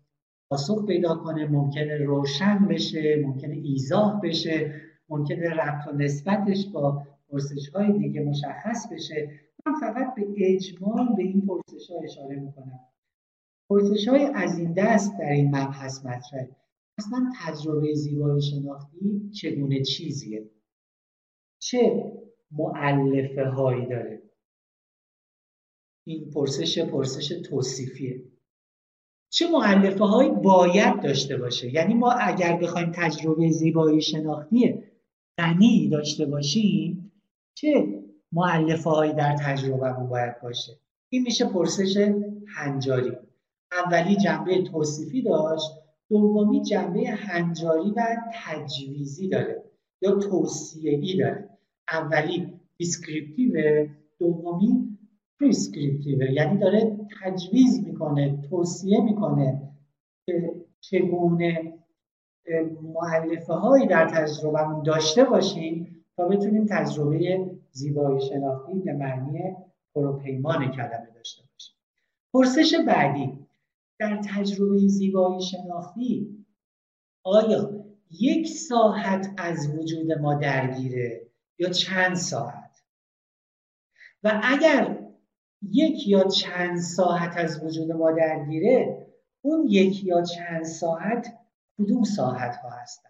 پاسخ 0.49 0.85
پیدا 0.85 1.15
کنه 1.15 1.45
ممکنه 1.47 1.97
روشن 1.97 2.67
بشه 2.69 3.23
ممکنه 3.25 3.55
ایزاه 3.55 4.21
بشه 4.23 4.81
ممکنه 5.09 5.49
ربط 5.49 5.87
و 5.87 5.97
نسبتش 5.97 6.67
با 6.73 7.03
پرسش 7.29 7.69
های 7.69 7.97
دیگه 7.97 8.21
مشخص 8.21 8.87
بشه. 8.91 9.29
من 9.65 9.73
فقط 9.79 10.15
به 10.15 10.25
اجمال 10.37 11.15
به 11.15 11.23
این 11.23 11.41
پرسش 11.41 11.91
ها 11.91 11.95
اشاره 12.03 12.35
می‌کنم. 12.35 12.79
پرسش 13.69 14.07
های 14.07 14.25
از 14.25 14.57
این 14.57 14.73
دست 14.73 15.11
در 15.19 15.31
این 15.31 15.55
مبحث 15.55 16.05
مطرح. 16.05 16.47
اصلا 16.97 17.31
تجربه 17.41 17.93
زیبایی 17.93 18.41
شناختی 18.41 19.31
چگونه 19.41 19.83
چیزیه؟ 19.83 20.49
چه 21.61 22.11
معلفه 22.51 23.43
هایی 23.43 23.85
داره؟ 23.85 24.21
این 26.07 26.29
پرسش 26.29 26.79
پرسش 26.79 27.41
توصیفیه. 27.49 28.23
چه 29.29 29.51
معلفه 29.51 30.03
هایی 30.05 30.29
باید 30.29 31.01
داشته 31.01 31.37
باشه؟ 31.37 31.73
یعنی 31.73 31.93
ما 31.93 32.11
اگر 32.11 32.57
بخوایم 32.57 32.91
تجربه 32.95 33.51
زیبایی 33.51 34.01
شناختی 34.01 34.83
غنی 35.37 35.89
داشته 35.89 36.25
باشیم 36.25 37.11
چه 37.53 38.03
معلفه 38.31 38.89
هایی 38.89 39.13
در 39.13 39.35
تجربهمون 39.35 40.09
باید 40.09 40.41
باشه؟ 40.41 40.79
این 41.09 41.21
میشه 41.21 41.45
پرسش 41.45 42.11
هنجاری. 42.55 43.28
اولی 43.71 44.15
جنبه 44.15 44.61
توصیفی 44.61 45.21
داشت 45.21 45.71
دومی 46.09 46.61
جنبه 46.61 47.09
هنجاری 47.09 47.91
و 47.91 48.17
تجویزی 48.45 49.29
داره 49.29 49.63
یا 50.01 50.15
توصیه‌ای 50.15 51.17
داره. 51.17 51.49
اولی 51.91 52.59
descriptive 52.77 53.85
دومی 54.19 54.97
prescriptive 55.39 56.24
ه 56.24 56.31
یعنی 56.31 56.57
داره 56.57 56.97
تجویز 57.23 57.83
می‌کنه 57.87 58.41
توصیه 58.49 59.01
می‌کنه 59.01 59.61
که 60.25 60.51
چگونه 60.79 61.73
مؤلفه 62.81 63.53
هایی 63.53 63.87
در 63.87 64.07
تجربهمون 64.09 64.83
داشته 64.83 65.23
باشیم 65.23 66.05
تا 66.17 66.27
بتونیم 66.27 66.65
تجربه 66.69 67.49
زیبایی 67.71 68.21
شناختی 68.21 68.73
به 68.79 68.93
معنی 68.93 69.55
پروپیمان 69.95 70.71
کلمه 70.71 71.07
داشته 71.15 71.43
باشیم. 71.53 71.75
پرسش 72.33 72.75
بعدی. 72.87 73.48
در 73.99 74.21
تجربه 74.35 74.77
زیبایی 74.87 75.41
شناختی 75.41 76.45
آیا 77.23 77.85
یک 78.11 78.47
ساعت 78.47 79.33
از 79.37 79.75
وجود 79.75 80.11
ما 80.11 80.33
درگیره 80.33 81.29
یا 81.59 81.69
چند 81.69 82.15
ساعت؟ 82.15 82.83
و 84.23 84.41
اگر 84.43 84.99
یک 85.61 86.07
یا 86.07 86.23
چند 86.23 86.79
ساعت 86.79 87.37
از 87.37 87.63
وجود 87.63 87.91
ما 87.91 88.11
درگیره 88.11 89.07
اون 89.41 89.67
یک 89.69 90.03
یا 90.03 90.21
چند 90.21 90.63
ساعت 90.63 91.27
کدوم 91.77 92.03
ساعت 92.03 92.55
ها 92.55 92.69
هستن؟ 92.69 93.09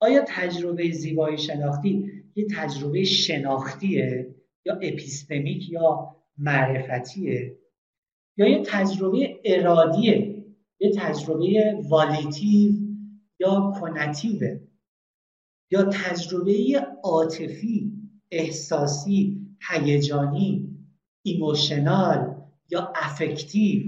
آیا 0.00 0.24
تجربه 0.28 0.90
زیبایی 0.90 1.38
شناختی 1.38 2.24
یه 2.34 2.46
تجربه 2.56 3.04
شناختیه 3.04 4.34
یا 4.64 4.74
epistemic 4.74 5.70
یا 5.70 6.16
معرفتیه 6.38 7.56
یا 8.36 8.48
یه 8.48 8.62
تجربه 8.66 9.40
ارادیه 9.44 10.44
یه 10.80 10.92
تجربه 10.96 11.78
volitive 11.88 12.72
یا 13.38 13.72
conative 13.80 14.51
ه 14.51 14.60
یا 15.70 15.82
تجربه 15.82 16.86
عاطفی 17.02 17.92
احساسی 18.30 19.46
هیجانی 19.70 20.74
emotional 21.22 22.34
یا 22.70 22.92
affective. 22.96 23.82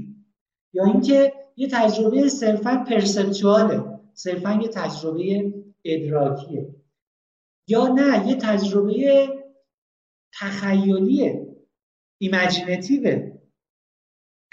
یا 0.73 0.85
اینکه 0.85 1.33
یه 1.57 1.69
تجربه 1.73 2.29
صرفا 2.29 2.85
perceptual 2.89 3.91
ه 3.91 4.01
صرفا 4.15 4.53
یه 4.63 4.69
تجربه 4.69 5.53
ادراکیه. 5.85 6.75
یا 7.69 7.87
نه 7.87 8.29
یه 8.29 8.35
تجربه 8.35 9.29
تخیلیه 10.33 11.47
ایمجینتیوه. 12.19 13.36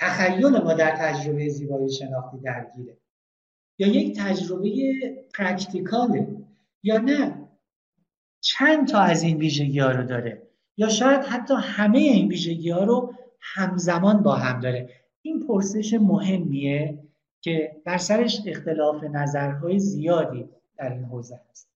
تخیل 0.04 0.58
ما 0.58 0.74
در 0.74 0.95
تجربه 0.95 1.49
زیبایی 1.49 1.91
شناختی 1.91 2.38
درگیره. 2.38 2.97
یا 3.78 3.88
یک 3.88 4.20
تجربه 4.20 4.70
پرکتیکاله. 5.34 6.28
یا 6.84 6.97
نه 6.97 7.49
چند 8.41 8.88
تا 8.88 8.99
از 8.99 9.24
این 9.24 9.38
ویژگی 9.38 9.80
ها 9.80 9.91
رو 9.91 10.04
داره. 10.04 10.47
یا 10.78 10.89
شاید 10.89 11.22
حتی 11.22 11.54
همه 11.54 11.97
این 11.97 12.28
ویژگی 12.28 12.70
ها 12.70 12.84
رو 12.84 13.14
همزمان 13.39 14.24
با 14.24 14.36
هم 14.36 14.60
داره. 14.60 14.89
این 15.22 15.47
پرسش 15.47 15.93
مهمیه 15.93 16.99
که 17.41 17.82
در 17.86 17.97
سرش 17.97 18.41
اختلاف 18.47 19.04
نظرهای 19.04 19.80
زیادی 19.80 20.49
در 20.78 20.93
این 20.93 21.04
حوزه 21.04 21.41
هست. 21.49 21.70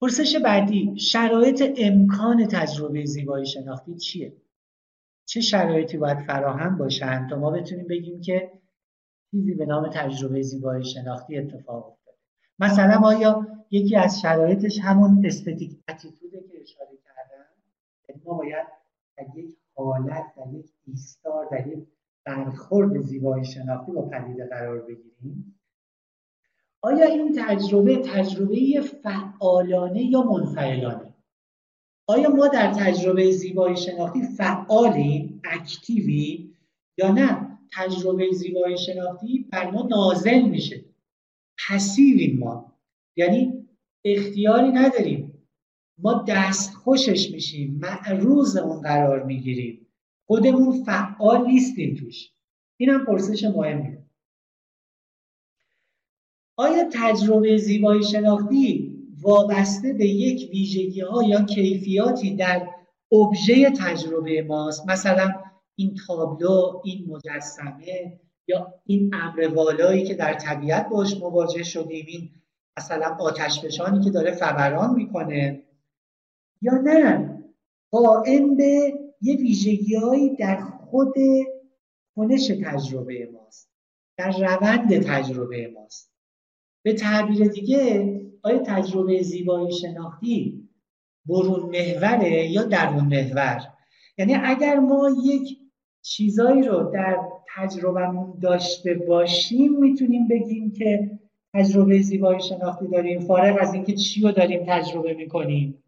پرسش 0.00 0.36
بعدی 0.36 0.98
شرایط 0.98 1.62
امکان 1.76 2.46
تجربه 2.46 3.04
زیبایی 3.04 3.46
شناختی 3.46 3.94
چیه؟ 3.94 4.32
چه 5.26 5.40
شرایطی 5.40 5.96
باید 5.96 6.18
فراهم 6.18 6.78
باشن 6.78 7.28
تا 7.28 7.36
ما 7.38 7.50
بتونیم 7.50 7.86
بگیم 7.86 8.20
که 8.20 8.52
چیزی 9.30 9.54
به 9.54 9.66
نام 9.66 9.90
تجربه 9.92 10.42
زیبایی 10.42 10.84
شناختی 10.84 11.38
اتفاق 11.38 11.86
افتاده. 11.86 12.16
مثلا 12.58 13.00
آیا 13.04 13.46
یکی 13.70 13.96
از 13.96 14.20
شرایطش 14.20 14.80
همون 14.80 15.26
استتیک 15.26 15.78
اتیتوده 15.88 16.40
که 16.40 16.60
اشاره 16.62 16.90
کردم؟ 17.04 17.44
یعنی 18.08 18.22
ما 18.24 18.34
باید 18.34 18.66
در 19.16 19.38
یک 19.38 19.56
حالت 19.74 20.24
در 20.36 20.58
یک 20.58 20.66
ایستار 20.86 21.48
در 21.50 21.66
یک 21.66 21.86
برخورد 22.24 23.00
زیبایی 23.00 23.44
شناختی 23.44 23.92
با 23.92 24.02
پدیده 24.02 24.46
قرار 24.46 24.78
بگیریم؟ 24.78 25.60
آیا 26.82 27.06
این 27.06 27.36
تجربه 27.38 27.96
تجربه 27.96 28.80
فعالانه 29.02 30.02
یا 30.02 30.22
منفعلانه؟ 30.22 31.05
آیا 32.08 32.28
ما 32.30 32.48
در 32.48 32.72
تجربه 32.72 33.30
زیبایی 33.30 33.76
شناختی 33.76 34.22
فعالیم 34.22 35.40
اکتیوی 35.44 36.50
یا 36.98 37.12
نه؟ 37.12 37.58
تجربه 37.72 38.30
زیبایی 38.32 38.78
شناختی 38.78 39.46
بر 39.52 39.70
ما 39.70 39.82
نازل 39.90 40.42
میشه. 40.42 40.84
پسیویم 41.58 42.38
ما. 42.38 42.72
یعنی 43.16 43.68
اختیاری 44.04 44.68
نداریم. 44.68 45.48
ما 45.98 46.24
دست 46.28 46.74
خوشش 46.74 47.30
میشیم. 47.30 47.80
معروض 47.82 48.56
اون 48.56 48.80
قرار 48.80 49.22
می‌گیریم. 49.22 49.86
خودمون 50.26 50.84
فعال 50.84 51.46
نیستیم 51.46 51.94
توش. 51.94 52.32
اینم 52.76 53.06
پرسش 53.06 53.44
مهمیه. 53.44 54.02
آیا 56.56 56.88
تجربه 56.92 57.56
زیبایی 57.56 58.02
شناختی 58.02 58.85
وابسته 59.26 59.92
به 59.92 60.06
یک 60.06 60.50
ویژگی 60.50 61.00
ها 61.00 61.22
یا 61.22 61.42
کیفیاتی 61.42 62.36
در 62.36 62.68
ابژه 63.12 63.70
تجربه 63.70 64.42
ماست. 64.42 64.88
مثلا 64.88 65.34
این 65.76 65.94
تابلو 66.06 66.80
این 66.84 67.06
مجسمه 67.08 68.20
یا 68.46 68.74
این 68.84 69.14
امر 69.14 69.48
والایی 69.54 70.04
که 70.04 70.14
در 70.14 70.34
طبیعت 70.34 70.88
باش 70.88 71.16
مواجه 71.16 71.62
شدیم 71.62 72.06
این 72.08 72.30
مثلا 72.78 73.16
آتشفشانی 73.20 74.04
که 74.04 74.10
داره 74.10 74.32
فوران 74.32 74.94
می‌کنه 74.94 75.62
یا 76.62 76.72
نه 76.72 77.32
قائم 77.90 78.56
به 78.56 78.92
یه 79.22 79.36
ویژگیهایی 79.36 80.36
در 80.36 80.60
خود 80.60 81.14
کنش 82.16 82.46
تجربه 82.46 83.28
ماست 83.32 83.70
در 84.16 84.30
روند 84.30 84.98
تجربه 84.98 85.70
ماست. 85.74 86.15
به 86.86 86.92
تعبیر 86.92 87.48
دیگه 87.48 88.12
آیا 88.42 88.58
تجربه 88.58 89.22
زیبایی 89.22 89.72
شناختی 89.72 90.68
برون 91.28 91.60
محوره 91.60 92.50
یا 92.50 92.62
درون 92.62 93.04
محور؟ 93.04 93.60
یعنی 94.18 94.34
اگر 94.34 94.78
ما 94.78 95.10
یک 95.24 95.58
چیزایی 96.02 96.62
رو 96.62 96.90
در 96.94 97.16
تجربهمون 97.56 98.38
داشته 98.42 98.94
باشیم 98.94 99.80
می‌تونیم 99.80 100.28
بگیم 100.28 100.72
که 100.72 101.18
تجربه 101.54 101.98
زیبایی 101.98 102.40
شناختی 102.40 102.86
داریم 102.88 103.20
فارغ 103.20 103.56
از 103.60 103.74
اینکه 103.74 103.94
چی 103.94 104.22
رو 104.22 104.32
داریم 104.32 104.64
تجربه 104.68 105.14
می‌کنیم 105.14 105.84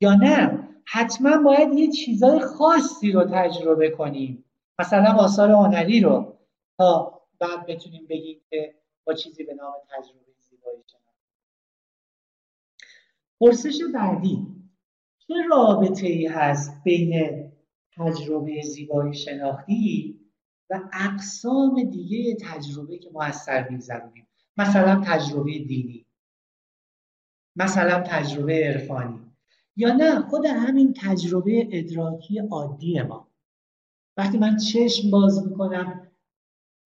یا 0.00 0.14
نه. 0.14 0.68
حتما 0.84 1.42
باید 1.42 1.74
یه 1.74 1.90
چیزای 1.90 2.40
خاصی 2.40 3.12
رو 3.12 3.24
تجربه 3.24 3.90
کنیم. 3.90 4.44
مثلا 4.78 5.12
آثار 5.12 5.50
هنری 5.50 6.00
رو. 6.00 6.38
تا 6.78 7.20
بعد 7.40 7.66
بتونیم 7.66 8.06
بگیم 8.10 8.40
که 8.50 8.74
با 9.06 9.14
چیزی 9.14 9.44
به 9.44 9.54
نام 9.54 9.72
تجربه. 9.90 10.25
زیبایی 10.66 10.84
شناختی 10.86 11.16
پرسش 13.40 13.78
بعدی 13.94 14.46
چه 15.18 15.34
رابطه 15.50 16.06
ای 16.06 16.26
هست 16.26 16.82
بین 16.84 17.42
تجربه 17.92 18.62
زیبایی 18.62 19.14
شناختی 19.14 20.20
و 20.70 20.80
اقسام 20.92 21.82
دیگه 21.82 22.36
تجربه 22.40 22.98
که 22.98 23.10
ما 23.10 23.22
از 23.22 23.36
سر 23.36 23.68
میگذرونیم؟ 23.68 24.28
مثلا 24.56 25.02
تجربه 25.06 25.58
دینی 25.58 26.06
مثلا 27.56 28.02
تجربه 28.06 28.64
عرفانی. 28.64 29.20
یا 29.76 29.92
نه 29.92 30.20
خود 30.20 30.46
همین 30.46 30.94
تجربه 30.96 31.68
ادراکی 31.72 32.38
عادی 32.38 33.02
ما. 33.02 33.28
وقتی 34.16 34.38
من 34.38 34.56
چشم 34.56 35.10
باز 35.10 35.48
می‌کنم 35.48 36.05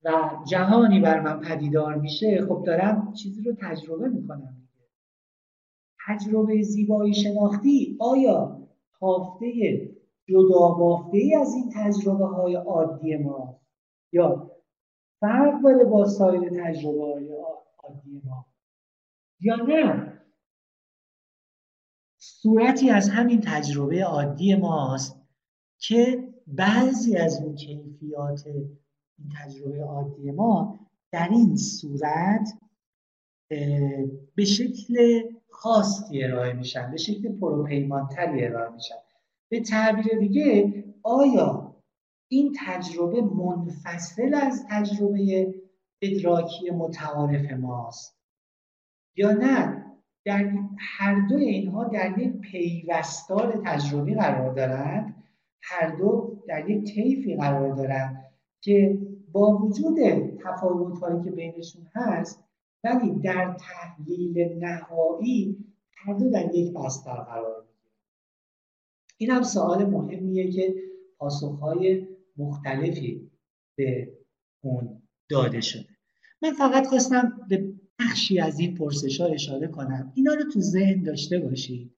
و 0.04 0.30
جهانی 0.46 1.00
بر 1.00 1.20
من 1.20 1.40
پدیدار 1.40 1.94
میشه 1.94 2.46
خب 2.48 2.62
دارم 2.66 3.12
چیزی 3.12 3.42
رو 3.42 3.52
تجربه 3.60 4.08
می‌کنم. 4.08 4.68
تجربه 6.06 6.62
زیبایی 6.62 7.14
شناختی 7.14 7.96
آیا 8.00 8.68
تافته 9.00 9.46
جدا 10.28 10.68
بافته 10.68 11.18
ای 11.18 11.34
از 11.34 11.54
این 11.54 11.72
تجربه 11.74 12.26
های 12.26 12.54
عادی 12.54 13.16
ما؟ 13.16 13.60
یا 14.12 14.50
فرق 15.20 15.62
داره 15.62 15.84
با 15.84 16.04
سایر 16.04 16.48
تجربه 16.64 17.04
های 17.04 17.32
عادی 17.78 18.22
ما؟ 18.24 18.46
یا 19.40 19.56
نه؟ 19.56 20.20
صورتی 22.18 22.90
از 22.90 23.08
همین 23.08 23.40
تجربه 23.40 24.04
عادی 24.04 24.54
ماست 24.54 25.20
که 25.78 26.28
بعضی 26.46 27.16
از 27.16 27.42
اون 27.42 27.54
کیفیات 27.54 28.44
این 29.20 29.32
تجربه 29.44 29.84
عادی 29.84 30.30
ما 30.30 30.80
در 31.12 31.28
این 31.28 31.56
صورت 31.56 32.58
به 34.34 34.44
شکل 34.44 35.20
خاصی 35.48 36.24
ارائه 36.24 36.52
میشن 36.52 36.90
به 36.90 36.96
شکل 36.96 37.38
پروپیمانتری 37.38 38.44
ارائه 38.44 38.74
میشن. 38.74 38.94
به 39.50 39.60
تعبیر 39.60 40.18
دیگه 40.18 40.84
آیا 41.02 41.76
این 42.28 42.56
تجربه 42.66 43.22
منفصل 43.22 44.34
از 44.34 44.66
تجربه 44.70 45.54
ادراکی 46.02 46.70
متعارف 46.70 47.52
ماست؟ 47.52 48.20
یا 49.16 49.32
نه؟ 49.32 49.86
در 50.24 50.52
هر 50.78 51.26
دو 51.28 51.36
اینها 51.36 51.84
در 51.84 52.18
یک 52.18 52.40
پیوستار 52.40 53.62
تجربی 53.64 54.14
قرار 54.14 54.54
دارند. 54.54 55.24
هر 55.62 55.96
دو 55.96 56.42
در 56.48 56.70
یک 56.70 56.94
طیفی 56.94 57.36
قرار 57.36 57.74
دارند 57.74 58.24
که 58.60 58.98
با 59.32 59.58
وجود 59.58 59.96
تفاوت‌هایی 60.44 61.24
که 61.24 61.30
بینشون 61.30 61.86
هست 61.94 62.44
ولی 62.84 63.10
در 63.10 63.56
تحلیل 63.60 64.64
نهایی 64.64 65.64
هر 65.96 66.14
دو 66.14 66.30
در 66.30 66.54
یک 66.54 66.72
بستر 66.72 67.16
قرار 67.16 67.60
می‌گیره 67.60 67.94
این 69.18 69.30
هم 69.30 69.42
سوال 69.42 69.84
مهمیه 69.84 70.50
که 70.52 70.74
پاسخهای 71.18 72.08
مختلفی 72.36 73.30
به 73.78 74.12
اون 74.64 75.02
داده 75.28 75.60
شده. 75.60 75.88
من 76.42 76.52
فقط 76.52 76.86
خواستم 76.86 77.46
به 77.48 77.72
بخشی 78.00 78.40
از 78.40 78.58
این 78.60 78.74
پرسش 78.74 79.20
ها 79.20 79.26
اشاره 79.26 79.68
کنم. 79.68 80.12
اینا 80.14 80.34
رو 80.34 80.50
تو 80.52 80.60
ذهن 80.60 81.02
داشته 81.02 81.38
باشید 81.38 81.96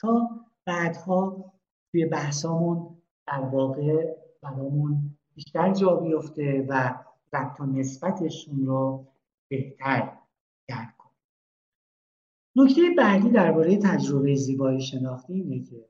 تا 0.00 0.28
بعدها 0.66 1.52
توی 1.90 2.06
بحثامون 2.06 3.02
در 3.26 3.40
واقع 3.40 4.14
برامون 4.42 5.11
بیشتر 5.34 5.72
جا 5.74 5.96
بیفته 5.96 6.66
و 6.68 6.94
ربط 7.32 7.60
و 7.60 7.66
نسبتشون 7.66 8.66
رو 8.66 9.06
بهتر 9.48 10.18
درک 10.68 10.96
کنیم 10.96 11.16
نکته 12.56 12.82
بعدی 12.98 13.30
درباره 13.30 13.76
تجربه 13.76 14.34
زیبایی 14.34 14.80
شناختی 14.80 15.32
اینه 15.32 15.64
که 15.64 15.88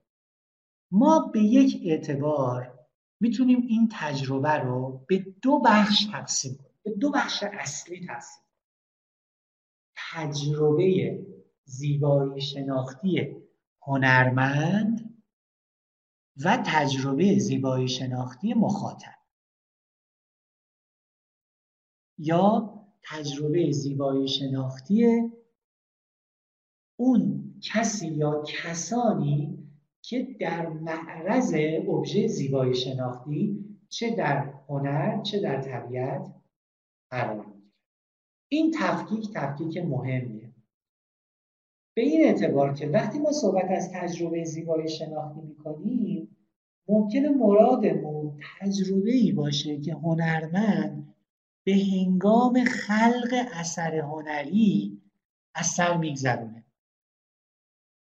ما 0.90 1.30
به 1.32 1.40
یک 1.40 1.82
اعتبار 1.84 2.78
می‌تونیم 3.20 3.66
این 3.68 3.88
تجربه 3.92 4.52
رو 4.52 5.04
به 5.06 5.26
دو 5.42 5.58
بخش 5.64 6.04
تقسیم 6.12 6.56
کنیم. 6.56 6.72
به 6.82 6.90
دو 6.90 7.10
بخش 7.10 7.42
اصلی 7.42 8.06
تقسیم 8.06 8.42
تجربه 10.12 11.26
زیبایی 11.64 12.40
شناختی 12.40 13.36
هنرمند 13.82 15.24
و 16.44 16.62
تجربه 16.66 17.38
زیبایی 17.38 17.88
شناختی 17.88 18.54
مخاطب. 18.54 19.21
یا 22.24 22.74
تجربه 23.04 23.70
زیبایی 23.70 24.28
شناختی 24.28 25.22
اون 26.98 27.54
کسی 27.62 28.08
یا 28.08 28.42
کسانی 28.46 29.58
که 30.02 30.36
در 30.40 30.68
معرض 30.68 31.54
ابژه 31.56 32.26
زیبایی 32.26 32.74
شناختی 32.74 33.64
چه 33.88 34.16
در 34.16 34.54
هنر 34.68 35.22
چه 35.22 35.40
در 35.40 35.60
طبیعت 35.62 36.34
قرار 37.10 37.46
این 38.48 38.74
تفکیک 38.78 39.30
تفکیک 39.34 39.76
مهمیه. 39.76 40.52
به 41.96 42.02
این 42.02 42.24
اعتبار 42.24 42.74
که 42.74 42.88
وقتی 42.88 43.18
ما 43.18 43.32
صحبت 43.32 43.70
از 43.70 43.92
تجربه 43.92 44.44
زیبایی 44.44 44.88
شناختی 44.88 45.40
می‌کنیم 45.40 46.36
ممکنه 46.88 47.28
مرادمون 47.28 48.40
تجربه 48.60 49.12
ای 49.12 49.32
باشه 49.32 49.80
که 49.80 49.94
هنرمند 49.94 51.11
به 51.64 51.74
هنگام 51.74 52.64
خلق 52.64 53.46
اثر 53.52 53.96
هنری 53.96 55.02
اثر 55.54 55.96
میگذرونه. 55.96 56.64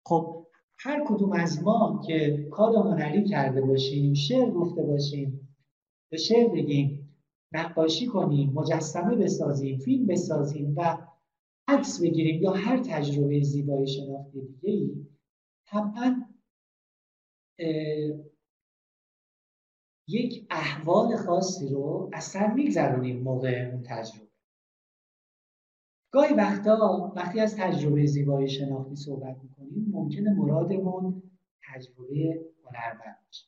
خب 0.07 0.47
هر 0.79 1.05
کدوم 1.09 1.33
از 1.33 1.63
ما 1.63 2.03
که 2.07 2.49
کار 2.51 2.77
هنری 2.77 3.25
کرده 3.25 3.61
باشیم 3.61 4.15
شعر 4.15 4.51
گفته 4.51 4.83
باشیم 4.83 5.57
به 6.11 6.17
شعر 6.17 6.49
بگیم 6.49 7.17
نقاشی 7.53 8.07
کنیم 8.07 8.53
مجسمه 8.53 9.17
بسازیم 9.17 9.79
فیلم 9.79 10.07
بسازیم 10.07 10.75
و 10.77 10.99
عکس 11.69 12.03
بگیریم 12.03 12.43
یا 12.43 12.53
هر 12.53 12.83
تجربه 12.83 13.41
زیبایی 13.41 13.87
شناختی 13.87 14.41
دیگه 14.41 14.71
ای 14.71 15.07
طبعا 15.67 16.27
یک 20.09 20.47
احوال 20.51 21.17
خاصی 21.17 21.69
رو 21.69 22.11
اثر 22.13 22.53
میگذرونیم 22.53 23.23
موقع 23.23 23.71
اون 23.73 23.83
تجربه. 23.83 24.29
گاهی 26.11 26.35
وقتا 26.35 27.13
وقتی 27.17 27.41
از 27.41 27.57
تجربه 27.57 28.07
زیبایی 28.07 28.49
شناختی 28.49 28.97
صحبت 28.97 29.37
می‌کنیم 29.43 29.91
ممکنه 29.93 30.31
مرادمون 30.31 31.23
تجربه 31.75 32.41
هنرمند 32.65 33.19
باشه. 33.27 33.47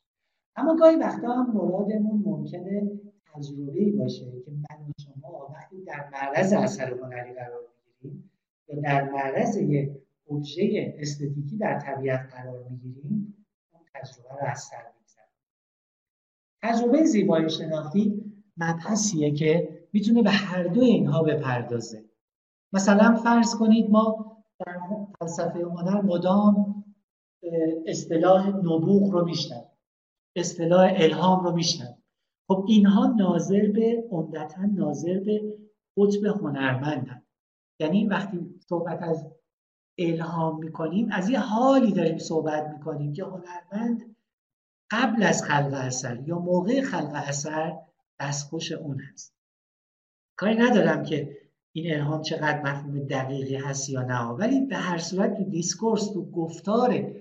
اما 0.56 0.76
گاهی 0.76 0.96
وقتا 0.96 1.32
هم 1.32 1.52
مرادمون 1.54 2.22
ممکنه 2.24 2.90
تجربه 3.34 3.92
باشه 3.98 4.40
که 4.44 4.50
من 4.50 4.86
و 4.86 4.92
شما 5.04 5.48
وقتی 5.54 5.84
در 5.84 6.08
معرض 6.12 6.52
اثر 6.52 6.94
هنری 6.94 7.34
قرار 7.34 7.60
می‌گیریم 8.02 8.30
یا 8.68 8.80
در 8.80 9.10
معرض 9.10 9.56
یک 9.56 9.90
ابژه 10.30 10.94
استتیکی 10.98 11.56
در 11.56 11.78
طبیعت 11.80 12.34
قرار 12.34 12.68
می‌گیریم 12.68 13.44
اون 13.72 13.82
تجربه 13.94 14.28
رو 14.40 14.46
اثر 14.46 14.99
تجربه 16.62 17.04
زیبایی 17.04 17.50
شناختی 17.50 18.32
مبحثیه 18.56 19.30
که 19.30 19.80
می‌تونه 19.92 20.22
به 20.22 20.30
هر 20.30 20.62
دو 20.62 20.80
اینها 20.80 21.22
بپردازه. 21.22 22.04
مثلا 22.72 23.14
فرض 23.14 23.54
کنید 23.54 23.90
ما 23.90 24.36
در 24.66 24.78
فلسفه 25.20 25.58
هنر 25.58 26.02
مدام 26.02 26.84
اصطلاح 27.86 28.48
نبوغ 28.48 29.10
رو 29.10 29.24
میشنویم 29.24 29.64
اصطلاح 30.36 30.92
الهام 30.96 31.44
رو 31.44 31.52
میشنویم. 31.52 32.02
خب 32.48 32.64
اینها 32.68 33.06
ناظر 33.06 33.68
به 33.74 34.04
عمدتا 34.10 34.62
ناظر 34.62 35.20
به 35.20 35.58
قطب 35.96 36.24
هنرمندن. 36.26 37.22
یعنی 37.80 38.06
وقتی 38.06 38.54
صحبت 38.68 39.02
از 39.02 39.26
الهام 39.98 40.58
می‌کنیم 40.58 41.08
از 41.12 41.30
یه 41.30 41.40
حالی 41.40 41.92
داریم 41.92 42.18
صحبت 42.18 42.68
می‌کنیم 42.76 43.12
که 43.12 43.24
هنرمند 43.24 44.09
قبل 44.90 45.22
از 45.22 45.44
خلق 45.44 45.72
اثر 45.72 46.20
یا 46.26 46.38
موقع 46.38 46.82
خلق 46.82 47.12
اثر 47.14 47.78
دستخوش 48.20 48.72
اون 48.72 49.00
هست. 49.00 49.34
کاری 50.36 50.54
ندارم 50.54 51.02
که 51.02 51.38
این 51.72 51.94
الهام 51.94 52.22
چقدر 52.22 52.62
مفهوم 52.62 52.98
دقیقی 52.98 53.56
هست 53.56 53.88
یا 53.90 54.02
نه 54.02 54.20
ولی 54.20 54.60
به 54.60 54.76
هر 54.76 54.98
صورت 54.98 55.36
تو 55.36 55.44
دیسکورس 55.44 56.12
تو 56.12 56.30
گفتار 56.30 57.12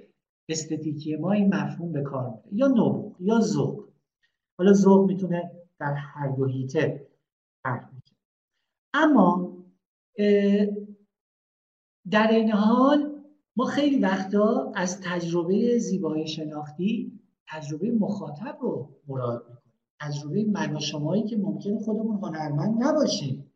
استتیکی 0.50 1.16
ما 1.16 1.32
این 1.32 1.56
مفهوم 1.56 1.92
به 1.92 2.02
کار 2.02 2.30
میره 2.30 2.58
یا 2.58 2.68
نبوغ 2.68 3.16
یا 3.20 3.40
ذوق. 3.40 3.90
حالا 4.58 4.74
ذوق 4.74 5.08
می‌تونه 5.08 5.52
در 5.80 5.94
هر 5.94 6.28
دو 6.28 6.46
هیته 6.46 7.08
فرق 7.64 7.90
اما 8.94 9.58
در 12.12 12.28
این 12.32 12.52
حال 12.52 13.24
ما 13.56 13.66
خیلی 13.66 14.00
وقتا 14.00 14.72
از 14.76 15.02
تجربه 15.02 15.78
زیبایی 15.78 16.28
شناختی 16.28 17.19
تجربه 17.52 17.92
مخاطب 17.92 18.58
رو 18.62 18.90
مراد 19.08 19.46
می‌کنیم. 19.50 19.74
تجربه 20.02 20.46
من 20.46 20.80
شمایی 20.80 21.24
که 21.24 21.38
ممکنه 21.38 21.80
خودمون 21.80 22.24
هنرمند 22.24 22.84
نباشیم. 22.84 23.52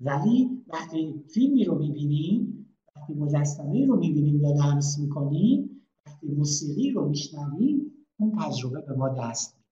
ولی 0.00 0.64
وقتی 0.66 1.24
فیلمی 1.34 1.64
رو 1.64 1.78
می‌بینیم 1.78 2.66
وقتی 2.96 3.14
مجسمه 3.14 3.86
رو 3.86 3.96
می‌بینیم 3.96 4.40
یا 4.40 4.50
لمس 4.50 4.98
می‌کنیم 4.98 5.86
وقتی 6.06 6.26
موسیقی 6.28 6.90
رو 6.90 7.08
میشنویم 7.08 7.92
اون 8.18 8.38
تجربه 8.40 8.80
به 8.80 8.94
ما 8.94 9.08
دست 9.08 9.56
میده. 9.56 9.66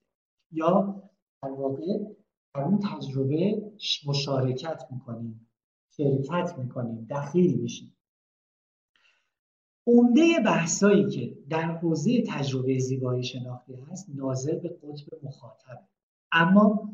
یا 0.53 1.03
در 1.43 1.51
واقع 1.51 1.99
در 2.55 2.61
اون 2.61 2.79
تجربه 2.79 3.73
مشارکت 4.07 4.83
می‌کنیم 4.91 5.49
شرکت 5.97 6.59
می‌کنیم 6.59 7.07
دخیل 7.11 7.61
میشیم. 7.61 7.97
عمده 9.87 10.41
بحثایی 10.45 11.11
که 11.11 11.37
در 11.51 11.63
حوزه 11.63 12.23
تجربه 12.29 12.79
زیبایی 12.79 13.23
شناختی 13.23 13.75
هست 13.75 14.11
ناظر 14.15 14.55
به 14.55 14.69
قطب 14.69 15.27
مخاطب. 15.27 15.89
اما 16.33 16.93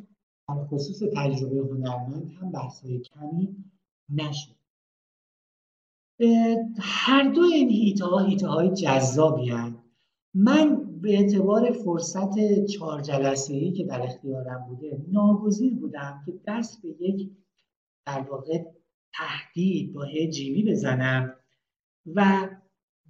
در 0.48 0.64
خصوص 0.64 1.02
تجربه 1.16 1.56
هنرمند 1.56 2.30
هم 2.40 2.52
بحثای 2.52 3.00
کمی 3.00 3.56
نشد. 4.08 4.58
هر 6.78 7.28
دو 7.34 7.40
این 7.40 7.70
هیته 7.70 8.04
ها 8.04 8.18
هیته 8.18 8.48
های 8.48 8.70
جذابی 8.70 9.52
من 10.34 11.00
به 11.00 11.18
اعتبار 11.18 11.70
فرصت 11.70 12.64
چهار 12.64 13.00
جلسه 13.00 13.54
ای 13.54 13.72
که 13.72 13.84
در 13.84 14.02
اختیارم 14.02 14.66
بوده 14.68 15.04
ناگزیر 15.12 15.74
بودم 15.74 16.22
که 16.26 16.32
دست 16.46 16.82
به 16.82 16.88
یک 16.88 17.30
در 18.06 18.20
واقع 18.20 18.64
تهدید 19.14 19.92
با 19.92 20.06
جیمی 20.30 20.70
بزنم 20.70 21.34
و 22.14 22.48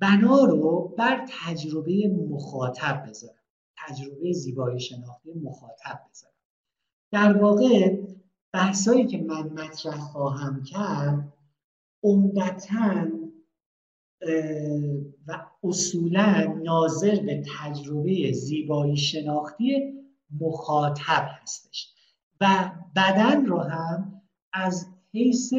بنا 0.00 0.44
رو 0.44 0.94
بر 0.98 1.26
تجربه 1.28 2.08
مخاطب 2.30 3.04
بذارم. 3.08 3.34
تجربه 3.76 4.32
زیبایی 4.32 4.80
شناختی 4.80 5.32
مخاطب 5.32 6.00
بذارم. 6.10 6.34
در 7.12 7.42
واقع 7.42 7.96
بحثایی 8.52 9.06
که 9.06 9.18
من 9.18 9.42
مطرح 9.42 9.98
خواهم 9.98 10.62
کرد 10.62 11.32
عمدتا 12.02 13.06
و 15.26 15.46
اصولا 15.64 16.60
ناظر 16.64 17.20
به 17.20 17.42
تجربه 17.58 18.32
زیبایی 18.32 18.96
شناختی 18.96 19.94
مخاطب 20.40 21.28
هستش. 21.42 21.94
و 22.40 22.70
بدن 22.96 23.46
رو 23.46 23.58
هم 23.58 24.22
از 24.52 24.86
حیث 25.12 25.52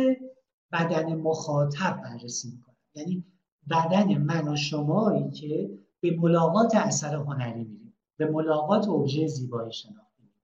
بدن 0.72 1.16
مخاطب 1.16 2.02
بررسی 2.04 2.52
می‌کنم. 2.52 2.76
یعنی 2.96 3.26
بدن 3.70 4.18
من 4.18 4.48
و 4.48 4.56
شمایی 4.56 5.32
که 5.32 5.70
به 6.02 6.18
ملاقات 6.18 6.76
اثر 6.76 7.16
هنری 7.16 7.64
میریم. 7.64 7.94
به 8.18 8.32
ملاقات 8.32 8.88
ابژه 8.88 9.28
زیبایی 9.28 9.74
شناختی 9.74 10.24
میریم. 10.24 10.42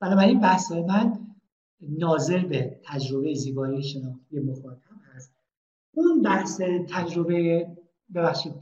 بنابراین 0.00 0.40
بحث 0.40 0.72
من 0.72 1.18
ناظر 1.80 2.38
به 2.38 2.80
تجربه 2.84 3.34
زیبایی 3.34 3.82
شناختی 3.82 4.40
مخاطب 4.40 4.96
هست. 5.14 5.32
اون 5.94 6.22
بحث 6.22 6.60
تجربه 6.88 7.66
ببخشید 8.14 8.54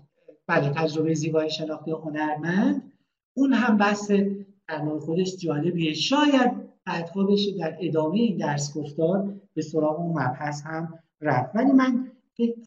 بله 0.46 0.70
تجربه 0.70 1.14
زیبایی 1.14 1.50
شناختی 1.50 1.90
هنرمند 1.90 2.92
اون 3.34 3.52
هم 3.52 3.76
بحث 3.76 4.10
در 4.68 4.98
خودش 5.00 5.36
جالبیه. 5.36 5.94
شاید 5.94 6.50
بعدها 6.84 7.24
بشه 7.24 7.58
در 7.58 7.76
ادامه 7.80 8.16
این 8.16 8.36
درس 8.36 8.76
گفتار 8.76 9.34
به 9.54 9.62
سراغ 9.62 10.00
اون 10.00 10.10
مبحث 10.10 10.62
هم 10.62 10.98
رفت. 11.20 11.56
ولی 11.56 11.72
من 11.72 12.03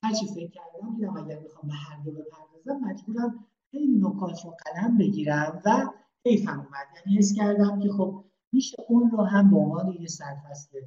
هرچی 0.03 0.25
فکر 0.35 0.49
کردم 0.49 0.95
دیدم 0.95 1.17
اگر 1.17 1.39
بخوام 1.39 1.67
به 1.67 1.73
هر 1.73 2.03
دو 2.05 2.11
بپردازم 2.11 2.79
مجبورم 2.85 3.45
خیلی 3.71 3.97
نکات 3.99 4.45
رو 4.45 4.55
قلم 4.65 4.97
بگیرم 4.97 5.61
و 5.65 5.87
حیفم 6.25 6.59
اومد. 6.59 6.87
یعنی 7.05 7.17
حس 7.17 7.33
کردم 7.33 7.79
که 7.79 7.89
خب 7.89 8.23
میشه 8.51 8.77
اون 8.89 9.11
رو 9.11 9.23
هم 9.23 9.51
به 9.51 9.57
عنوان 9.57 9.93
یه 9.99 10.07
سرفصل 10.07 10.79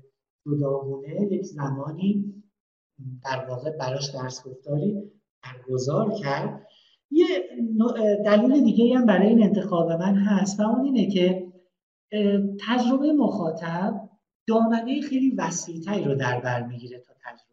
جداگونه 0.46 1.28
یک 1.30 1.42
زمانی 1.42 2.34
در 3.24 3.46
واقع 3.48 3.70
براش 3.76 4.10
درس 4.14 4.44
گفتاری 4.46 5.12
برگزار 5.42 6.12
کرد. 6.12 6.66
یه 7.10 7.26
دلیل 8.24 8.64
دیگه 8.64 8.98
هم 8.98 9.06
برای 9.06 9.28
این 9.28 9.42
انتخاب 9.42 9.92
من 9.92 10.14
هست 10.14 10.60
و 10.60 10.62
اون 10.62 10.84
اینه 10.84 11.10
که 11.10 11.52
تجربه 12.68 13.12
مخاطب 13.12 14.10
دامنه 14.46 15.00
خیلی 15.00 15.34
وسیعتری 15.38 16.04
رو 16.04 16.14
در 16.14 16.40
بر 16.40 16.66
می‌گیره 16.66 16.98
تا 16.98 17.12
تجربه 17.24 17.49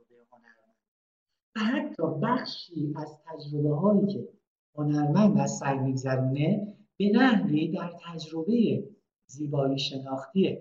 حتی 1.58 2.03
بخشی 2.24 2.93
از 2.95 3.18
تجربه 3.26 3.76
هایی 3.76 4.08
که 4.08 4.30
هنرمند 4.76 5.38
از 5.38 5.58
سر 5.58 5.80
میگذرونه 5.80 6.78
به 6.97 7.10
نحوی 7.10 7.68
در 7.68 7.93
تجربه 8.05 8.84
زیبایی 9.26 9.80
شناختی 9.80 10.58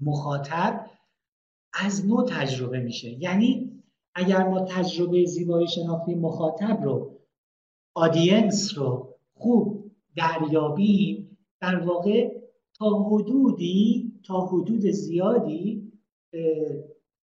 مخاطب 0.00 0.90
از 1.72 2.06
نوع 2.06 2.24
تجربه 2.28 2.80
میشه. 2.80 3.22
یعنی 3.22 3.82
اگر 4.14 4.48
ما 4.48 4.60
تجربه 4.60 5.24
زیبایی 5.24 5.68
شناختی 5.68 6.14
مخاطب 6.14 6.82
رو 6.82 7.18
آدینس 7.94 8.78
رو 8.78 9.14
خوب 9.34 9.90
دریابیم 10.16 11.38
در 11.60 11.80
واقع 11.80 12.38
تا 12.74 13.02
حدودی 13.02 14.12
تا 14.24 14.40
حدود 14.46 14.80
زیادی 14.80 15.92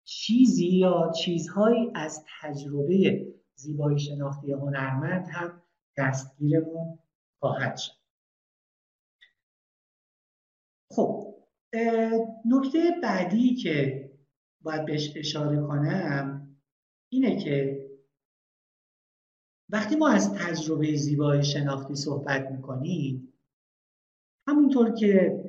چیزی 0.04 0.68
یا 0.68 1.12
چیزهایی 1.24 1.90
از 1.94 2.24
تجربه 2.40 3.26
زیبایی 3.54 3.98
شناختی 3.98 4.52
هنرمند 4.52 5.28
هم 5.28 5.62
دستگیرمون 5.96 6.98
خواهد 7.40 7.76
شد. 7.76 7.92
خب 10.90 11.34
نکته 12.44 12.78
بعدی 13.02 13.54
که 13.54 14.10
باید 14.60 14.86
بهش 14.86 15.12
اشاره 15.16 15.60
کنم 15.60 16.56
اینه 17.08 17.36
که 17.44 17.82
وقتی 19.68 19.96
ما 19.96 20.08
از 20.08 20.34
تجربه 20.34 20.96
زیبایی 20.96 21.44
شناختی 21.44 21.94
صحبت 21.94 22.50
می‌کنیم 22.50 23.32
همونطور 24.48 24.94
که 24.94 25.44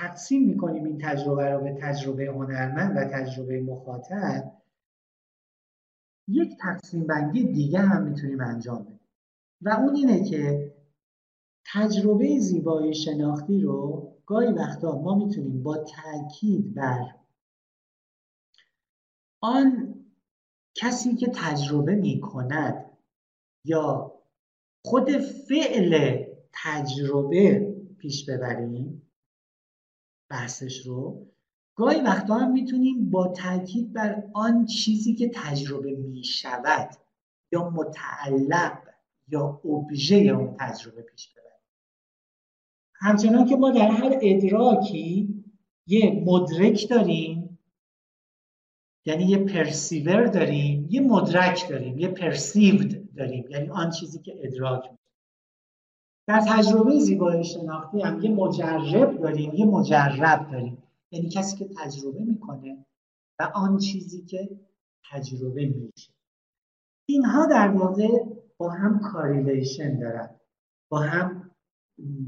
تقسیم 0.00 0.46
می‌کنیم 0.46 0.84
این 0.84 0.98
تجربه 1.02 1.50
رو 1.50 1.64
به 1.64 1.78
تجربه 1.80 2.26
هنرمند 2.26 2.96
و 2.96 3.04
تجربه 3.04 3.60
مخاطب 3.60 4.52
یک 6.28 6.56
تقسیم 6.60 7.06
بندی 7.06 7.52
دیگه 7.52 7.78
هم 7.78 8.02
می‌تونیم 8.02 8.40
انجام 8.40 8.84
بدیم. 8.84 9.00
و 9.62 9.68
اون 9.68 9.96
اینه 9.96 10.24
که 10.30 10.72
تجربه 11.72 12.38
زیبایی 12.38 12.94
شناختی 12.94 13.60
رو 13.60 14.12
گاهی 14.26 14.52
وقتا 14.52 14.98
ما 14.98 15.14
می‌تونیم 15.14 15.62
با 15.62 15.76
تاکید 15.76 16.74
بر 16.74 17.14
آن 19.40 19.94
کسی 20.74 21.14
که 21.14 21.32
تجربه 21.34 21.94
می‌کند 21.94 22.90
یا 23.64 24.12
خود 24.84 25.10
فعل 25.48 26.24
تجربه 26.52 27.74
پیش 27.98 28.30
ببریم 28.30 29.09
بحثش 30.30 30.86
رو. 30.86 31.26
گاهی 31.74 32.00
وقتا 32.00 32.34
هم 32.34 32.52
می‌تونیم 32.52 33.10
با 33.10 33.28
تاکید 33.28 33.92
بر 33.92 34.22
آن 34.32 34.66
چیزی 34.66 35.14
که 35.14 35.30
تجربه 35.34 35.96
می‌شود 35.96 36.90
یا 37.52 37.70
متعلق 37.70 38.78
یا 39.28 39.60
ابژه 39.64 40.16
اون 40.16 40.56
تجربه 40.60 41.02
پیش 41.02 41.28
ببریم. 41.28 41.50
همچنان 42.94 43.44
که 43.44 43.56
ما 43.56 43.70
در 43.70 43.88
هر 43.88 44.18
ادراکی 44.22 45.44
یه 45.86 46.22
مدرک 46.26 46.88
داریم 46.90 47.58
یعنی 49.04 49.24
یه 49.24 49.38
پرسیور 49.38 50.26
داریم 50.26 50.86
یه 50.90 51.00
مدرک 51.00 51.68
داریم 51.68 51.98
یه 51.98 52.08
پرسیود 52.08 53.14
داریم 53.14 53.44
یعنی 53.50 53.68
آن 53.68 53.90
چیزی 53.90 54.18
که 54.18 54.38
ادراک 54.42 54.90
در 56.30 56.44
تجربه 56.48 56.98
زیبایی 56.98 57.44
شناختی 57.44 58.02
هم 58.02 58.22
یه 58.22 58.30
مجرب 58.30 59.20
داریم 59.20 59.54
یه 59.54 59.64
مجرب 59.64 60.50
داریم. 60.52 60.82
یعنی 61.10 61.28
کسی 61.28 61.56
که 61.56 61.68
تجربه 61.76 62.20
می‌کنه 62.20 62.86
و 63.38 63.50
آن 63.54 63.78
چیزی 63.78 64.22
که 64.22 64.60
تجربه 65.10 65.66
میشه. 65.66 66.12
اینها 67.08 67.46
در 67.46 67.68
واقع 67.68 68.08
با 68.58 68.70
هم 68.70 69.00
کاریلیشن 69.00 69.98
دارن. 69.98 70.30
با 70.88 70.98
هم 70.98 71.50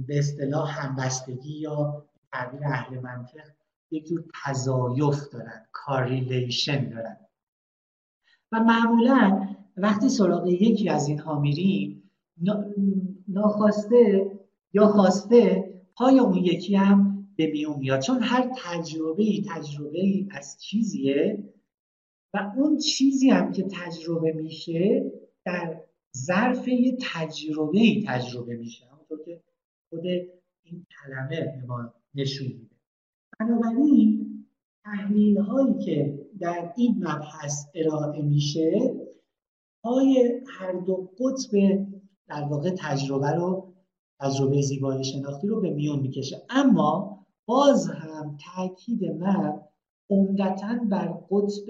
به 0.07 0.19
اصطلاح 0.19 0.81
همبستگی 0.81 1.59
یا 1.59 2.07
تعبیر 2.33 2.61
اهل 2.65 3.01
منطق 3.01 3.49
یک 3.91 4.07
جور 4.07 4.25
تضایف 4.45 5.29
دارن 5.33 5.67
کاریلیشن 5.73 6.89
دارن. 6.89 7.17
و 8.53 8.61
معمولا 8.61 9.49
وقتی 9.77 10.09
سراغ 10.09 10.47
یکی 10.47 10.89
از 10.89 11.09
اینها 11.09 11.41
میریم 11.41 12.11
ناخواسته 13.29 14.31
یا 14.73 14.87
خواسته 14.87 15.73
پای 15.97 16.19
اون 16.19 16.37
یکی 16.37 16.75
هم 16.75 17.29
به 17.37 17.47
میون 17.47 17.79
میاد. 17.79 18.01
چون 18.01 18.23
هر 18.23 18.51
تجربه 18.57 19.23
ای 19.23 19.45
تجربه 19.49 20.01
ای 20.01 20.29
از 20.31 20.61
چیزیه 20.61 21.45
و 22.35 22.53
اون 22.57 22.79
چیزی 22.79 23.31
هم 23.31 23.53
که 23.53 23.63
تجربه 23.63 24.33
میشه 24.33 25.13
در 25.45 25.81
ظرف 26.17 26.69
یه 26.69 26.97
تجربه 27.01 27.79
ای 27.79 28.05
تجربه 28.09 28.57
میشه. 28.57 28.87
همونطور 28.87 29.25
که 29.25 29.41
خود 29.91 30.07
این 30.63 30.87
کلمه 31.03 31.41
به 31.41 31.67
ما 31.67 31.95
نشون 32.15 32.47
میده. 32.47 32.77
بنابراین 33.41 34.23
تحلیل 34.85 35.39
هایی 35.39 35.85
که 35.85 36.27
در 36.41 36.73
این 36.77 36.97
مبحث 36.99 37.67
ارائه 37.75 38.23
میشه 38.23 38.95
های 39.85 40.41
هر 40.49 40.73
دو 40.73 41.11
قطب 41.19 41.57
در 42.33 42.45
واقع 42.45 42.71
تجربه 42.79 43.31
رو 43.31 43.73
تجربه 44.21 44.63
زیبایی 44.63 45.05
شناختی 45.05 45.47
رو 45.47 45.61
به 45.61 45.71
میون 45.71 45.99
می‌کشه. 45.99 46.43
اما 46.51 47.19
باز 47.47 47.91
هم 47.91 48.37
تاکید 48.55 49.05
من 49.05 49.61
عمدتا 50.11 50.79
بر 50.91 51.15
قطب 51.31 51.67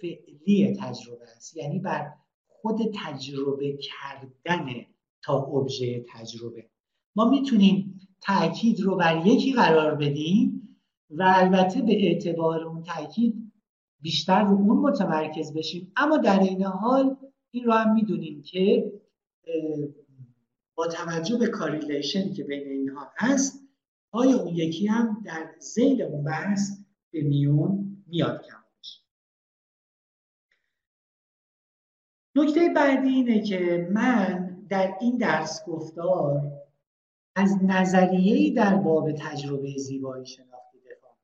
فعلی 0.00 0.76
تجربه 0.80 1.24
است. 1.36 1.56
یعنی 1.56 1.78
بر 1.78 2.12
خود 2.48 2.78
تجربه 2.94 3.78
کردن 3.80 4.66
تا 5.22 5.38
ابژه 5.38 6.04
تجربه. 6.08 6.64
ما 7.16 7.30
می‌تونیم 7.30 8.00
تاکید 8.20 8.80
رو 8.80 8.96
بر 8.96 9.26
یکی 9.26 9.52
قرار 9.52 9.94
بدیم 9.94 10.78
و 11.10 11.32
البته 11.36 11.82
به 11.82 11.92
اعتبار 11.92 12.62
اون 12.62 12.82
تاکید 12.82 13.52
بیشتر 14.00 14.44
رو 14.44 14.52
اون 14.52 14.78
متمرکز 14.78 15.52
بشیم. 15.52 15.92
اما 15.96 16.16
در 16.16 16.40
این 16.40 16.62
حال 16.62 17.16
این 17.50 17.64
رو 17.64 17.72
هم 17.72 17.94
می‌دونیم 17.94 18.42
که 18.42 18.92
با 20.76 20.86
توجه 20.86 21.36
به 21.36 21.46
کاریلیشن 21.46 22.32
که 22.32 22.44
بین 22.44 22.68
اینها 22.68 23.12
هست 23.16 23.62
آیا 24.10 24.38
اون 24.38 24.54
یکی 24.54 24.86
هم 24.86 25.22
در 25.24 25.50
زیل 25.58 26.02
اون 26.02 26.24
بحث 26.24 26.70
به 27.10 27.22
میون 27.22 28.02
میاد 28.06 28.46
کم 28.46 28.66
نکته 32.36 32.68
بعدی 32.76 33.08
اینه 33.08 33.42
که 33.42 33.88
من 33.92 34.56
در 34.68 34.96
این 35.00 35.16
درس 35.16 35.64
گفتار 35.66 36.52
از 37.36 37.58
نظریه‌ای 37.62 38.50
در 38.50 38.74
باب 38.74 39.12
تجربه 39.12 39.76
زیبایی 39.78 40.26
شناختی 40.26 40.78
دفاع 40.78 41.16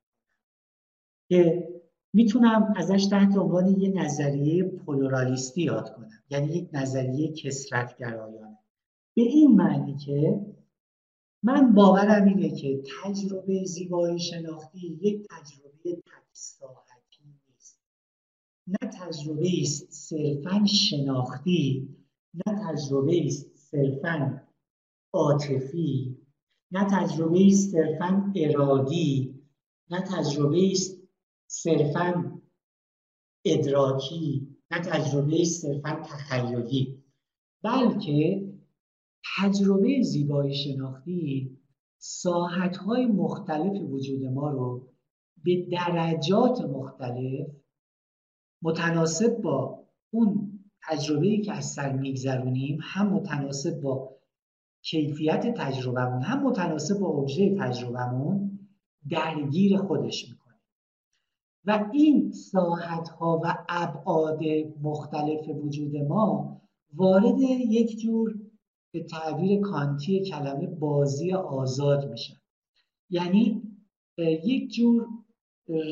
که 1.28 1.68
می‌تونم 2.12 2.74
ازش 2.76 3.06
تحت 3.06 3.36
عنوان 3.36 3.66
یه 3.66 3.88
نظریه 3.88 4.64
پلورالیستی 4.64 5.62
یاد 5.62 5.94
کنم 5.94 6.22
یعنی 6.30 6.46
یک 6.46 6.68
نظریه 6.72 7.32
کسرتگرایانه. 7.32 8.51
به 9.14 9.22
این 9.22 9.56
معنی 9.56 9.96
که 9.96 10.46
من 11.42 11.74
باورم 11.74 12.24
اینه 12.24 12.56
که 12.56 12.82
تجربه 13.02 13.64
زیبایی 13.64 14.18
شناختی 14.18 14.98
یک 15.02 15.26
تجربه 15.30 16.02
تک 16.86 17.18
نیست. 17.48 17.80
نه 18.66 18.90
تجربه 18.92 19.48
است 19.62 19.90
صرفا 19.90 20.66
شناختی 20.66 21.88
نه 22.34 22.54
تجربه 22.66 23.26
است 23.26 23.56
صرفا 23.56 24.42
عاطفی 25.12 26.16
نه 26.70 26.84
تجربه 26.90 27.46
است 27.46 27.70
صرفا 27.70 28.32
ارادی 28.36 29.34
نه 29.90 30.00
تجربه 30.00 30.70
است 30.72 31.02
صرفا 31.46 32.40
ادراکی 33.44 34.48
نه 34.70 34.78
تجربه 34.78 35.44
صرفا 35.44 36.02
تخیلی 36.04 37.02
بلکه 37.62 38.51
تجربه 39.36 40.02
زیبایی 40.02 40.54
شناختی 40.54 41.58
های 42.86 43.06
مختلف 43.06 43.82
وجود 43.82 44.24
ما 44.24 44.50
رو 44.50 44.88
به 45.44 45.66
درجات 45.70 46.60
مختلف 46.60 47.46
متناسب 48.62 49.40
با 49.42 49.84
اون 50.10 50.58
تجربه 50.88 51.38
که 51.38 51.52
از 51.52 51.64
سر 51.64 51.92
میگذرونیم 51.92 52.78
هم 52.82 53.12
متناسب 53.12 53.80
با 53.80 54.16
کیفیت 54.82 55.54
تجربهمون 55.54 56.22
هم 56.22 56.42
متناسب 56.42 56.98
با 56.98 57.08
ابژه 57.08 57.56
تجربهمون 57.58 58.58
درگیر 59.10 59.78
خودش 59.78 60.28
می‌کنه. 60.28 60.42
و 61.64 61.90
این 61.92 62.32
ساحت 62.32 63.08
ها 63.08 63.40
و 63.44 63.64
ابعاد 63.68 64.40
مختلف 64.82 65.48
وجود 65.48 65.96
ما 65.96 66.60
وارد 66.94 67.40
یک 67.40 67.98
جور 67.98 68.41
به 68.92 69.02
تعبیر 69.02 69.60
کانتی 69.60 70.24
کلمه 70.24 70.66
بازی 70.66 71.32
آزاد 71.32 72.10
میشن. 72.10 72.34
یعنی 73.10 73.62
یک 74.18 74.72
جور 74.72 75.08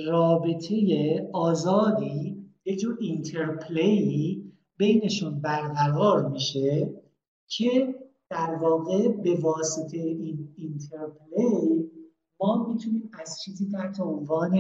رابطه 0.07 1.31
آزادی 1.33 2.47
یک 2.65 2.79
جور 2.79 2.97
interplay 3.01 4.38
ی 4.38 4.53
بینشون 4.77 5.41
برقرار 5.41 6.29
میشه 6.29 6.95
که 7.47 7.95
در 8.31 8.55
واقع 8.55 9.09
به 9.09 9.35
واسطه 9.41 9.97
این 9.99 10.55
اینترپلی 10.57 11.91
ما 12.41 12.67
می‌تونیم 12.69 13.11
از 13.13 13.41
چیزی 13.41 13.69
تحت 13.73 14.01
عنوان 14.01 14.51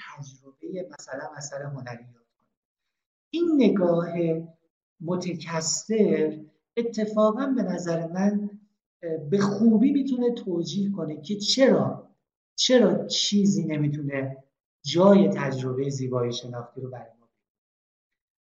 تجربه 0.00 0.88
مثلا 0.98 1.28
اثر 1.36 1.62
هنری 1.62 2.04
کنیم. 2.04 2.26
این 3.30 3.44
نگاه 3.56 4.08
متکثر 5.00 6.44
اتفاقا 6.76 7.46
به 7.46 7.62
نظر 7.62 8.06
من 8.06 8.50
به 9.30 9.38
خوبی 9.38 9.92
می‌تونه 9.92 10.30
توجیه 10.30 10.92
کنه 10.92 11.20
که 11.20 11.36
چرا 11.36 12.08
چرا 12.56 13.06
چیزی 13.06 13.64
نمی‌تونه 13.64 14.36
جای 14.84 15.28
تجربه 15.28 15.90
زیبایی 15.90 16.32
شناختی 16.32 16.80
رو 16.80 16.90
برای 16.90 17.10
ما 17.20 17.28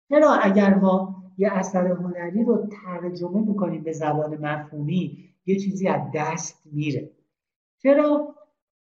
چرا 0.08 0.34
اگر 0.34 0.74
ما 0.74 1.24
یه 1.38 1.52
اثر 1.52 1.86
هنری 1.86 2.44
رو 2.44 2.68
ترجمه 2.84 3.40
می‌کنیم 3.40 3.82
به 3.82 3.92
زبان 3.92 4.36
مفهومی 4.36 5.34
یه 5.46 5.58
چیزی 5.60 5.88
از 5.88 6.00
دست 6.14 6.62
میره. 6.72 7.10
چرا 7.82 8.34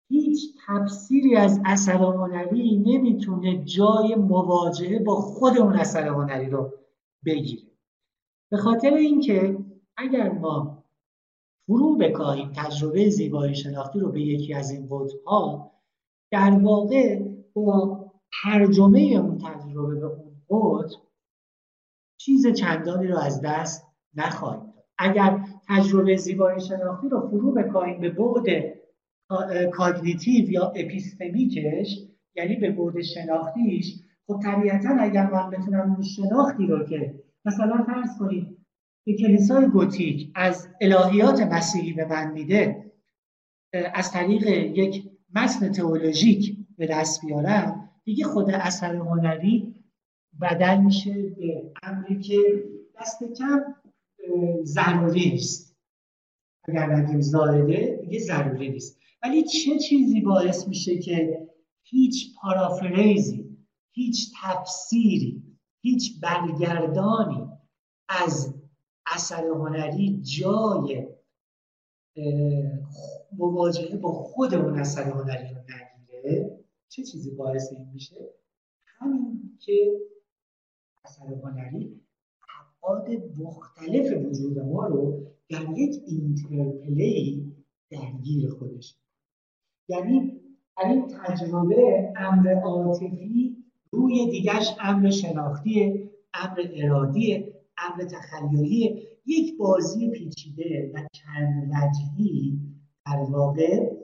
هیچ 0.09 0.57
تفسیری 0.67 1.35
از 1.35 1.59
اثر 1.65 1.97
هنری 1.97 2.77
نمی‌تونه 2.77 3.63
جای 3.63 4.15
مواجهه 4.15 4.99
با 4.99 5.15
خود 5.15 5.57
اون 5.57 5.73
اثر 5.73 6.07
هنری 6.07 6.49
رو 6.49 6.73
بگیره؟ 7.25 7.66
به 8.51 8.57
خاطر 8.57 8.93
اینکه 8.93 9.57
اگر 9.97 10.31
ما 10.31 10.83
فرو 11.67 11.95
بکاهیم 11.95 12.51
تجربه 12.55 13.09
زیبایی 13.09 13.55
شناختی 13.55 13.99
رو 13.99 14.11
به 14.11 14.21
یکی 14.21 14.53
از 14.53 14.71
این 14.71 14.89
ها 15.25 15.71
در 16.31 16.51
واقع 16.51 17.19
با 17.53 18.05
ترجمه 18.43 18.99
اون 18.99 19.37
تجربه 19.37 19.99
به 19.99 20.05
اون 20.47 20.81
قطب 20.81 21.01
چیز 22.17 22.47
چندانی 22.47 23.07
رو 23.07 23.17
از 23.17 23.41
دست 23.41 23.87
نخواهیم 24.15 24.73
اگر 24.97 25.45
تجربه 25.67 26.15
زیبایی 26.15 26.61
شناختی 26.61 27.09
رو 27.09 27.27
فرو 27.29 27.51
بکاهیم 27.51 27.99
به 28.01 28.09
بعد 28.09 28.73
cognitive 29.71 30.49
یا 30.49 30.73
epistemic 30.75 31.83
ش 31.83 32.07
یعنی 32.35 32.55
به 32.55 32.71
بعد 32.71 33.01
شناختیش 33.01 33.95
خب 34.27 34.39
طبیعتا 34.43 34.89
اگر 34.99 35.29
من 35.31 35.49
بتونم 35.49 35.91
اون 35.91 36.01
شناختی 36.01 36.65
رو 36.67 36.85
که 36.85 37.23
مثلا 37.47 37.83
فرض 37.83 38.17
کنید 38.19 38.57
که 39.05 39.13
کلیسای 39.13 39.67
گوتیک 39.67 40.31
از 40.35 40.67
الهیات 40.81 41.41
مسیحی 41.41 41.93
به 41.93 42.05
من 42.05 42.31
میده 42.31 42.91
از 43.73 44.11
طریق 44.11 44.47
یک 44.77 45.03
متن 45.35 45.71
تئولوژیک 45.71 46.57
به 46.77 46.87
دست 46.87 47.25
بیارم 47.25 47.89
دیگه 48.03 48.23
خود 48.23 48.49
اثر 48.49 48.95
هنری 48.95 49.83
بدل 50.41 50.77
میشه 50.77 51.13
به 51.13 51.71
امری 51.83 52.19
که 52.19 52.37
دست 52.99 53.23
کم 53.37 53.59
ضروری 54.63 55.31
نیست. 55.31 55.77
اگر 56.63 56.95
نگیم 56.95 57.21
زارده 57.21 57.99
دیگه 58.01 58.19
ضروری 58.19 58.69
نیست. 58.69 58.99
ولی 59.23 59.43
چه 59.43 59.79
چیزی 59.79 60.21
باعث 60.21 60.67
میشه 60.67 60.97
که 60.97 61.47
هیچ 61.83 62.35
پارافریزی 62.41 63.57
هیچ 63.91 64.31
تفسیری 64.41 65.43
هیچ 65.81 66.21
برگردانی 66.21 67.46
از 68.09 68.53
اثر 69.05 69.47
هنری 69.47 70.21
جای 70.21 71.07
مواجهه 73.37 73.97
با 73.97 74.11
خود 74.11 74.53
اون 74.53 74.79
اثر 74.79 75.03
هنری 75.03 75.53
رو 75.53 75.61
نگیره 75.61 76.59
چه 76.89 77.03
چیزی 77.03 77.31
باعث 77.31 77.71
این 77.71 77.87
میشه؟ 77.93 78.29
همین 78.85 79.57
که 79.59 79.91
اثر 81.05 81.33
هنری 81.43 82.01
ابعاد 82.81 83.07
مختلف 83.37 84.25
وجود 84.25 84.59
ما 84.59 84.87
رو 84.87 85.27
در 85.49 85.65
یک 85.75 86.03
اینترپلی 86.07 87.53
درگیر 87.89 88.49
خودش. 88.49 88.95
یعنی 89.89 90.41
در 90.77 90.85
این 90.89 91.07
تجربه 91.07 92.13
امر 92.15 92.53
عاطفی 92.53 93.57
روی 93.91 94.31
دیگرش 94.31 94.75
امر 94.79 95.09
شناختی 95.09 96.09
امر 96.33 96.67
ارادی 96.73 97.56
امر 97.77 98.03
تخیلی 98.05 99.07
یک 99.25 99.57
بازی 99.57 100.09
پیچیده 100.09 100.91
و 100.93 101.07
چند 101.11 101.71
وجهی 101.71 102.59
در 103.05 103.17
واقع 103.17 103.97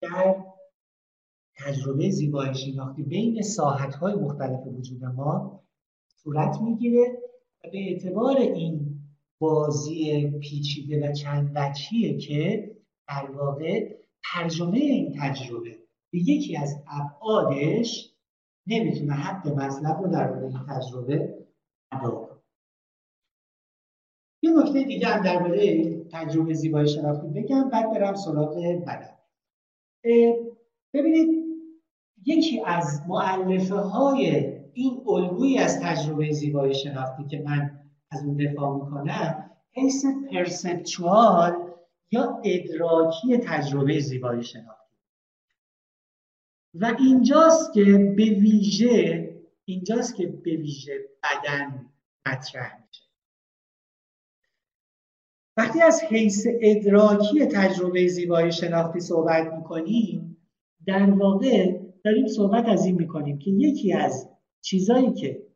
در 0.00 0.44
تجربه 1.56 2.10
زیبایی 2.10 2.54
شناختی 2.54 3.02
بین 3.02 3.42
های 4.00 4.14
مختلف 4.14 4.60
وجود 4.66 5.04
ما 5.04 5.62
صورت 6.08 6.60
می‌گیره 6.60 7.18
و 7.64 7.70
به 7.72 7.78
اعتبار 7.78 8.36
این 8.36 8.98
بازی 9.38 10.30
پیچیده 10.30 11.08
و 11.08 11.12
چند 11.12 11.52
وجهیه 11.54 12.18
که 12.18 12.70
در 13.08 13.30
واقع 13.30 13.96
ترجمه 14.32 14.78
این 14.78 15.16
تجربه 15.20 15.78
به 16.10 16.18
یکی 16.18 16.56
از 16.56 16.82
ابعادش 16.86 18.14
نمی‌تونه 18.66 19.12
حق 19.12 19.48
مطلب 19.48 20.02
رو 20.02 20.10
در 20.10 20.32
این 20.32 20.58
تجربه 20.68 21.46
ادا 21.92 22.27
نکته 24.60 24.82
دیگه 24.82 25.06
هم 25.06 25.22
درباره 25.22 25.84
تجربه 26.12 26.54
زیبایی 26.54 26.88
شناختی 26.88 27.28
بگم 27.28 27.70
بعد 27.70 27.90
برم 27.90 28.14
سراغ 28.14 28.56
بدن. 28.86 29.18
ببینید 30.94 31.44
یکی 32.26 32.62
از 32.66 33.02
معلفه 33.08 33.74
های 33.74 34.54
این 34.72 35.02
الگویی 35.06 35.58
از 35.58 35.80
تجربه 35.80 36.32
زیبایی 36.32 36.74
شناختی 36.74 37.24
که 37.24 37.42
من 37.46 37.80
از 38.10 38.24
اون 38.24 38.36
دفاع 38.36 38.74
می‌کنم 38.74 39.50
حیث 39.70 40.04
پرسپچوال 40.30 41.52
یا 42.10 42.40
ادراکی 42.44 43.38
تجربه 43.38 44.00
زیبایی 44.00 44.42
شناختی. 44.42 44.94
و 46.74 46.96
اینجاست 46.98 47.72
که 47.72 47.84
به 48.16 48.24
ویژه 48.24 49.34
اینجاست 49.64 50.16
که 50.16 50.26
به 50.26 50.50
ویژه 50.50 50.98
بدن 51.22 51.90
مطرح 52.26 52.84
میشه. 52.86 53.07
وقتی 55.58 55.80
از 55.80 56.00
حیث 56.02 56.46
ادراکی 56.60 57.46
تجربه 57.46 58.06
زیبایی 58.06 58.52
شناختی 58.52 59.00
صحبت 59.00 59.52
می‌کنیم 59.54 60.36
در 60.86 61.10
واقع 61.10 61.80
داریم 62.04 62.26
صحبت 62.26 62.68
از 62.68 62.86
این 62.86 62.94
می‌کنیم 62.94 63.38
که 63.38 63.50
یکی 63.50 63.92
از 63.92 64.28
چیزایی 64.60 65.12
که 65.12 65.46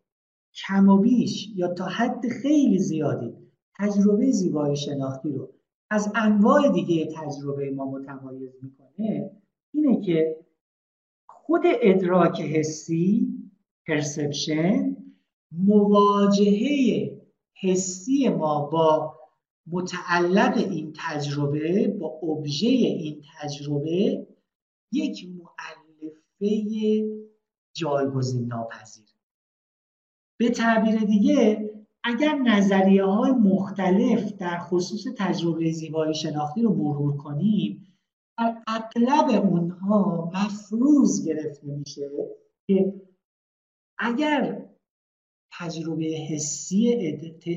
کم 0.55 0.89
و 0.89 0.99
بیش 0.99 1.49
یا 1.57 1.75
تا 1.75 1.85
حد 1.85 2.29
خیلی 2.29 2.79
زیادی 2.79 3.35
تجربه 3.79 4.31
زیبایی 4.31 4.77
شناختی 4.77 5.33
رو 5.33 5.53
از 5.91 6.13
انواع 6.15 6.73
دیگه 6.73 7.09
تجربه 7.17 7.71
ما 7.71 7.91
متمایز 7.91 8.51
می‌کنه 8.63 9.31
اینه 9.75 10.01
که 10.01 10.37
خود 11.27 11.63
ادراک 11.65 12.41
حسی 12.41 13.29
پرسپشن 13.89 14.97
مواجهه 15.53 17.11
حسی 17.63 18.29
ما 18.29 18.67
با 18.67 19.22
متعلق 19.67 20.57
این 20.57 20.93
تجربه 20.97 21.89
با 21.89 22.07
ابژه 22.23 22.67
این 22.67 23.23
تجربه 23.41 24.27
یک 24.93 25.27
معلفه 25.29 26.65
جایگزین 27.77 28.47
ناپذیر. 28.47 29.07
به 30.39 30.51
تعبیر 30.51 31.01
دیگه 31.01 31.71
اگر 32.05 32.35
نظریه 32.35 33.05
های 33.05 33.33
مختلف 33.33 34.33
در 34.33 34.59
خصوص 34.59 35.05
تجربه 35.19 35.73
زیبایی 35.73 36.15
شناختی 36.15 36.63
رو 36.63 36.75
مرور 36.75 37.17
کنیم 37.17 37.99
در 38.39 38.63
اغلب 38.67 39.45
اونها 39.45 40.31
مفروض 40.35 41.27
گرفته 41.27 41.67
میشه 41.67 42.11
که 42.67 43.03
اگر 43.99 44.72
تجربه 45.59 46.05
حسی, 46.05 46.93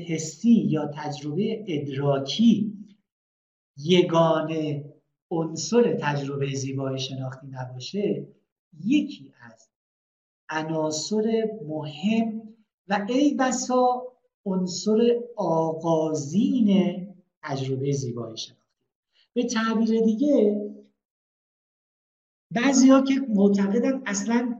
حسی 0.08 0.54
یا 0.54 0.90
تجربه 0.94 1.64
ادراکی 1.68 2.78
یگانه 3.76 4.92
عنصر 5.30 5.98
تجربه 6.00 6.54
زیبایی 6.54 6.98
شناختی 6.98 7.46
نباشه 7.46 8.26
یکی 8.84 9.32
از 9.40 9.68
عناصر 10.48 11.44
مهم 11.68 12.42
و 12.88 13.06
ای 13.08 13.34
بسا 13.34 14.02
عنصر 14.44 15.20
آغازین 15.36 16.96
تجربه 17.42 17.92
زیبایی 17.92 18.36
شناختی. 18.36 18.62
به 19.34 19.44
تعبیر 19.44 20.00
دیگه 20.00 20.66
بعضی 22.50 22.88
ها 22.90 23.02
که 23.02 23.14
معتقدن 23.28 24.02
اصلا 24.06 24.55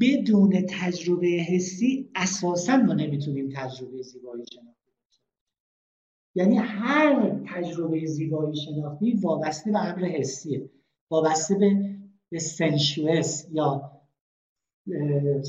بدون 0.00 0.66
تجربه 0.68 1.26
حسی 1.26 2.10
اساسا 2.14 2.76
ما 2.76 2.94
نمی‌تونیم 2.94 3.48
تجربه 3.56 4.02
زیبایی 4.02 4.44
شناختی 4.52 4.80
یعنی 6.34 6.56
هر 6.58 7.40
تجربه 7.54 8.06
زیبایی 8.06 8.56
شناختی 8.56 9.12
وابسته 9.12 9.72
به 9.72 9.78
امر 9.78 10.04
حسیه. 10.04 10.70
وابسته 11.10 11.54
به, 11.54 11.96
به 12.30 12.38
سنشوس 12.38 13.44
یا 13.52 13.90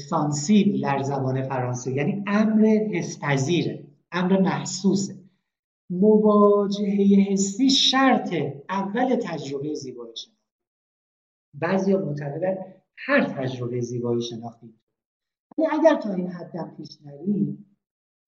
سانسیبل 0.10 0.82
در 0.82 1.02
زبان 1.04 1.44
فرانسه. 1.44 1.92
یعنی 1.92 2.24
امر 2.28 2.66
حسپذیره. 2.66 3.84
امر 4.12 4.40
محسوسه. 4.40 5.16
مواجهه 5.90 7.32
حسی 7.32 7.70
شرط 7.70 8.34
اول 8.70 9.16
تجربه 9.16 9.74
زیبایی 9.74 10.16
شناختی. 10.16 10.42
بعضی 11.54 11.96
معتقدن 11.96 12.81
هر 13.06 13.24
تجربه 13.24 13.82
زیبایی 13.82 14.22
شناختی. 14.22 14.74
ولی 15.58 15.68
اگر 15.72 16.02
تا 16.02 16.14
این 16.14 16.28
حدم 16.28 16.74
پیش 16.78 16.98
نریم 17.06 17.66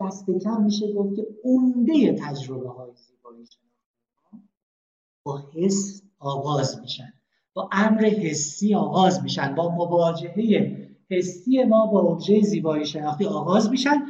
دست 0.02 0.26
کم 0.44 0.64
میشه 0.64 0.94
گفت 0.94 1.16
که 1.16 1.28
عمده 1.44 2.14
تجربه 2.20 2.70
های 2.70 2.92
زیبایی 2.96 3.46
شناختی 3.46 4.50
با 5.26 5.44
حس 5.54 6.04
آغاز 6.20 6.80
میشن. 6.80 7.14
با 7.54 7.70
امر 7.72 8.06
حسی 8.06 8.76
آغاز 8.76 9.24
میشن. 9.24 9.56
با 9.56 9.76
مواجهه 9.76 10.78
حسی 11.10 11.64
ما 11.64 11.86
با 11.86 12.12
ابژه 12.12 12.42
زیبایی 12.42 12.86
شناختی 12.86 13.26
آغاز 13.26 13.70
میشن. 13.70 14.06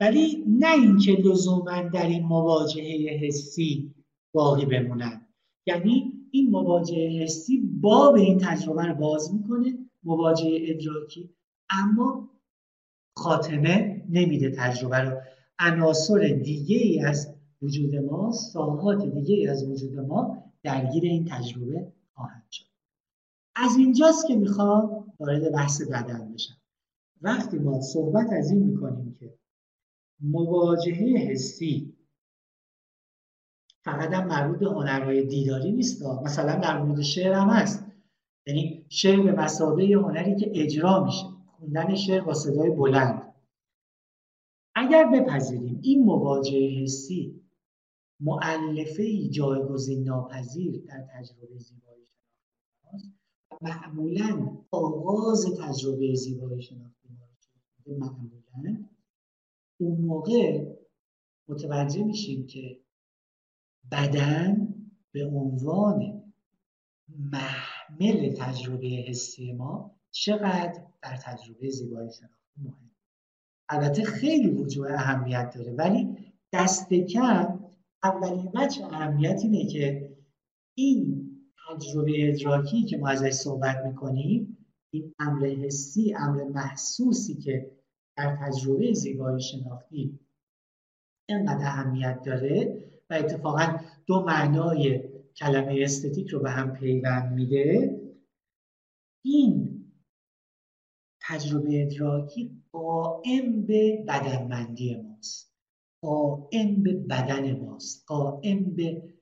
ولی 0.00 0.44
نه 0.48 0.72
اینکه 0.72 1.12
لزوما 1.12 1.82
در 1.82 2.06
این 2.06 2.26
مواجهه 2.26 3.18
حسی 3.22 3.94
باقی 4.34 4.66
بمونن. 4.66 5.26
یعنی 5.66 6.12
این 6.30 6.50
مواجهه 6.50 7.22
حسی 7.22 7.60
باب 7.80 8.14
این 8.14 8.38
تجربه 8.38 8.86
رو 8.86 8.94
باز 8.94 9.34
می‌کنه. 9.34 9.78
مواجهه 10.06 10.58
ادراکی 10.62 11.30
اما 11.70 12.30
خاتمه 13.16 14.04
نمیده 14.08 14.50
تجربه 14.50 15.00
رو. 15.00 15.20
عناصر 15.58 16.40
دیگه 16.44 16.76
ای 16.76 17.00
از 17.00 17.34
وجود 17.62 17.96
ما 17.96 18.32
ساحات 18.32 19.06
دیگه 19.06 19.34
ای 19.34 19.46
از 19.46 19.70
وجود 19.70 19.98
ما 19.98 20.44
درگیر 20.62 21.04
این 21.04 21.24
تجربه 21.30 21.92
خواهند 22.14 22.46
شد. 22.50 22.64
از 23.56 23.76
اینجاست 23.76 24.26
که 24.26 24.36
می‌خوام 24.36 25.12
وارد 25.20 25.52
بحث 25.52 25.82
بدن 25.82 26.32
بشم. 26.32 26.56
وقتی 27.20 27.58
ما 27.58 27.80
صحبت 27.80 28.32
از 28.32 28.50
این 28.50 28.62
می‌کنیم 28.62 29.16
که 29.20 29.38
مواجهه 30.20 31.16
حسی 31.18 31.96
فقط 33.84 34.12
هم 34.12 34.28
مربوط 34.28 34.58
به 34.58 34.66
هنرهای 34.66 35.26
دیداری 35.26 35.72
نیست 35.72 36.02
مثلا 36.02 36.56
در 36.60 36.82
مورد 36.82 37.02
شعر 37.02 37.32
هم 37.32 37.48
هست. 37.48 37.85
یعنی 38.46 38.86
شعر 38.88 39.22
به 39.22 39.32
مسابقه 39.32 39.94
هنری 39.94 40.36
که 40.36 40.52
اجرا 40.54 41.04
میشه. 41.04 41.26
خوندن 41.46 41.94
شعر 41.94 42.20
با 42.20 42.34
صدای 42.34 42.70
بلند. 42.70 43.34
اگر 44.74 45.10
بپذیریم 45.14 45.80
این 45.82 46.04
مواجهه 46.04 46.82
حسی 46.82 47.46
معلفه 48.20 49.28
جایگزین 49.28 50.04
ناپذیر 50.04 50.82
در 50.88 51.06
تجربه 51.14 51.58
زیبایی 51.58 52.04
شناختی 52.06 53.12
معمولا 53.60 54.58
آغاز 54.70 55.46
تجربه 55.60 56.14
زیبایی 56.14 56.62
شناختی 56.62 57.08
معمولا 57.86 58.84
اون 59.80 60.00
موقع 60.00 60.74
متوجه 61.48 62.04
میشیم 62.04 62.46
که 62.46 62.80
بدن 63.92 64.74
به 65.12 65.26
عنوان 65.26 66.22
محمل 67.90 68.34
تجربه 68.34 68.86
حسی 68.86 69.52
ما 69.52 69.96
چقدر 70.10 70.82
در 71.02 71.16
تجربه 71.16 71.70
زیبایی 71.70 72.10
شناختی 72.12 72.60
مهم. 72.62 72.90
البته 73.68 74.04
خیلی 74.04 74.50
وجوه 74.50 74.92
اهمیت 74.92 75.54
داره 75.54 75.72
ولی 75.72 76.16
دست 76.52 76.94
کم 76.94 77.58
اولین 78.02 78.50
بچه 78.54 78.84
اهمیت 78.84 79.40
اینه 79.42 79.66
که 79.66 80.10
این 80.74 81.30
تجربه 81.68 82.28
ادراکی 82.28 82.84
که 82.84 82.96
ما 82.96 83.08
ازش 83.08 83.30
صحبت 83.30 83.76
می‌کنیم 83.86 84.66
این 84.90 85.14
امر 85.18 85.46
حسی 85.46 86.14
امر 86.14 86.44
محسوسی 86.44 87.34
که 87.34 87.70
در 88.16 88.36
تجربه 88.40 88.92
زیبایی 88.92 89.42
شناختی 89.42 90.20
اینقدر 91.28 91.66
اهمیت 91.66 92.22
داره 92.22 92.82
و 93.10 93.14
اتفاقا 93.14 93.78
دو 94.06 94.24
معنای 94.24 95.15
کلمه 95.36 95.80
استتیک 95.82 96.28
رو 96.28 96.40
به 96.40 96.50
هم 96.50 96.72
پیوند 96.72 97.32
میده. 97.32 98.00
این 99.24 99.76
تجربه 101.28 101.82
ادراکی 101.82 102.62
قائم 102.72 103.66
به 103.66 104.04
بدنمندی 104.08 104.96
ماست. 104.96 105.56
قائم 106.02 106.82
به 106.82 106.92
بدن 106.92 107.60
ماست. 107.60 108.04
قائم 108.06 108.64
به 108.64 109.14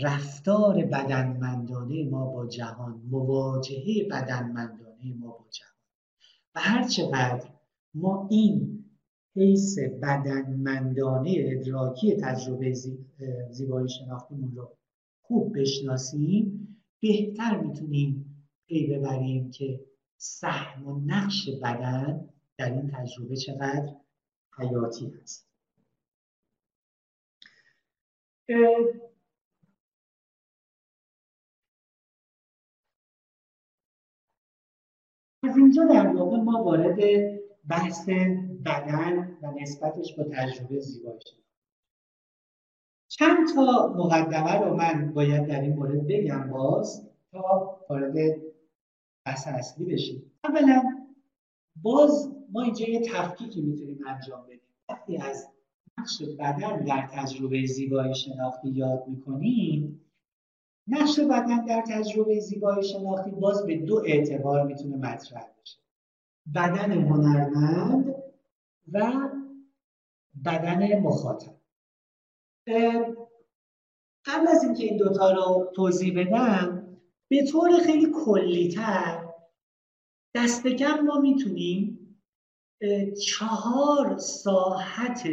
رفتار 0.00 0.84
بدنمندانه 0.84 2.04
ما 2.04 2.26
با 2.26 2.46
جهان. 2.46 3.02
مواجهه 3.10 4.08
بدنمندانه 4.10 5.14
ما 5.18 5.28
با 5.28 5.46
جهان. 5.50 5.74
و 6.54 6.60
هر 6.60 6.88
چقدر 6.88 7.48
ما 7.94 8.28
این 8.30 8.84
حیث 9.36 9.78
بدنمندانه 9.78 11.34
ادراکی 11.38 12.16
تجربه 12.16 12.74
زیبایی 13.50 13.88
شناختیمون 13.88 14.56
رو 14.56 14.76
خوب 15.26 15.58
بشناسیم 15.58 16.68
بهتر 17.00 17.60
می‌تونیم 17.60 18.44
پی 18.66 18.86
ببریم 18.86 19.50
که 19.50 19.80
سهم 20.16 20.86
و 20.86 21.00
نقش 21.06 21.48
بدن 21.62 22.28
در 22.56 22.72
این 22.72 22.90
تجربه 22.90 23.36
چقدر 23.36 23.96
حیاتی 24.58 25.06
هست 25.06 25.48
از 35.42 35.56
اینجا 35.56 35.84
در 35.84 36.06
واقع 36.06 36.36
ما 36.36 36.62
وارد 36.64 36.98
بحث 37.68 38.08
بدن 38.64 39.38
و 39.42 39.52
نسبتش 39.60 40.14
با 40.14 40.24
تجربه 40.24 40.80
زیبایی 40.80 41.20
شدیم. 41.20 41.43
چند 43.18 43.54
تا 43.54 43.94
مقدمه 43.96 44.54
رو 44.54 44.76
من 44.76 45.12
باید 45.12 45.46
در 45.46 45.60
این 45.60 45.76
مورد 45.76 46.06
بگم 46.06 46.50
باز 46.50 47.08
تا 47.32 47.80
وارد 47.90 48.14
بحث 49.26 49.48
اصلی 49.48 49.84
بشیم. 49.84 50.32
اولا 50.44 50.82
باز 51.82 52.32
ما 52.52 52.62
اینجا 52.62 52.86
یه 52.86 53.00
تفکیکی 53.00 53.62
می‌تونیم 53.62 53.98
انجام 54.06 54.46
بدیم. 54.46 54.60
وقتی 54.88 55.16
از 55.16 55.48
نقش 55.98 56.22
بدن 56.22 56.84
در 56.84 57.08
تجربه 57.12 57.66
زیبایی 57.66 58.14
شناختی 58.14 58.68
یاد 58.68 59.04
می‌کنیم 59.08 60.00
نقش 60.88 61.20
بدن 61.20 61.64
در 61.64 61.82
تجربه 61.88 62.40
زیبایی 62.40 62.82
شناختی 62.82 63.30
باز 63.30 63.66
به 63.66 63.76
دو 63.76 64.02
اعتبار 64.06 64.66
می‌تونه 64.66 64.96
مطرح 64.96 65.46
بشه. 65.62 65.78
بدن 66.54 66.92
هنرمند 66.92 68.14
و 68.92 69.12
بدن 70.44 70.98
مخاطب. 70.98 71.54
قبل 74.26 74.48
از 74.48 74.64
اینکه 74.64 74.84
این 74.84 74.96
دوتا 74.96 75.32
رو 75.32 75.72
توضیح 75.76 76.20
بدم 76.20 76.96
به 77.30 77.46
طور 77.46 77.78
خیلی 77.86 78.12
کلیتر 78.24 79.24
دست 80.34 80.66
کم 80.66 81.00
ما 81.00 81.20
می‌تونیم 81.20 82.00
چهار 83.26 84.18
ساحت 84.18 85.28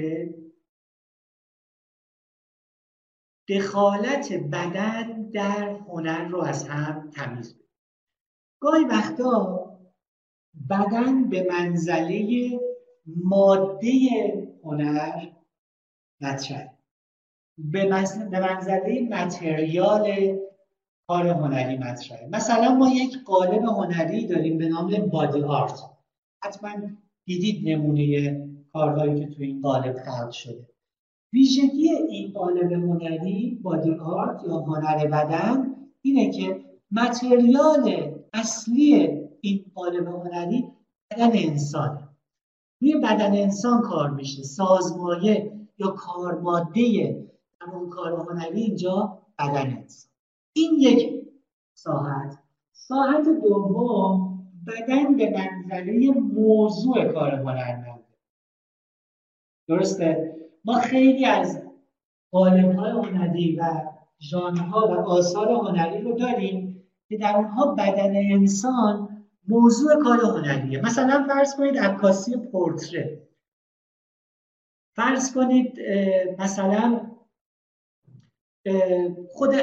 دخالت 3.50 4.34
بدن 4.34 5.30
در 5.30 5.70
هنر 5.70 6.28
رو 6.28 6.42
از 6.42 6.68
هم 6.68 7.10
تمیز 7.10 7.56
بدیم 7.56 7.70
گاهی 8.62 8.84
وقتا 8.84 9.68
بدن 10.70 11.30
به 11.30 11.48
منزله 11.50 12.50
ماده 13.06 13.92
هنر 14.64 15.32
مطرح. 16.22 16.81
به 17.72 17.90
منزله 18.40 19.08
متریال 19.12 20.38
کار 21.08 21.28
هنری 21.28 21.78
مطرحه. 21.78 22.28
مثلا 22.32 22.76
ما 22.76 22.90
یک 22.90 23.24
قالب 23.24 23.64
هنری 23.64 24.28
داریم 24.28 24.58
به 24.58 24.70
نام 24.70 24.90
بادی 24.90 25.42
آرت 25.42 25.80
حتما 26.44 26.70
دیدید 27.26 27.70
نمونه 27.70 28.38
کارهایی 28.74 29.20
که 29.20 29.36
تو 29.36 29.44
این 29.44 29.62
قالب 29.62 29.98
خلق 29.98 30.32
شده. 30.32 30.68
ویژگی 31.34 31.90
این 32.10 32.32
قالب 32.34 32.72
هنری 32.72 33.60
بادی 33.62 33.92
آرت 33.92 34.42
یا 34.48 34.60
هنر 34.60 35.08
بدن 35.08 35.76
اینه 36.02 36.32
که 36.32 36.66
متریال 36.92 38.16
اصلی 38.34 39.22
این 39.42 39.66
قالب 39.76 40.08
هنری 40.08 40.66
بدن 41.12 41.32
انسانه. 41.34 42.10
روی 42.82 42.96
بدن 42.96 43.34
انسان 43.34 43.82
کار 43.82 44.10
میشه. 44.10 44.44
سازمایه 44.44 45.52
یا 45.78 45.88
کارماده 45.88 47.31
اون 47.70 47.90
کار 47.90 48.14
هنری 48.14 48.62
اینجا 48.62 49.22
بدن 49.40 49.78
انسان 49.78 50.12
این 50.54 50.72
یک 50.80 51.28
ساحت. 51.74 52.38
ساحت 52.72 53.24
دوم 53.24 54.32
بدن 54.68 55.16
به 55.16 55.30
منزله 55.30 56.12
موضوع 56.12 57.06
کار 57.14 57.32
هنرمنده. 57.36 58.06
درسته؟ 59.68 60.36
ما 60.66 60.74
خیلی 60.74 61.26
از 61.26 61.62
قالب 62.32 62.76
های 62.76 62.92
هنری 62.92 63.56
و 63.56 63.82
ژانرها 64.20 64.88
و 64.88 65.10
آثار 65.10 65.52
هنری 65.52 66.02
رو 66.02 66.14
داریم 66.14 66.84
که 67.10 67.18
در 67.18 67.36
اونها 67.36 67.76
بدن 67.76 68.16
انسان 68.16 69.26
موضوع 69.48 70.04
کار 70.04 70.20
هنریه. 70.20 70.82
مثلا 70.82 71.26
فرض 71.28 71.56
کنید 71.56 71.78
عکاسی 71.78 72.38
پورتره. 72.38 73.28
فرض 74.96 75.34
کنید 75.34 75.80
مثلا 76.40 77.11
خود 79.30 79.56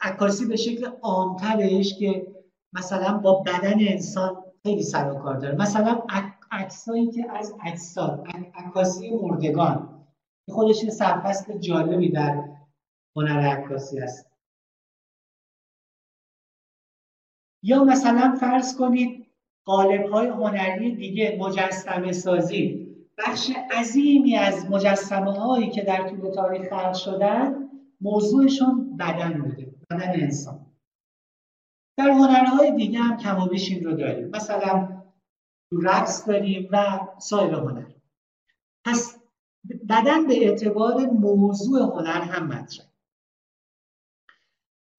عکاسی 0.00 0.46
به 0.46 0.56
شکل 0.56 0.90
عامترش 1.02 1.98
که 1.98 2.26
مثلا 2.72 3.18
با 3.18 3.42
بدن 3.46 3.74
انسان 3.88 4.44
خیلی 4.62 4.82
سر 4.82 5.10
و 5.10 5.14
کار 5.14 5.36
داره. 5.36 5.54
مثلا 5.54 6.02
عکسایی 6.50 7.10
که 7.10 7.32
از 7.32 7.54
اجساد 7.66 8.26
عکاسی 8.54 9.10
مردگان 9.10 10.04
خودش 10.48 10.84
یه 10.84 10.90
سرفصل 10.90 11.58
جالبی 11.58 12.08
در 12.12 12.44
هنر 13.16 13.40
عکاسی 13.40 14.00
است. 14.00 14.28
یا 17.62 17.84
مثلا 17.84 18.36
فرض 18.40 18.76
کنید 18.76 19.26
قالب 19.64 20.06
های 20.06 20.26
هنری 20.26 20.94
دیگه 20.94 21.36
مجسمه 21.40 22.12
سازی. 22.12 22.88
بخش 23.18 23.50
عظیمی 23.70 24.36
از 24.36 24.70
مجسمه 24.70 25.32
هایی 25.32 25.70
که 25.70 25.82
در 25.82 26.08
طول 26.08 26.30
تاریخ 26.30 26.68
خلق 26.68 26.94
شدن 26.94 27.57
موضوعشون 28.00 28.96
بدن 28.96 29.42
بوده 29.42 29.74
بدن 29.90 30.10
انسان. 30.20 30.66
در 31.98 32.10
هنرهای 32.10 32.76
دیگه 32.76 32.98
هم 32.98 33.16
کم 33.16 33.38
و 33.38 33.48
این 33.52 33.84
رو 33.84 33.96
داریم. 33.96 34.28
مثلا 34.28 35.02
رقص 35.72 36.28
داریم 36.28 36.68
و 36.72 37.00
سایر 37.18 37.54
هنر. 37.54 37.92
پس 38.84 39.18
بدن 39.88 40.26
به 40.26 40.34
اعتبار 40.48 41.06
موضوع 41.06 41.82
هنر 41.82 42.20
هم 42.20 42.46
مطرح. 42.46 42.86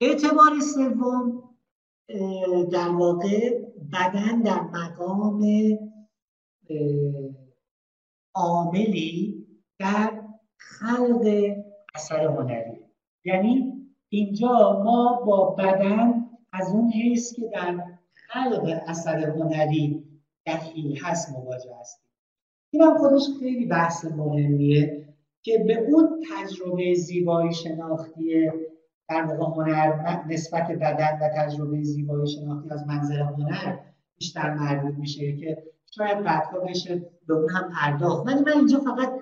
اعتبار 0.01 0.59
سوم 0.59 1.43
در 2.71 2.89
واقع 2.89 3.61
بدن 3.93 4.41
در 4.41 4.61
مقام 4.61 5.43
عاملی 8.35 9.47
در 9.79 10.23
خلق 10.57 11.55
اثر 11.95 12.25
هنری. 12.25 12.88
یعنی 13.25 13.73
اینجا 14.09 14.81
ما 14.83 15.23
با 15.25 15.49
بدن 15.49 16.25
از 16.53 16.71
اون 16.73 16.91
حیث 16.91 17.33
که 17.33 17.41
در 17.53 17.83
خلق 18.13 18.81
اثر 18.87 19.29
هنری 19.29 20.03
دخیل 20.45 20.99
هست 21.03 21.29
مواجه 21.31 21.75
هستیم. 21.79 22.05
این 22.71 22.81
هم 22.81 22.97
خودش 22.97 23.23
خیلی 23.39 23.65
بحث 23.65 24.05
مهمیه 24.05 25.05
که 25.41 25.63
به 25.67 25.77
اون 25.77 26.23
تجربه 26.31 26.93
زیبایی 26.93 27.53
شناختی 27.53 28.51
در 29.09 29.23
واقع 29.23 29.45
هنر 29.45 30.23
نسبت 30.27 30.71
بدن 30.71 31.19
و 31.21 31.29
تجربه 31.35 31.83
زیبایی 31.83 32.27
شناختی 32.27 32.69
از 32.69 32.87
منظر 32.87 33.19
هنر 33.19 33.77
بیشتر 34.17 34.53
مربوط 34.53 34.95
میشه 34.95 35.37
که 35.37 35.63
شاید 35.91 36.23
بعدها 36.23 36.59
بشه 36.59 37.09
به 37.27 37.33
اون 37.33 37.49
هم 37.49 37.71
پرداخت. 37.73 38.27
ولی 38.27 38.41
من 38.41 38.53
اینجا 38.57 38.79
فقط 38.79 39.13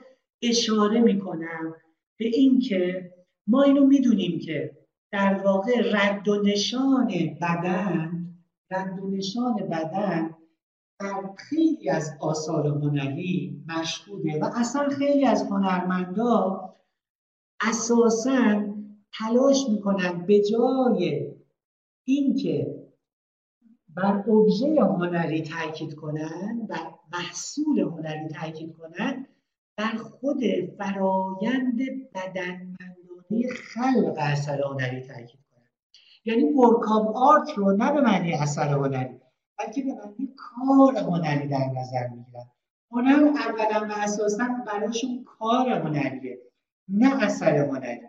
اشاره 0.41 0.99
می‌کنم 0.99 1.74
به 2.18 2.26
اینکه 2.26 3.11
ما 3.48 3.64
اینو 3.64 3.86
می‌دونیم 3.86 4.40
که 4.40 4.78
در 5.11 5.41
واقع 5.45 5.72
رد 5.94 6.28
و 6.28 6.41
نشان 6.41 7.07
بدن 7.41 8.28
رد 8.72 8.99
و 8.99 9.10
نشان 9.10 9.56
بدن 9.56 10.36
در 10.99 11.30
خیلی 11.38 11.90
از 11.90 12.11
آثار 12.19 12.68
هنری 12.68 13.64
مشهوده 13.68 14.40
و 14.40 14.49
اصلا 14.56 14.90
خیلی 14.90 15.26
از 15.26 15.44
هنرمندا 15.44 16.64
اساسا 17.61 18.65
تلاش 19.14 19.65
می‌کنن 19.69 20.26
به 20.26 20.41
جای 20.41 21.34
اینکه 22.07 22.84
بر 23.95 24.24
ابژه 24.30 24.82
هنری 24.82 25.41
تاکید 25.41 25.95
کنن 25.95 26.68
و 26.69 26.76
محصول 27.14 27.80
هنری 27.80 28.28
تاکید 28.28 28.74
کنن 28.78 29.28
بر 29.78 29.98
خود 29.98 30.41
فرایند 30.78 31.80
بدنمندانه 33.32 33.54
خلق 33.54 34.16
اثر 34.18 34.62
هنری 34.62 35.02
تاکید 35.02 35.40
کنند 35.52 35.72
یعنی 36.26 36.44
ورک 36.44 36.91
آرت 37.16 37.58
رو 37.58 37.72
نه 37.72 37.91
به 37.91 38.02
معنی 38.02 38.34
اثر 38.34 38.70
هنری 38.70 39.20
بلکه 39.60 39.84
به 39.84 39.94
معنی 39.94 40.34
کار 40.38 40.98
هنری 40.98 41.48
در 41.48 41.66
نظر 41.76 42.08
می‌گیرن 42.08 42.49
هنر 42.91 43.38
اولا 43.38 43.88
و 43.90 43.91
اساسا 43.98 44.48
براشون 44.68 45.24
کار 45.24 45.70
هنریه 45.70 46.40
نه 46.90 47.24
اثر 47.24 47.58
هنری. 47.58 48.02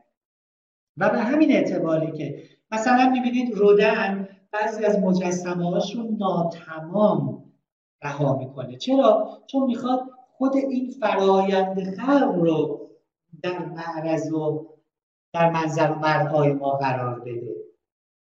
و 0.97 1.11
به 1.11 1.19
همین 1.19 1.53
اعتباری 1.53 2.13
که 2.13 2.43
مثلا 2.71 3.11
می‌بینید 3.11 3.55
رودن 3.55 4.29
بعضی 4.53 4.85
از 4.85 4.99
مجسمه 4.99 5.71
هاشون 5.71 6.17
ناتمام 6.21 7.45
رها 8.03 8.37
می‌کنه. 8.37 8.77
چرا؟ 8.77 9.43
چون 9.47 9.67
می‌خواد 9.67 10.01
خود 10.39 10.57
این 10.57 10.91
فرایند 11.01 11.97
خلق 11.97 12.35
رو 12.35 12.89
در 13.43 13.65
معرض 13.65 14.33
و 14.33 14.78
در 15.33 15.51
منظر 15.51 15.95
مرهای 15.95 16.53
ما 16.53 16.71
قرار 16.71 17.21
بده. 17.21 17.57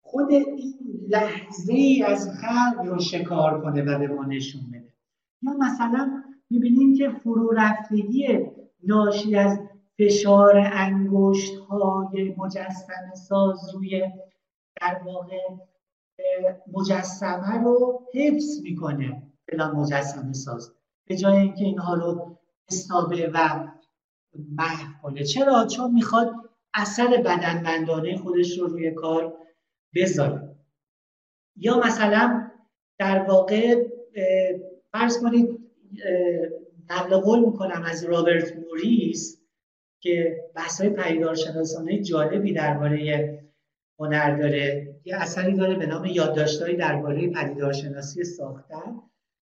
خود 0.01 0.31
این 0.31 0.73
لحظه 1.09 1.73
ای 1.73 2.03
از 2.03 2.30
خلق 2.30 2.85
رو 2.85 2.99
شکار 2.99 3.61
کنه 3.61 3.81
و 3.81 3.99
به 3.99 4.07
ما 4.07 4.25
نشون 4.25 4.61
بده. 4.71 4.93
یا 5.41 5.51
مثلا 5.59 6.23
می‌بینیم 6.49 6.95
که 6.95 7.09
فرو 7.09 7.51
رفتگی 7.57 8.39
ناشی 8.84 9.35
از 9.35 9.59
فشار 9.99 10.57
انگشت 10.57 11.57
های 11.57 12.35
مجسمه 12.38 13.15
ساز 13.15 13.75
روی 13.75 14.01
در 14.81 15.01
واقع 15.05 15.38
مجسمه 16.73 17.63
رو 17.63 18.01
حفظ 18.13 18.61
می‌کنه 18.63 19.23
فلان 19.51 19.75
مجسمه 19.75 20.34
ساز. 20.34 20.71
به 21.07 21.15
جای 21.15 21.38
اینکه 21.38 21.65
اینها 21.65 21.93
رو 21.93 22.38
استابه 22.67 23.31
و 23.34 23.67
محو 24.51 25.01
کنه. 25.01 25.23
چرا؟ 25.23 25.65
چون 25.65 25.93
می‌خواد 25.93 26.34
اثر 26.73 27.07
بدنمندانه 27.25 28.17
خودش 28.17 28.59
رو 28.59 28.67
روی 28.67 28.91
کار 28.91 29.37
بذاره. 29.95 30.55
یا 31.55 31.79
مثلا 31.79 32.51
در 32.99 33.19
واقع 33.19 33.85
فرض 34.91 35.17
کنید 35.21 35.59
نقل 36.89 37.17
قول 37.17 37.39
می‌کنم 37.39 37.83
از 37.85 38.03
رابرت 38.05 38.55
موریس 38.55 39.41
که 40.01 40.43
بحث 40.55 40.81
های 40.81 42.01
جالبی 42.01 42.53
درباره 42.53 43.39
هنر 43.99 44.37
داره. 44.37 44.95
یه 45.05 45.15
اثری 45.15 45.53
داره 45.53 45.75
به 45.75 45.85
نام 45.85 46.05
یادداشتهایی 46.05 46.75
درباره 46.75 47.29
پدیدارشناسی 47.29 48.23
ساختن 48.23 48.99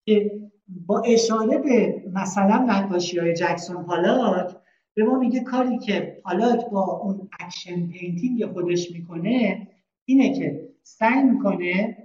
که 0.06 0.42
با 0.68 1.02
اشاره 1.06 1.58
به 1.58 2.04
مثلا 2.14 2.66
نقاشی 2.70 3.20
های 3.20 3.34
جکسون 3.34 3.86
پالاک 3.86 4.56
به 4.98 5.04
ما 5.04 5.20
میگه 5.20 5.40
کاری 5.40 5.78
که 5.78 6.22
پالاک 6.24 6.70
با 6.70 6.84
اون 6.84 7.30
action 7.40 7.88
painting 7.88 8.46
خودش 8.46 8.92
می‌کنه 8.92 9.68
اینه 10.06 10.40
که 10.40 10.70
سعی 10.84 11.24
می‌کنه 11.24 11.98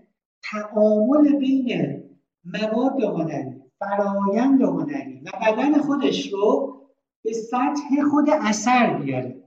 تعامل 0.43 1.37
بین 1.37 2.03
مواد 2.45 3.03
هنری 3.03 3.63
فرایند 3.79 4.63
هنری 4.63 5.21
و 5.21 5.31
بدن 5.43 5.81
خودش 5.81 6.33
رو 6.33 6.81
به 7.25 7.33
سطح 7.33 8.03
خود 8.11 8.31
اثر 8.31 8.99
بیاره. 8.99 9.43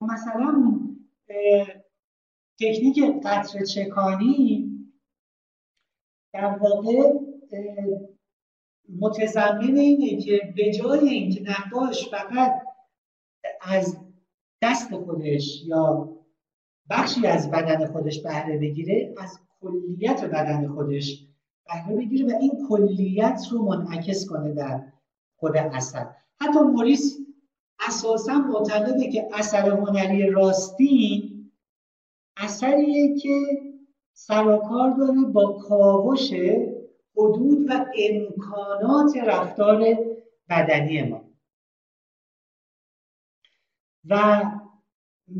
مثلا 0.00 0.80
تکنیک 2.60 3.00
قطر 3.24 3.64
چکانی 3.64 4.70
در 6.32 6.58
واقع 6.58 7.12
متضمن 9.00 9.76
اینه 9.76 10.22
که 10.22 10.52
به 10.56 10.72
جای 10.72 11.08
اینکه 11.08 11.42
نقاش 11.42 12.08
فقط 12.10 12.59
از 13.60 13.96
دست 14.62 14.96
خودش 14.96 15.62
یا 15.64 16.08
بخشی 16.90 17.26
از 17.26 17.50
بدن 17.50 17.86
خودش 17.86 18.22
بهره 18.22 18.58
بگیره 18.58 19.14
از 19.18 19.38
کلیت 19.60 20.24
بدن 20.24 20.68
خودش 20.68 21.26
بهره 21.66 21.96
بگیره 21.96 22.26
و 22.26 22.38
این 22.40 22.66
کلیت 22.68 23.42
رو 23.50 23.62
منعکس 23.62 24.26
کنه 24.26 24.54
در 24.54 24.82
خود 25.36 25.56
اثر 25.56 26.06
حتی 26.40 26.58
موریس 26.58 27.18
اساسا 27.88 28.34
معتقده 28.34 29.10
که 29.10 29.28
اثر 29.32 29.70
هنری 29.70 30.30
راستین 30.30 31.50
اثریه 32.36 33.18
که 33.18 33.40
سراکار 34.12 34.90
داره 34.90 35.20
با 35.32 35.52
کاوش 35.52 36.32
حدود 37.16 37.70
و 37.70 37.86
امکانات 37.98 39.16
رفتار 39.16 39.84
بدنی 40.50 41.02
ما. 41.02 41.19
و 44.04 44.42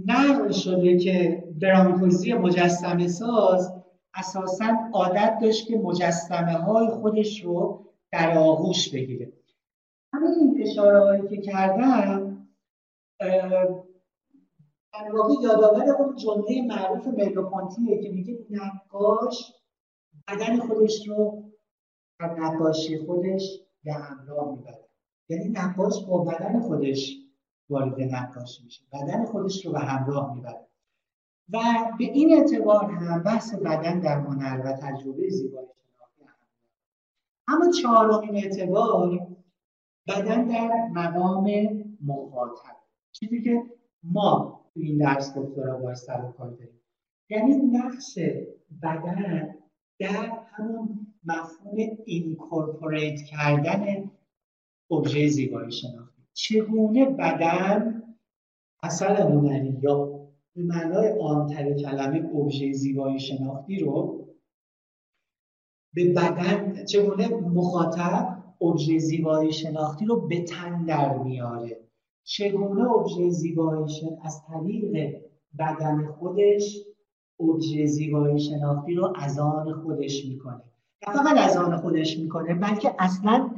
نقل 0.07 0.53
شده 0.53 0.99
که 0.99 1.45
برانکوزی 1.62 2.32
مجسمه 2.32 3.09
ساز 3.09 3.73
اساسا 4.15 4.66
عادت 4.93 5.39
داشت 5.43 5.66
که 5.66 5.77
مجسمه 5.77 6.53
های 6.53 6.89
خودش 6.89 7.45
رو 7.45 7.87
در 8.12 8.39
آغوش 8.39 8.95
بگیره. 8.95 9.32
همین 10.12 10.62
اشاره 10.62 11.01
هایی 11.01 11.28
که 11.28 11.41
کردم 11.41 12.47
در 14.93 15.15
واقع 15.15 15.35
یادآور 15.43 15.91
اون 15.91 16.16
جمله 16.16 16.62
معروف 16.66 17.07
ملوپونتیه 17.07 18.03
که 18.03 18.09
میگه 18.09 18.39
نقاش 18.51 19.53
بدن 20.28 20.59
خودش 20.59 21.09
رو 21.09 21.45
در 22.20 22.35
نقاشی 22.35 22.99
خودش 22.99 23.61
به 23.85 23.93
همراه 23.93 24.51
می‌بره. 24.57 24.89
یعنی 25.28 25.49
نقاش 25.49 26.05
با 26.05 26.24
بدن 26.24 26.61
خودش 26.61 27.19
وارد 27.70 28.01
نقاشی 28.01 28.64
میشه. 28.64 28.82
بدن 28.92 29.24
خودش 29.24 29.66
رو 29.66 29.72
به 29.72 29.78
همراه 29.78 30.34
می‌بره. 30.34 30.66
و 31.52 31.59
به 31.98 32.05
این 32.05 32.38
اعتبار 32.38 32.84
هم 32.84 33.22
بحث 33.22 33.55
بدن 33.55 34.01
در 34.01 34.20
هنر 34.20 34.62
و 34.64 34.72
تجربه 34.72 35.28
زیبایی 35.28 35.68
شناختی 36.16 36.47
اما 37.48 37.72
چهارمین 37.72 38.36
اعتبار 38.36 39.26
بدن 40.09 40.44
در 40.44 40.88
مقام 40.92 41.51
مخاطب. 42.05 42.76
چیزی 43.12 43.42
که 43.42 43.62
ما 44.02 44.60
تو 44.74 44.80
این 44.80 44.98
درس 44.98 45.34
دکترا 45.36 45.78
باید 45.78 45.97
سر 45.97 46.32
کار 46.38 46.51
داریم 46.51 46.80
یعنی 47.30 47.56
نقش 47.56 48.18
بدن 48.82 49.55
در 49.98 50.38
همون 50.52 51.06
مفهوم 51.24 51.76
اینکورپوریت 52.05 53.22
کردن 53.22 54.10
ابژه 54.90 55.28
زیبایی 55.28 55.72
شناختی. 55.72 56.10
چگونه 56.43 57.05
بدن 57.05 58.03
اثر 58.83 59.23
هنری 59.23 59.79
یا 59.83 60.05
به 60.57 60.62
معنای 60.62 61.09
عامتر 61.09 61.75
کلمه 61.75 62.31
ابژه 62.37 62.73
زیبایی 62.73 63.21
شناختی 63.21 63.79
رو 63.79 64.27
به 65.95 66.12
بدن 66.12 66.85
چگونه 66.85 67.29
مخاطب 67.29 68.43
ابژه 68.61 68.99
زیبایی 68.99 69.53
شناختی 69.53 70.05
رو 70.05 70.21
به 70.21 70.45
تن 70.45 70.85
در 70.85 71.19
میاره؟ 71.19 71.81
چگونه 72.25 72.91
ابژه 72.91 73.31
زیبایی 73.31 73.85
از 74.25 74.43
طریق 74.49 75.21
بدن 75.59 76.07
خودش 76.07 76.77
ابژه 77.41 77.87
زیبایی 77.87 78.41
شناختی 78.41 78.95
رو 78.95 79.12
از 79.17 79.39
آن 79.39 79.83
خودش 79.83 80.25
می‌کنه؟ 80.25 80.62
نه 81.09 81.15
فقط 81.15 81.39
از 81.39 81.57
آن 81.57 81.77
خودش 81.77 82.19
می‌کنه 82.19 82.55
بلکه 82.55 82.95
اصلا 82.99 83.51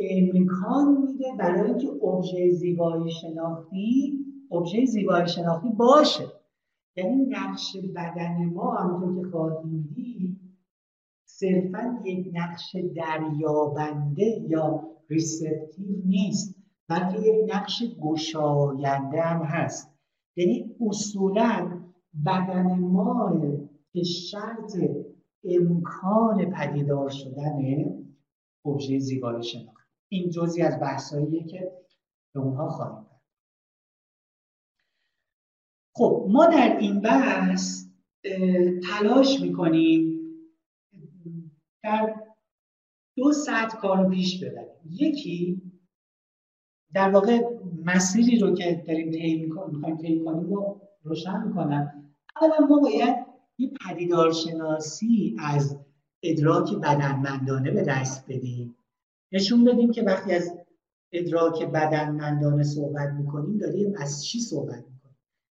امکان 0.00 0.96
میده 1.02 1.24
برای 1.38 1.70
اینکه 1.70 1.88
ابژه 2.06 2.50
زیبایی 2.50 3.10
شناختی 3.10 4.18
ابژه 4.52 4.84
زیبایی 4.84 5.28
شناختی 5.28 5.68
باشه. 5.68 6.32
یعنی 6.96 7.26
نقش 7.26 7.76
بدن 7.96 8.44
ما 8.44 8.74
همونطور 8.74 9.24
که 9.24 9.30
خواهیم 9.30 9.92
دید 9.94 10.40
صرفا 11.24 12.02
یک 12.04 12.30
نقش 12.32 12.76
دریابنده 12.96 14.44
یا 14.48 14.82
ریسپتیو 15.10 15.86
نیست 16.06 16.54
بلکه 16.88 17.18
یک 17.18 17.54
نقش 17.54 17.82
گشاینده 18.02 19.22
هم 19.22 19.42
هست. 19.42 19.94
یعنی 20.36 20.76
اصولا 20.80 21.82
بدن 22.26 22.78
ما 22.78 23.40
که 23.92 24.02
شرط 24.02 24.78
امکان 25.44 26.50
پدیدار 26.50 27.08
شدن 27.08 27.58
ابژه 28.64 28.98
زیبایی 28.98 29.42
شناختی. 29.42 29.77
این 30.08 30.30
جزی 30.30 30.62
از 30.62 30.80
بحثاییه 30.80 31.44
که 31.44 31.72
به 32.34 32.40
اونها 32.40 32.68
خواهیم 32.68 33.06
خب 35.94 36.26
ما 36.28 36.46
در 36.46 36.76
این 36.80 37.00
بحث 37.00 37.88
تلاش 38.88 39.40
می‌کنیم 39.40 40.20
در 41.82 42.14
دو 43.16 43.32
سطح 43.32 43.78
کار 43.78 44.08
پیش 44.08 44.44
ببریم. 44.44 44.80
یکی 44.90 45.62
در 46.94 47.10
واقع 47.10 47.40
مسیری 47.84 48.38
رو 48.38 48.54
که 48.54 48.84
داریم 48.86 49.10
طی 49.10 49.36
می‌کنیم 49.36 49.96
طی 49.96 50.24
کنیم 50.24 50.54
رو 50.54 50.80
روشن 51.02 51.42
می‌کنم. 51.48 52.14
اولا 52.40 52.66
ما 52.66 52.78
باید 52.78 53.16
یه 53.58 53.70
پدیدارشناسی 53.86 55.36
از 55.38 55.78
ادراک 56.22 56.74
بدنمندانه 56.74 57.70
به 57.70 57.82
دست 57.82 58.24
بدیم. 58.28 58.77
نشون 59.32 59.64
بدیم 59.64 59.90
که 59.90 60.02
وقتی 60.02 60.32
از 60.32 60.58
ادراک 61.12 61.64
بدنمندانه 61.64 62.62
صحبت 62.62 63.08
می‌کنیم 63.08 63.58
داریم 63.58 63.94
از 63.98 64.24
چی 64.24 64.40
صحبت 64.40 64.84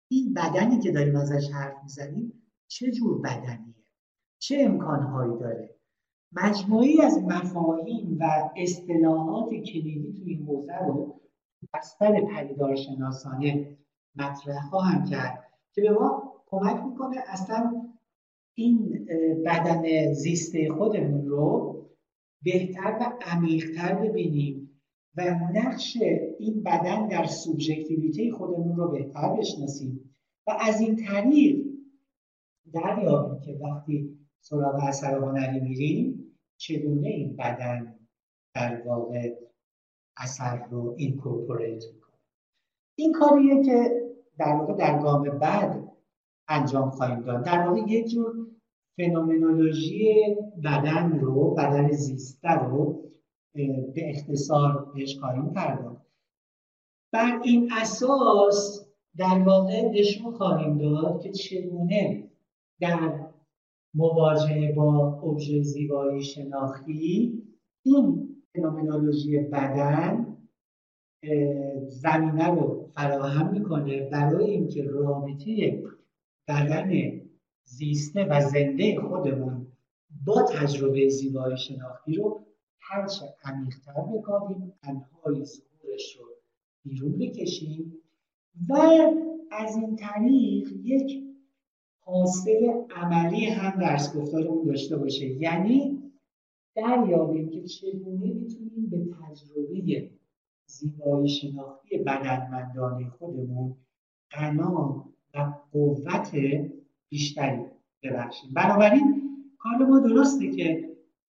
این 0.09 0.33
بدنی 0.33 0.79
که 0.79 0.91
داریم 0.91 1.15
ازش 1.15 1.51
حرف 1.51 1.83
می‌زنیم 1.83 2.33
چه 2.67 2.91
جور 2.91 3.21
بدنیه؟ 3.21 3.75
چه 4.39 4.57
امکانهایی 4.59 5.39
داره؟ 5.39 5.75
مجموعی 6.31 7.01
از 7.01 7.23
مفاهیم 7.23 8.17
و 8.19 8.49
اصطلاحات 8.55 9.49
کلیدی 9.49 10.13
تو 10.13 10.23
این 10.25 10.45
حوزه 10.45 10.77
رو 10.87 11.21
بستر 11.73 12.21
پدیدار 12.21 12.75
شناسانه 12.75 13.77
مطرح 14.15 14.69
خواهم 14.69 15.05
کرد 15.05 15.43
که 15.73 15.81
به 15.81 15.91
ما 15.91 16.33
کمک 16.47 16.83
می‌کنه 16.83 17.17
اصلا 17.27 17.81
این 18.53 19.05
بدن 19.45 20.13
زیسته 20.13 20.69
خودمون 20.77 21.27
رو 21.27 21.76
بهتر 22.43 22.97
و 23.01 23.13
عمیقتر 23.21 23.95
ببینیم 23.95 24.81
و 25.17 25.21
نقش 25.53 25.97
این 26.39 26.63
بدن 26.63 27.07
در 27.07 27.25
سوبژکتیویته 27.25 28.31
خودمون 28.31 28.77
رو 28.77 28.91
بهتر 28.91 29.29
بشناسیم. 29.33 30.15
و 30.47 30.57
از 30.59 30.81
این 30.81 30.95
طریق 30.95 31.65
دریابیم 32.73 33.39
که 33.41 33.59
وقتی 33.63 34.17
سراغ 34.41 34.75
اثر 34.83 35.17
هنری 35.17 35.59
میریم 35.59 36.33
چگونه 36.57 37.07
این 37.07 37.35
بدن 37.35 37.99
در 38.55 38.81
واقع 38.81 39.35
اثر 40.17 40.65
رو 40.65 40.95
اینکورپوریت 40.97 41.83
می‌کنه؟ 41.93 42.17
این 42.95 43.13
کاریه 43.13 43.63
که 43.63 44.01
در 44.37 44.55
واقع 44.55 44.73
در 44.73 44.99
گام 44.99 45.23
بعد 45.23 45.87
انجام 46.47 46.89
خواهیم 46.89 47.21
داد. 47.21 47.45
در 47.45 47.67
واقع 47.67 47.79
یک 47.87 48.07
جور 48.07 48.47
فنومنولوژی 48.97 50.35
بدن 50.63 51.19
رو 51.19 51.53
بدن 51.53 51.91
زیسته 51.91 52.51
رو 52.51 53.03
به 53.53 54.09
اختصار 54.09 54.91
بهش 54.95 55.19
خواهیم 55.19 55.49
پرداخت. 55.49 56.05
بر 57.13 57.39
این 57.43 57.71
اساس 57.81 58.87
در 59.17 59.43
واقع 59.45 59.81
نشون 59.81 60.31
خواهیم 60.31 60.77
داد 60.77 61.21
که 61.21 61.31
چگونه 61.31 62.29
در 62.81 63.27
مواجهه 63.93 64.73
با 64.73 65.21
ابژه 65.23 65.61
زیبایی 65.61 66.23
شناختی 66.23 67.33
این 67.83 68.35
فنومنولوژی 68.53 69.39
بدن 69.39 70.37
زمینه 71.87 72.47
رو 72.47 72.91
فراهم 72.95 73.51
می‌کنه 73.51 74.09
برای 74.09 74.45
اینکه 74.45 74.83
رابطه 74.83 75.83
بدن 76.47 77.16
زیسته 77.67 78.25
و 78.29 78.41
زنده 78.41 78.99
خودمون 78.99 79.67
با 80.25 80.41
تجربه 80.41 81.09
زیبایی 81.09 81.57
شناختی 81.57 82.15
رو 82.15 82.41
هرچه 82.79 83.25
عمیقتر 83.43 84.01
بکاویم 84.01 84.73
انهای 84.83 85.45
ظهورش 85.45 86.15
رو 86.15 86.25
بیرون 86.83 87.17
بکشیم 87.17 87.93
و 88.69 88.73
از 89.51 89.75
این 89.75 89.95
طریق 89.95 90.71
یک 90.83 91.23
حاصل 91.99 92.71
عملی 92.95 93.45
هم 93.45 93.79
درس 93.79 94.17
گفتارمون 94.17 94.65
داشته 94.65 94.97
باشه. 94.97 95.27
یعنی 95.27 96.03
دریابیم 96.75 97.49
که 97.49 97.63
چگونه 97.63 98.25
می‌تونیم 98.25 98.89
به 98.89 98.97
تجربه 98.97 100.09
زیبایی 100.65 101.29
شناختی 101.29 101.97
بدنمندانه 101.97 103.09
خودمون 103.09 103.75
غنا 104.31 105.05
و 105.33 105.53
قوت 105.71 106.31
بیشتری 107.09 107.65
ببخشیم. 108.03 108.53
بنابراین 108.53 109.27
کار 109.57 109.87
ما 109.87 109.99
درسته 109.99 110.51
که 110.51 110.89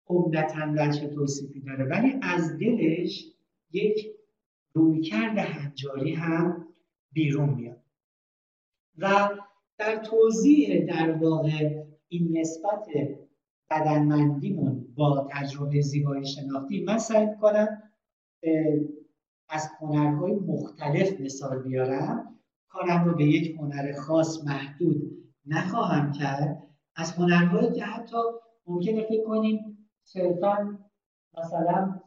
عمدتا 0.07 0.73
وجه 0.77 1.07
توصیفی 1.07 1.59
داره 1.59 1.85
ولی 1.85 2.15
از 2.21 2.57
دلش 2.57 3.25
یک 3.71 4.07
رویکرد 4.73 5.37
هنجاری 5.37 6.13
هم 6.13 6.67
بیرون 7.11 7.49
میاد. 7.49 7.83
و 8.97 9.29
در 9.77 9.95
توضیح 9.95 10.85
در 10.85 11.11
واقع 11.11 11.83
این 12.07 12.37
نسبت 12.37 12.87
بدنمندیمون 13.69 14.87
با 14.95 15.29
تجربه 15.31 15.81
زیبایی 15.81 16.25
شناختی 16.25 16.83
من 16.83 16.97
سعی 16.97 17.27
کنم 17.41 17.83
از 19.49 19.69
هنرهای 19.79 20.33
مختلف 20.33 21.21
مثال 21.21 21.63
بیارم. 21.63 22.39
کارم 22.69 23.05
رو 23.05 23.15
به 23.15 23.25
یک 23.25 23.55
هنر 23.59 23.93
خاص 23.93 24.43
محدود 24.43 25.22
نخواهم 25.45 26.11
کرد. 26.11 26.63
از 26.95 27.11
هنرهایی 27.11 27.71
که 27.71 27.83
حتی 27.83 28.17
ممکنه 28.67 29.03
فکر 29.03 29.23
کنیم 29.23 29.87
صرفا 30.03 30.79
مثلا 31.37 31.99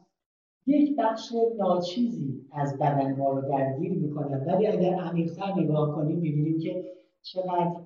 یک 0.65 0.95
بخش 0.99 1.33
ناچیزی 1.59 2.47
از 2.51 2.77
بدن 2.77 3.15
ما 3.15 3.31
رو 3.31 3.49
درگیر 3.49 3.93
می‌کنن 3.93 4.45
ولی 4.45 4.67
اگر 4.67 4.95
عمیقتر 4.95 5.53
نگاه 5.53 5.95
کنیم 5.95 6.19
می‌بینیم 6.19 6.59
که 6.59 6.93
چقدر 7.21 7.81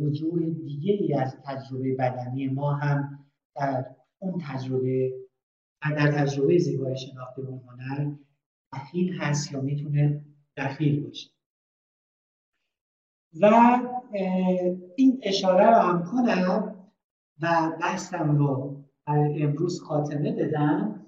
وجوه 0.00 0.40
دیگه 0.40 1.20
از 1.20 1.36
تجربه 1.44 1.94
بدنی 1.94 2.48
ما 2.48 2.72
هم 2.72 3.26
در 3.56 3.84
اون 4.18 4.42
تجربه 4.48 5.12
در 5.82 6.12
تجربه 6.12 6.58
زیبایی 6.58 6.96
شناخته 6.96 7.42
اون 7.42 7.60
هنر 7.68 8.12
دخیل 8.72 9.12
هست 9.20 9.52
یا 9.52 9.60
می‌تونه 9.60 10.24
دخیل 10.56 11.06
باشه. 11.06 11.30
و 13.40 13.78
این 14.96 15.20
اشاره 15.22 15.66
رو 15.66 15.80
هم 15.82 16.04
کنم 16.04 16.74
و 17.42 17.72
بحثم 17.80 18.38
رو 18.38 18.76
امروز 19.06 19.82
خاتمه 19.82 20.32
بدم. 20.32 21.06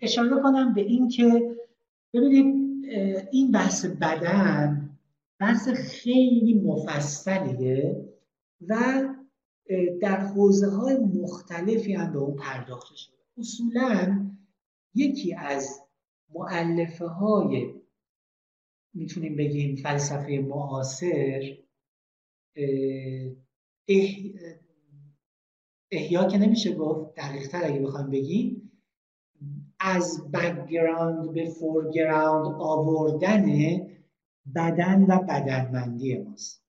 اشاره 0.00 0.42
کنم 0.42 0.74
به 0.74 0.80
این 0.80 1.08
که 1.08 1.56
ببینید 2.14 2.68
این 3.32 3.50
بحث 3.50 3.84
بدن 3.84 4.90
بحث 5.40 5.68
خیلی 5.68 6.54
مفصلیه 6.54 8.04
و 8.68 9.02
در 10.00 10.16
حوزه 10.20 10.70
های 10.70 10.96
مختلفی 10.96 11.94
هم 11.94 12.12
به 12.12 12.18
اون 12.18 12.36
پرداخته 12.36 12.96
شده. 12.96 13.16
اصولا 13.38 14.26
یکی 14.94 15.34
از 15.34 15.80
مؤلفه 16.34 17.06
های 17.06 17.74
می‌تونیم 18.98 19.36
بگیم 19.36 19.76
فلسفه 19.76 20.44
معاصر 20.48 21.56
احیا 25.92 26.24
که 26.28 26.38
نمیشه 26.38 26.74
گفت 26.74 27.14
دقیقتر 27.14 27.64
اگه 27.64 27.80
بخوایم 27.80 28.10
بگیم 28.10 28.72
از 29.80 30.30
background 30.32 31.34
به 31.34 31.50
foreground 31.50 32.46
آوردن 32.60 33.46
بدن 34.54 35.02
و 35.02 35.18
بدنمندی 35.18 36.18
ماست. 36.18 36.64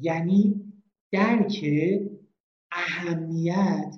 یعنی 0.00 0.64
درک 1.12 1.64
اهمیت 2.72 3.94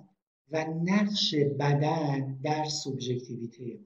و 0.51 0.65
نقش 0.85 1.35
بدن 1.35 2.41
در 2.45 2.65
سوبژکتیویته 2.65 3.81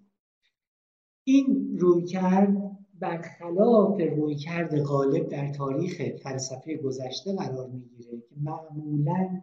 این 1.24 1.78
رویکرد 1.78 2.63
برخلاف 3.00 4.00
رویکرد 4.00 4.82
غالب 4.82 5.28
در 5.28 5.52
تاریخ 5.52 6.02
فلسفه 6.22 6.76
گذشته 6.76 7.36
قرار 7.36 7.68
می‌گیره 7.68 8.20
که 8.20 8.34
معمولا 8.36 9.42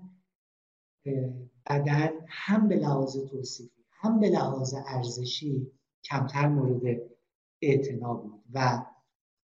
بدن 1.69 2.10
هم 2.28 2.68
به 2.68 2.76
لحاظ 2.76 3.18
توصیفی 3.18 3.82
هم 3.91 4.19
به 4.19 4.30
لحاظ 4.30 4.73
ارزشی 4.88 5.72
کمتر 6.03 6.48
مورد 6.48 7.02
اعتنا 7.61 8.14
بود 8.14 8.44
و 8.53 8.86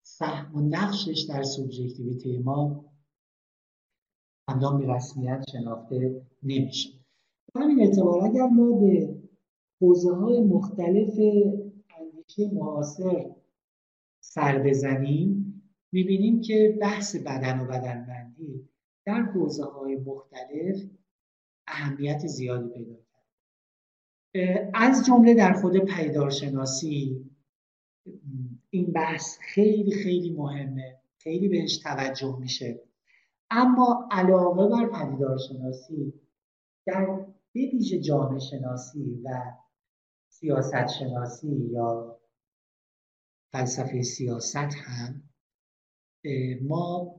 فهم 0.02 0.56
و 0.56 0.60
نقشش 0.60 1.26
در 1.28 1.42
سوبژکتیویته 1.42 2.38
ما 2.38 2.84
همدان 4.48 4.78
به 4.78 4.94
رسمیت 4.94 5.44
شناخته 5.52 6.22
نمیشه. 6.42 6.88
همین 7.56 7.80
اعتبار 7.80 8.24
اگر 8.24 8.46
ما 8.46 8.78
به 8.78 9.20
حوزه 9.80 10.14
های 10.14 10.40
مختلف 10.40 11.18
اندیشه 11.98 12.54
معاصر 12.54 13.34
سر 14.34 14.58
بزنیم 14.58 15.62
می‌بینیم 15.92 16.40
که 16.40 16.78
بحث 16.80 17.16
بدن 17.16 17.60
و 17.60 17.64
بدنبندی 17.64 18.68
در 19.06 19.22
حوزه 19.22 19.64
های 19.64 19.96
مختلف 19.96 20.76
اهمیت 21.66 22.26
زیادی 22.26 22.68
پیدا 22.68 22.94
کرد. 22.94 24.70
از 24.74 25.06
جمله 25.06 25.34
در 25.34 25.52
خود 25.52 25.76
پیدارشناسی 25.78 27.30
این 28.70 28.92
بحث 28.92 29.38
خیلی 29.38 29.92
خیلی 30.02 30.30
مهمه 30.30 30.96
خیلی 31.18 31.48
بهش 31.48 31.78
توجه 31.78 32.36
میشه. 32.40 32.80
اما 33.50 34.08
علاوه 34.10 34.68
بر 34.68 34.86
پدیدارشناسی 34.86 36.12
در 36.86 37.26
ویژه 37.54 38.00
جامعه 38.00 38.38
شناسی 38.38 39.20
و 39.24 39.42
سیاست 40.28 40.86
شناسی 40.98 41.68
یا 41.70 42.18
فلسفه 43.54 44.02
سیاست 44.02 44.56
هم 44.56 45.22
ما 46.62 47.14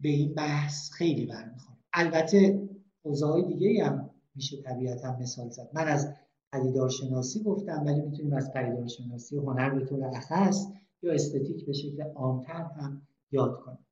به 0.00 0.08
این 0.08 0.34
بحث 0.34 0.90
خیلی 0.90 1.26
برمیخوریم. 1.26 1.84
البته 1.92 2.68
حوزه 3.04 3.26
های 3.26 3.42
دیگه 3.42 3.84
هم 3.84 4.10
میشه 4.34 4.62
طبیعتا 4.62 5.16
مثال 5.16 5.50
زد. 5.50 5.70
من 5.74 5.88
از 5.88 6.14
پدیدارشناسی 6.52 7.42
گفتم 7.42 7.82
ولی 7.86 8.00
می‌تونیم 8.00 8.32
از 8.32 8.52
پدیدارشناسی 8.52 9.36
هنر 9.36 9.70
به 9.70 9.84
طور 9.86 10.04
اخص 10.04 10.66
یا 11.02 11.12
استتیک 11.12 11.66
به 11.66 11.72
شکل 11.72 12.02
عامتر 12.02 12.62
هم 12.62 13.06
یاد 13.32 13.60
کنیم. 13.60 13.86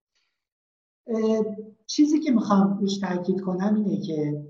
چیزی 1.86 2.20
که 2.20 2.31
می‌خوام 2.31 2.78
روش 2.78 2.99
تاکید 2.99 3.40
کنم 3.40 3.74
اینه 3.74 4.01
که 4.01 4.47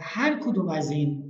هر 0.00 0.40
کدوم 0.40 0.68
از 0.68 0.90
این 0.90 1.23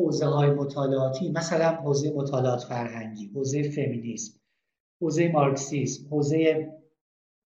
حوزه 0.00 0.26
های 0.26 0.50
مطالعاتی 0.50 1.30
مثلا 1.30 1.68
حوزه 1.68 2.12
مطالعات 2.12 2.60
فرهنگی 2.60 3.26
حوزه 3.26 3.62
فمینیسم 3.62 4.40
حوزه 5.00 5.32
مارکسیسم 5.32 6.08
حوزه 6.10 6.72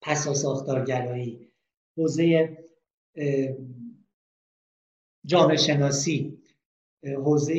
پسا 0.03 0.35
ساختارگرایی 0.35 1.49
حوزه 1.97 2.59
جامعه 5.27 5.57
شناسی 5.57 6.39
حوزه 7.25 7.55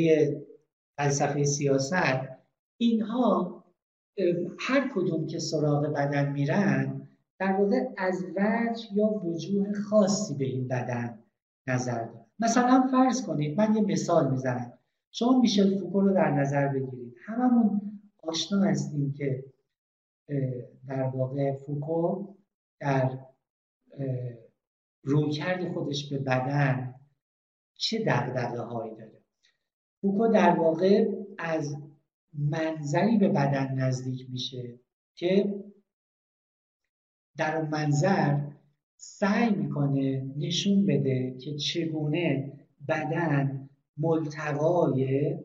فلسفه 0.97 1.43
سیاست 1.43 1.93
اینها 2.77 3.63
هر 4.59 4.91
کدوم 4.95 5.27
که 5.27 5.39
سراغ 5.39 5.93
بدن 5.93 6.31
میرن 6.31 7.07
در 7.39 7.51
واقع 7.51 7.89
از 7.97 8.25
وجه 8.35 8.87
یا 8.93 9.07
وجوه 9.07 9.73
خاصی 9.73 10.35
به 10.35 10.45
این 10.45 10.67
بدن 10.67 11.23
نظر 11.67 12.05
دارن. 12.05 12.25
مثلا 12.39 12.87
فرض 12.91 13.25
کنید 13.25 13.57
من 13.57 13.75
یه 13.75 13.81
مثال 13.81 14.31
می‌زنم. 14.31 14.74
شما 15.17 15.39
میشل 15.39 15.79
فوکو 15.79 16.01
رو 16.01 16.13
در 16.13 16.31
نظر 16.31 16.67
بگیرید. 16.67 17.15
هممون 17.25 17.81
آشنا 18.23 18.63
هستیم 18.63 19.13
که 19.13 19.43
در 20.87 21.03
واقع 21.03 21.53
فوکو 21.53 22.33
در 22.79 23.19
رویکرد 25.03 25.73
خودش 25.73 26.09
به 26.09 26.17
بدن 26.19 26.95
چه 27.73 27.99
دقدقه 27.99 28.61
هایی 28.61 28.95
داره؟ 28.95 29.21
فوکو 30.01 30.27
در 30.27 30.59
واقع 30.59 31.05
از 31.37 31.75
منظری 32.33 33.17
به 33.17 33.29
بدن 33.29 33.75
نزدیک 33.79 34.29
میشه 34.29 34.79
که 35.15 35.63
در 37.37 37.57
اون 37.57 37.69
منظر 37.69 38.39
سعی 38.95 39.49
می‌کنه 39.49 40.33
نشون 40.37 40.85
بده 40.85 41.37
که 41.37 41.55
چگونه 41.55 42.53
بدن 42.87 43.64
ملتقای 43.97 45.35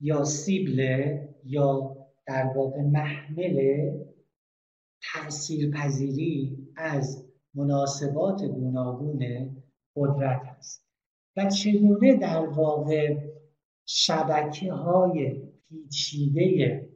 یا 0.00 0.24
سیبله 0.24 1.28
یا 1.44 1.96
در 2.26 2.52
واقع 2.56 2.82
محمل 2.82 3.90
تاثیرپذیری 5.12 6.68
از 6.76 7.26
مناسبات 7.54 8.44
گوناگون 8.44 9.22
قدرت 9.96 10.42
است. 10.58 10.86
و 11.36 11.50
چگونه 11.50 12.16
در 12.16 12.46
واقع 12.46 13.30
شبکه 13.86 14.72
های 14.72 15.42
پیچیده 15.68 16.88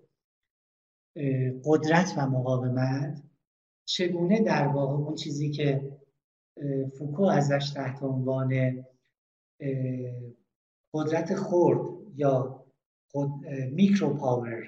قدرت 1.65 2.15
و 2.17 2.27
مقاومت 2.27 3.23
چگونه 3.89 4.43
در 4.43 4.67
واقع 4.67 4.95
اون 4.95 5.15
چیزی 5.15 5.51
که 5.51 5.99
فوکو 6.99 7.23
ازش 7.23 7.71
تحت 7.75 8.03
عنوان 8.03 8.85
قدرت 10.95 11.35
خرد 11.35 11.81
یا 12.15 12.65
میکرو 13.73 14.15
پاور 14.15 14.63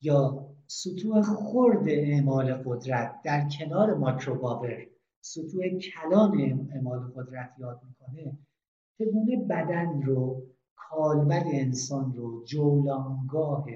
یا 0.00 0.48
سطوح 0.66 1.22
خرد 1.22 1.88
اعمال 1.88 2.54
قدرت 2.54 3.22
در 3.24 3.48
کنار 3.58 3.94
ماکرو 3.94 4.34
پاور 4.34 4.86
سطوح 5.20 5.68
کلان 5.68 6.40
اعمال 6.74 7.12
قدرت 7.16 7.50
یاد 7.58 7.80
می‌کنه 7.88 8.38
چگونه 8.98 9.46
بدن 9.50 10.02
رو 10.02 10.42
کالبد 10.76 11.44
انسان 11.46 12.14
رو 12.14 12.44
جولانگاه 12.44 13.66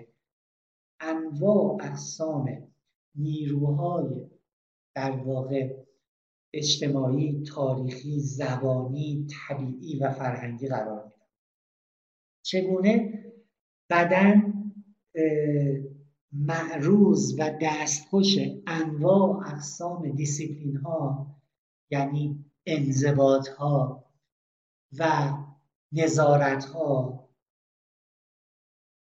انواع 1.00 1.78
اقسام 1.80 2.68
نیروهای 3.14 4.30
در 4.94 5.10
واقع 5.10 5.75
اجتماعی، 6.56 7.42
تاریخی، 7.42 8.20
زبانی، 8.20 9.26
طبیعی 9.48 9.98
و 9.98 10.10
فرهنگی 10.10 10.68
قرار 10.68 11.04
میدن 11.04 11.26
چگونه 12.42 13.24
بدن 13.90 14.52
معروض 16.32 17.34
و 17.38 17.58
دستخوش 17.62 18.36
انواع 18.66 19.46
اقسام 19.46 20.10
دیسیپلین 20.10 20.76
ها 20.76 21.26
یعنی 21.90 22.44
انضباط 22.66 23.48
ها 23.48 24.04
و 24.98 25.32
نظارت 25.92 26.64
ها 26.64 27.28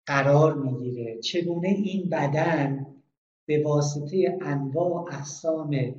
قرار 0.05 0.53
می‌گیره 0.53 1.19
چگونه 1.19 1.67
این 1.67 2.09
بدن 2.09 2.85
به 3.45 3.63
واسطه 3.63 4.37
انواع 4.41 5.13
اقسام 5.13 5.95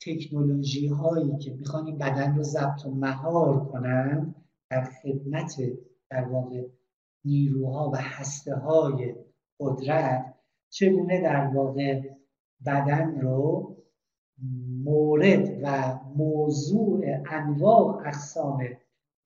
تکنولوژی 0.00 0.86
هایی 0.86 1.38
که 1.38 1.54
می‌خوان 1.54 1.86
این 1.86 1.98
بدن 1.98 2.36
رو 2.36 2.42
ضبط 2.42 2.86
و 2.86 2.94
مهار 2.94 3.64
کنن 3.64 4.34
در 4.70 4.84
خدمت 4.84 5.56
در 6.10 6.28
واقع 6.28 6.66
نیروها 7.24 7.90
و 7.90 7.96
هسته 7.96 8.54
های 8.54 9.14
قدرت 9.60 10.34
چگونه 10.70 11.22
در 11.22 11.50
واقع 11.54 12.02
بدن 12.66 13.20
رو 13.20 13.76
مورد 14.84 15.58
و 15.62 15.98
موضوع 16.16 17.04
انواع 17.30 18.06
اقسام 18.06 18.58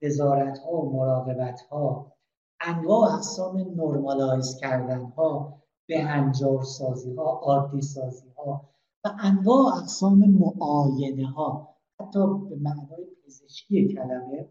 وزارت 0.03 0.59
ها 0.59 0.71
و 0.71 0.93
مراقبت 0.93 1.61
ها 1.61 2.13
انواع 2.61 3.13
اقسام 3.13 3.57
نرمالایز 3.57 4.57
کردن 4.61 5.01
ها 5.01 5.61
به 5.87 5.99
انجار 5.99 6.63
سازی 6.63 7.15
ها 7.15 7.23
عادی 7.23 7.81
سازی 7.81 8.29
ها 8.37 8.70
و 9.05 9.09
انواع 9.19 9.75
اقسام 9.77 10.17
معاینه 10.17 11.27
ها 11.27 11.75
حتی 11.99 12.19
به 12.49 12.55
معنای 12.55 13.05
پزشکی 13.25 13.87
کلمه 13.87 14.49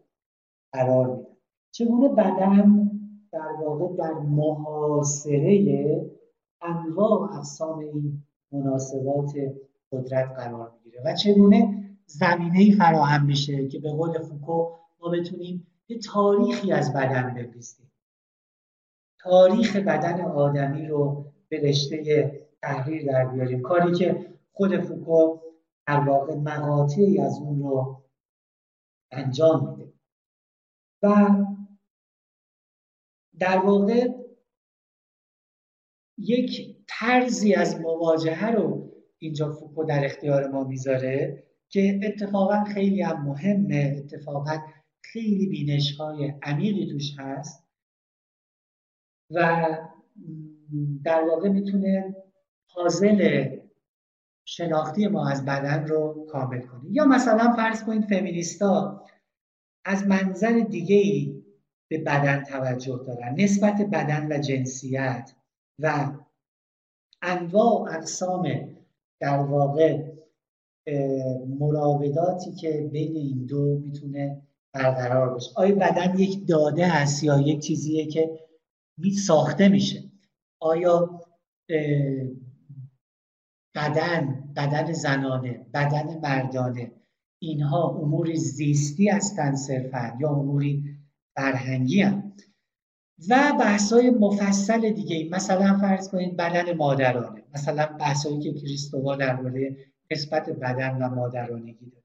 قرار 0.73 1.17
میدن. 1.17 1.37
چگونه 1.73 2.09
بدن 2.09 2.91
در 3.33 3.53
واقع 3.65 3.97
در 3.97 4.13
محاصره 4.13 6.11
انواع 6.63 7.35
اقسام 7.37 7.79
این 7.79 8.23
مناسبات 8.53 9.33
قدرت 9.93 10.31
قرار 10.37 10.73
می‌گیره 10.77 11.03
و 11.05 11.15
چگونه 11.15 11.85
زمینه 12.07 12.59
ای 12.59 12.73
فراهم 12.73 13.27
میشه 13.27 13.69
که 13.69 13.79
به 13.79 13.93
قول 13.93 14.19
فوکو 14.19 14.67
ما 15.01 15.09
بتونیم 15.09 15.67
یه 15.89 15.99
تاریخی 15.99 16.73
از 16.73 16.93
بدن 16.93 17.35
بریزیم 17.35 17.91
تاریخ 19.19 19.77
بدن 19.77 20.21
آدمی 20.21 20.87
رو 20.87 21.25
به 21.49 21.61
رشته 21.61 22.33
تحریر 22.63 23.13
در 23.13 23.27
بیاریم. 23.27 23.63
کاری 23.63 23.93
که 23.93 24.27
خود 24.53 24.81
فوکو 24.81 25.41
در 25.87 26.01
واقع 26.01 26.35
مقاطعی 26.35 27.21
از 27.21 27.39
اون 27.39 27.59
رو 27.59 28.05
انجام 29.11 29.71
میده. 29.71 29.93
و 31.03 31.29
در 33.39 33.59
واقع 33.59 34.09
یک 36.19 36.77
طرزی 36.89 37.55
از 37.55 37.81
مواجهه 37.81 38.51
رو 38.51 38.91
اینجا 39.19 39.53
فوکو 39.53 39.85
در 39.85 40.05
اختیار 40.05 40.49
ما 40.49 40.65
می‌ذاره 40.65 41.45
که 41.69 42.01
اتفاقا 42.03 42.65
خیلی 42.65 43.03
هم 43.03 43.25
مهمه 43.25 43.97
اتفاقا 43.99 44.59
خیلی 45.03 45.47
بینش 45.47 45.97
های 45.97 46.35
عمیقی 46.43 46.93
توش 46.93 47.17
هست 47.19 47.69
و 49.31 49.67
در 51.05 51.25
واقع 51.25 51.49
می‌تونه 51.49 52.17
پازل 52.75 53.49
شناختی 54.51 55.09
ما 55.09 55.29
از 55.29 55.45
بدن 55.45 55.87
رو 55.87 56.27
کامل 56.31 56.61
کنه 56.61 56.81
یا 56.91 57.05
مثلا 57.05 57.53
فرض 57.57 57.85
کنید 57.85 58.05
فمینیستا 58.05 59.05
از 59.85 60.07
منظر 60.07 60.61
دیگه 60.71 60.97
ای 60.97 61.43
به 61.91 61.99
بدن 61.99 62.45
توجه 62.45 63.05
دارن 63.07 63.35
نسبت 63.39 63.83
بدن 63.93 64.33
و 64.33 64.39
جنسیت 64.39 65.33
و 65.79 66.13
انواع 67.23 67.95
اقسام 67.95 68.49
در 69.21 69.39
واقع 69.39 70.13
مراوداتی 71.59 72.53
که 72.53 72.89
بین 72.93 73.17
این 73.17 73.47
دو 73.47 73.79
می‌تونه 73.79 74.43
برقرار 74.73 75.35
بشه 75.35 75.51
آیا 75.57 75.75
بدن 75.75 76.19
یک 76.19 76.49
داده 76.49 76.87
هست 76.87 77.25
یا 77.25 77.41
یک 77.41 77.61
چیزیه 77.61 78.07
که 78.07 78.39
می 78.99 79.11
ساخته 79.11 79.69
میشه؟ 79.69 80.03
آیا 80.61 81.21
بدن 83.75 84.40
بدن 84.57 84.93
زنانه 84.93 85.67
بدن 85.75 86.21
مردانه. 86.23 86.93
اینها 87.39 87.89
امور 87.89 88.35
زیستی 88.35 89.09
هستند 89.09 89.55
صرفا 89.55 90.17
یا 90.21 90.31
اموری 90.31 90.97
فرهنگی 91.37 92.03
هم. 92.03 92.33
و 93.29 93.53
بحثای 93.61 94.11
مفصل 94.11 94.91
دیگه 94.91 95.29
مثلا 95.37 95.79
فرض 95.79 96.09
کنید 96.09 96.37
بدن 96.37 96.77
مادرانه. 96.77 97.43
مثلا 97.55 97.87
بحثایی 97.87 98.41
که 98.41 98.53
کریستووا 98.53 99.17
درباره 99.17 99.77
نسبت 100.11 100.51
بدن 100.51 101.03
و 101.03 101.15
مادرانگی 101.15 101.91
داره. 101.91 102.05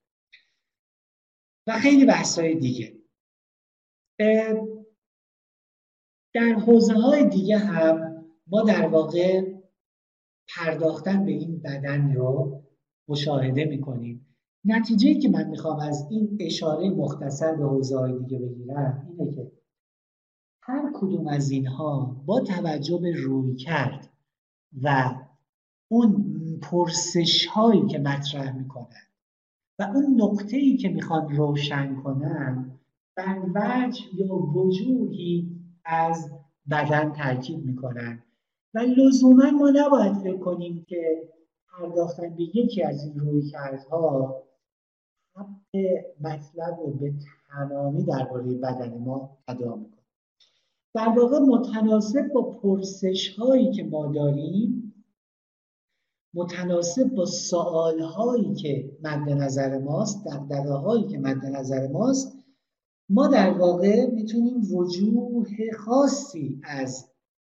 و 1.68 1.80
خیلی 1.80 2.06
بحثای 2.06 2.56
دیگه. 2.56 2.94
در 6.34 6.54
حوزه 6.54 6.94
های 6.94 7.30
دیگه 7.30 7.58
هم 7.58 8.26
ما 8.48 8.62
در 8.62 8.88
واقع 8.88 9.55
پرداختن 10.56 11.26
به 11.26 11.32
این 11.32 11.60
بدن 11.60 12.14
رو 12.14 12.62
مشاهده 13.08 13.66
می‌کنیم. 13.66 14.26
نتیجه 14.66 15.14
که 15.14 15.30
من 15.30 15.50
می‌خوام 15.50 15.80
از 15.80 16.08
این 16.12 16.38
اشاره 16.40 16.90
مختصر 16.90 17.56
به 17.56 17.66
حوزه 17.66 18.18
دیگه 18.18 18.40
بگیرم 18.40 19.08
اینه 19.10 19.32
که 19.32 19.52
هر 20.62 20.92
کدوم 20.94 21.28
از 21.28 21.52
اینها 21.52 22.24
با 22.26 22.40
توجه 22.40 22.98
به 22.98 23.12
روی 23.12 23.56
کرد 23.56 24.10
و 24.84 25.16
اون 25.92 26.36
پرسش 26.62 27.46
هایی 27.46 27.88
که 27.88 28.00
مطرح 28.00 28.58
می‌کنن 28.58 29.06
و 29.80 29.84
اون 29.84 30.22
نقطه 30.22 30.58
ای 30.58 30.78
که 30.78 30.90
می‌خوان 30.90 31.36
روشن 31.36 31.96
کنن 31.96 32.80
بر 33.18 33.40
وجه 33.56 34.02
یا 34.16 34.36
وجوهی 34.36 35.62
از 35.86 36.32
بدن 36.72 37.12
تاکید 37.12 37.66
می‌کنن. 37.66 38.25
و 38.76 38.80
لزوما 38.80 39.52
ما 39.52 39.70
نباید 39.70 40.14
فکر 40.14 40.38
کنیم 40.38 40.86
که 40.90 41.30
پرداختن 41.68 42.36
به 42.36 42.44
یکی 42.44 42.84
از 42.84 43.04
این 43.04 43.20
روی 43.20 43.50
کردها 43.50 44.36
حق 45.36 45.78
مطلب 46.22 46.80
رو 46.80 46.92
به 46.92 47.14
تمامی 47.50 48.04
درباره 48.04 48.54
بدن 48.54 48.98
ما 48.98 49.38
ادا 49.48 49.76
می‌کنه. 49.76 50.02
در 50.94 51.10
واقع 51.10 51.40
متناسب 51.40 52.28
با 52.34 52.42
پرسش 52.42 53.38
هایی 53.38 53.72
که 53.72 53.84
ما 53.84 54.12
داریم 54.12 54.94
متناسب 56.34 57.04
با 57.04 57.26
سوال 57.26 58.00
هایی 58.00 58.56
که 58.56 58.98
مد 59.04 59.30
نظر 59.30 59.78
ماست 59.78 60.26
دقدقه 60.26 60.74
هایی 60.74 61.08
که 61.08 61.18
مد 61.18 61.46
نظر 61.46 61.88
ماست 61.88 62.38
ما 63.10 63.28
در 63.28 63.52
واقع 63.52 64.06
می‌تونیم 64.06 64.76
وجوه 64.76 65.72
خاصی 65.78 66.62
از 66.64 67.12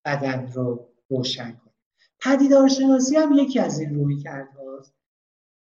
بدن 0.05 0.53
رو 0.53 0.89
روشن 1.11 1.51
کنیم 1.51 1.75
پدیدارشناسی 2.21 3.17
هم 3.17 3.33
یکی 3.33 3.59
از 3.61 3.81
این 3.81 3.95
روی 3.95 4.17
کرد 4.17 4.49
هاست 4.49 4.95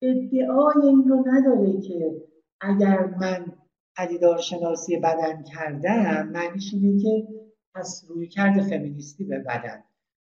ادعای 0.03 0.87
این 0.87 1.09
رو 1.09 1.25
نداره 1.27 1.81
که 1.81 2.23
اگر 2.61 3.07
من 3.07 3.53
پدیدارشناسی 3.97 4.97
بدن 4.97 5.43
کردم 5.43 6.29
معنیش 6.29 6.75
اینه 6.75 7.03
که 7.03 7.29
پس 7.75 8.05
روی 8.09 8.29
کرد 8.29 8.63
فمینیستی 8.63 9.25
به 9.25 9.39
بدن. 9.39 9.85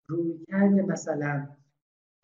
روی 0.09 0.39
کرد 0.49 0.73
مثلا 0.73 1.49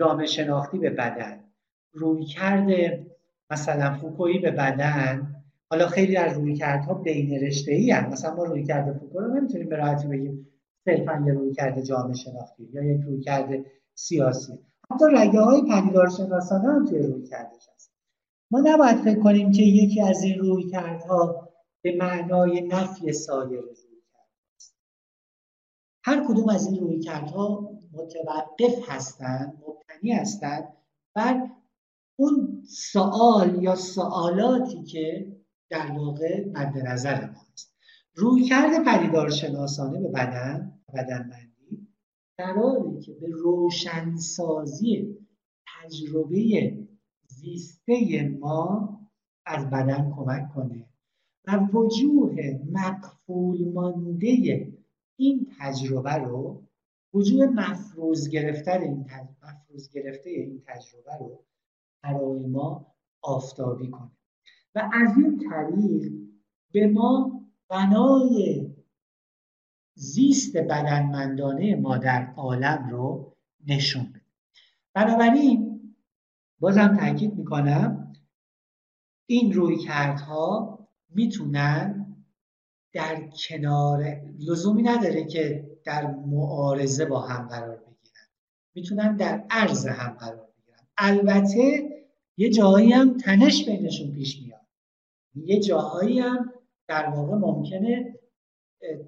جامعه 0.01 0.27
شناختی 0.27 0.79
به 0.79 0.91
بدن. 0.91 1.45
روی 1.93 2.25
کرده 2.25 3.07
مثلا 3.51 3.95
فوکویی 3.95 4.39
به 4.39 4.51
بدن. 4.51 5.35
حالا 5.71 5.87
خیلی 5.87 6.17
از 6.17 6.39
روی 6.39 6.55
کردها 6.55 6.95
بین 6.95 7.41
رشته 7.41 7.73
ای 7.73 7.91
هم. 7.91 8.11
مثلا 8.11 8.35
ما 8.35 8.45
روی 8.45 8.65
کرده 8.65 8.99
فوکو 8.99 9.21
رو 9.21 9.35
نمی‌تونیم 9.35 9.69
به 9.69 9.77
راحتی 9.77 10.09
بگیم. 10.09 10.54
صرفا 10.85 11.25
یه 11.27 11.33
روی 11.33 11.55
کرده 11.55 11.83
جامعه 11.83 12.15
شناختی 12.15 12.69
یا 12.73 12.85
یک 12.85 13.01
روی 13.01 13.21
کرده 13.21 13.65
سیاسی. 13.95 14.59
حتی 14.91 15.05
رگه 15.13 15.41
های 15.41 15.63
پدیدار 15.63 16.11
شناسانه 16.11 16.69
هم 16.69 16.87
توی 16.87 16.99
روی 16.99 17.27
کردش 17.27 17.69
هست. 17.75 17.93
ما 18.51 18.63
نباید 18.65 18.97
فکر 18.97 19.21
کنیم 19.23 19.53
که 19.53 19.63
یکی 19.63 20.01
از 20.01 20.23
این 20.23 20.39
روی 20.39 20.71
کردها 20.71 21.49
به 21.83 21.97
معنای 21.97 22.61
نفی 22.61 23.13
سایر 23.13 23.61
روی 23.61 23.75
کرد 24.13 24.31
هر 26.05 26.25
کدوم 26.29 26.49
از 26.49 26.67
این 26.67 26.81
روی 26.81 27.01
کردها 27.01 27.71
متوقف 27.93 28.89
هستند 28.89 29.63
مبتنی 29.69 30.13
هستند 30.13 30.77
بر 31.15 31.51
اون 32.17 32.63
سوال 32.69 33.63
یا 33.63 33.75
سوالاتی 33.77 34.83
که 34.83 35.33
در 35.71 35.93
واقع 35.93 36.45
مد 36.49 36.79
نظر 36.79 37.27
ما 37.27 37.41
هست. 37.53 37.74
روی 38.15 38.45
کرده 38.45 38.85
پدیدار 38.87 39.31
شناسانه 39.31 40.01
به 40.01 40.09
بدن 40.09 40.81
بدنمندی 40.95 41.89
قراره 42.39 43.01
که 43.01 43.13
به 43.13 43.29
روشنسازی 43.31 45.19
تجربه 45.67 46.73
زیسته 47.27 48.29
ما 48.41 49.01
از 49.47 49.71
بدن 49.71 50.13
کمک 50.17 50.53
کنه 50.55 50.87
و 51.47 51.69
وجوه 51.73 52.61
مقفول 52.73 53.73
مانده 53.73 54.73
این 55.17 55.47
تجربه 55.59 56.15
رو 56.15 56.63
وجود 57.15 57.43
مفروض 57.43 58.29
گرفته 58.29 58.81
این 58.83 59.07
مفروض 59.43 59.91
گرفته 59.91 60.31
این 60.31 60.63
تجربه 60.67 61.17
رو 61.21 61.45
برای 62.03 62.47
ما 62.47 62.95
آفتابی 63.23 63.91
کنه. 63.91 64.11
و 64.75 64.91
از 64.93 65.17
این 65.17 65.51
طریق 65.51 66.13
به 66.73 66.87
ما 66.87 67.44
بنای 67.75 68.67
زیست 69.95 70.57
بدنمندانه 70.57 71.77
ما 71.77 71.99
در 71.99 72.33
عالم 72.37 72.89
رو 72.91 73.37
نشون 73.67 74.05
بده. 74.05 74.21
بنابراین 74.95 75.81
بازم 76.61 76.97
تاکید 76.97 77.35
می‌کنم 77.35 78.13
این 79.27 79.53
روی 79.53 79.77
کردها 79.77 80.79
می‌تونن 81.09 82.07
در 82.93 83.29
کنار 83.49 84.23
لزومی 84.39 84.83
نداره 84.83 85.25
که 85.25 85.71
در 85.85 86.07
معارضه 86.07 87.05
با 87.05 87.21
هم 87.21 87.49
قرار 87.49 87.77
بگیرن. 87.77 88.27
می‌تونن 88.75 89.17
در 89.17 89.45
عرض 89.51 89.87
هم 89.87 90.13
قرار 90.13 90.49
بگیرن. 90.59 90.87
البته 90.99 91.91
یه 92.37 92.51
جایی 92.51 92.93
هم 92.93 93.17
تنش 93.17 93.65
بینشون 93.65 94.13
پیش 94.13 94.43
میاد. 94.43 94.61
یه 95.35 95.61
جاهایی 95.61 96.21
هم 96.21 96.54
در 96.89 97.09
واقع 97.09 97.35
ممکنه 97.35 98.19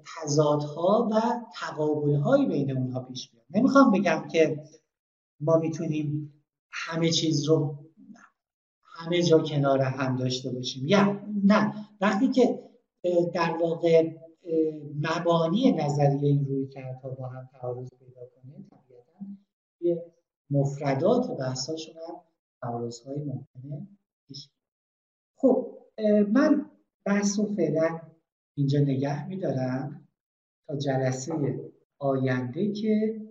تضادها 0.05 1.09
و 1.11 1.15
تقابلهایی 1.55 2.45
بین 2.45 2.77
اونها 2.77 2.99
پیش 2.99 3.31
بیاد. 3.31 3.45
نمی‌خوام 3.49 3.91
بگم 3.91 4.27
که 4.31 4.63
ما 5.39 5.57
می‌تونیم 5.57 6.33
همه 6.71 7.09
چیز 7.09 7.43
رو 7.43 7.77
همه 8.83 9.21
جا 9.23 9.39
کنار 9.39 9.81
هم 9.81 10.15
داشته 10.15 10.51
باشیم. 10.51 10.87
یا 10.87 11.19
نه 11.45 11.73
وقتی 12.01 12.27
که 12.27 12.63
در 13.33 13.57
واقع 13.61 14.11
مبانی 15.01 15.71
نظریه 15.71 16.29
این 16.29 16.45
روی 16.45 16.67
کردها 16.67 17.09
با 17.09 17.27
هم 17.27 17.49
تعارض 17.51 17.89
پیدا 17.99 18.21
کنه 18.21 18.53
طبیعتا 18.69 19.25
یه 19.81 20.13
مفردات 20.49 21.37
بحثاشون 21.39 21.95
هم 21.95 22.15
تعارض 22.61 23.07
ممکنه 23.07 23.87
پیش 24.27 24.49
خب 25.35 25.77
من 26.31 26.65
بحث 27.07 27.39
رو 27.39 27.45
فعلا 27.55 27.99
اینجا 28.57 28.79
نگه 28.79 29.27
میدارم 29.27 30.07
تا 30.67 30.77
جلسه 30.77 31.33
آینده 31.99 32.71
که 32.71 33.21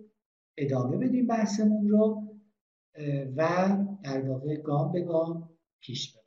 ادامه 0.57 0.97
بدیم 0.97 1.27
بحثمون 1.27 1.89
رو 1.89 2.23
و 3.37 3.77
در 4.03 4.29
واقع 4.29 4.55
گام 4.55 4.91
به 4.91 5.01
گام 5.01 5.49
پیش 5.81 6.13
بریم 6.13 6.26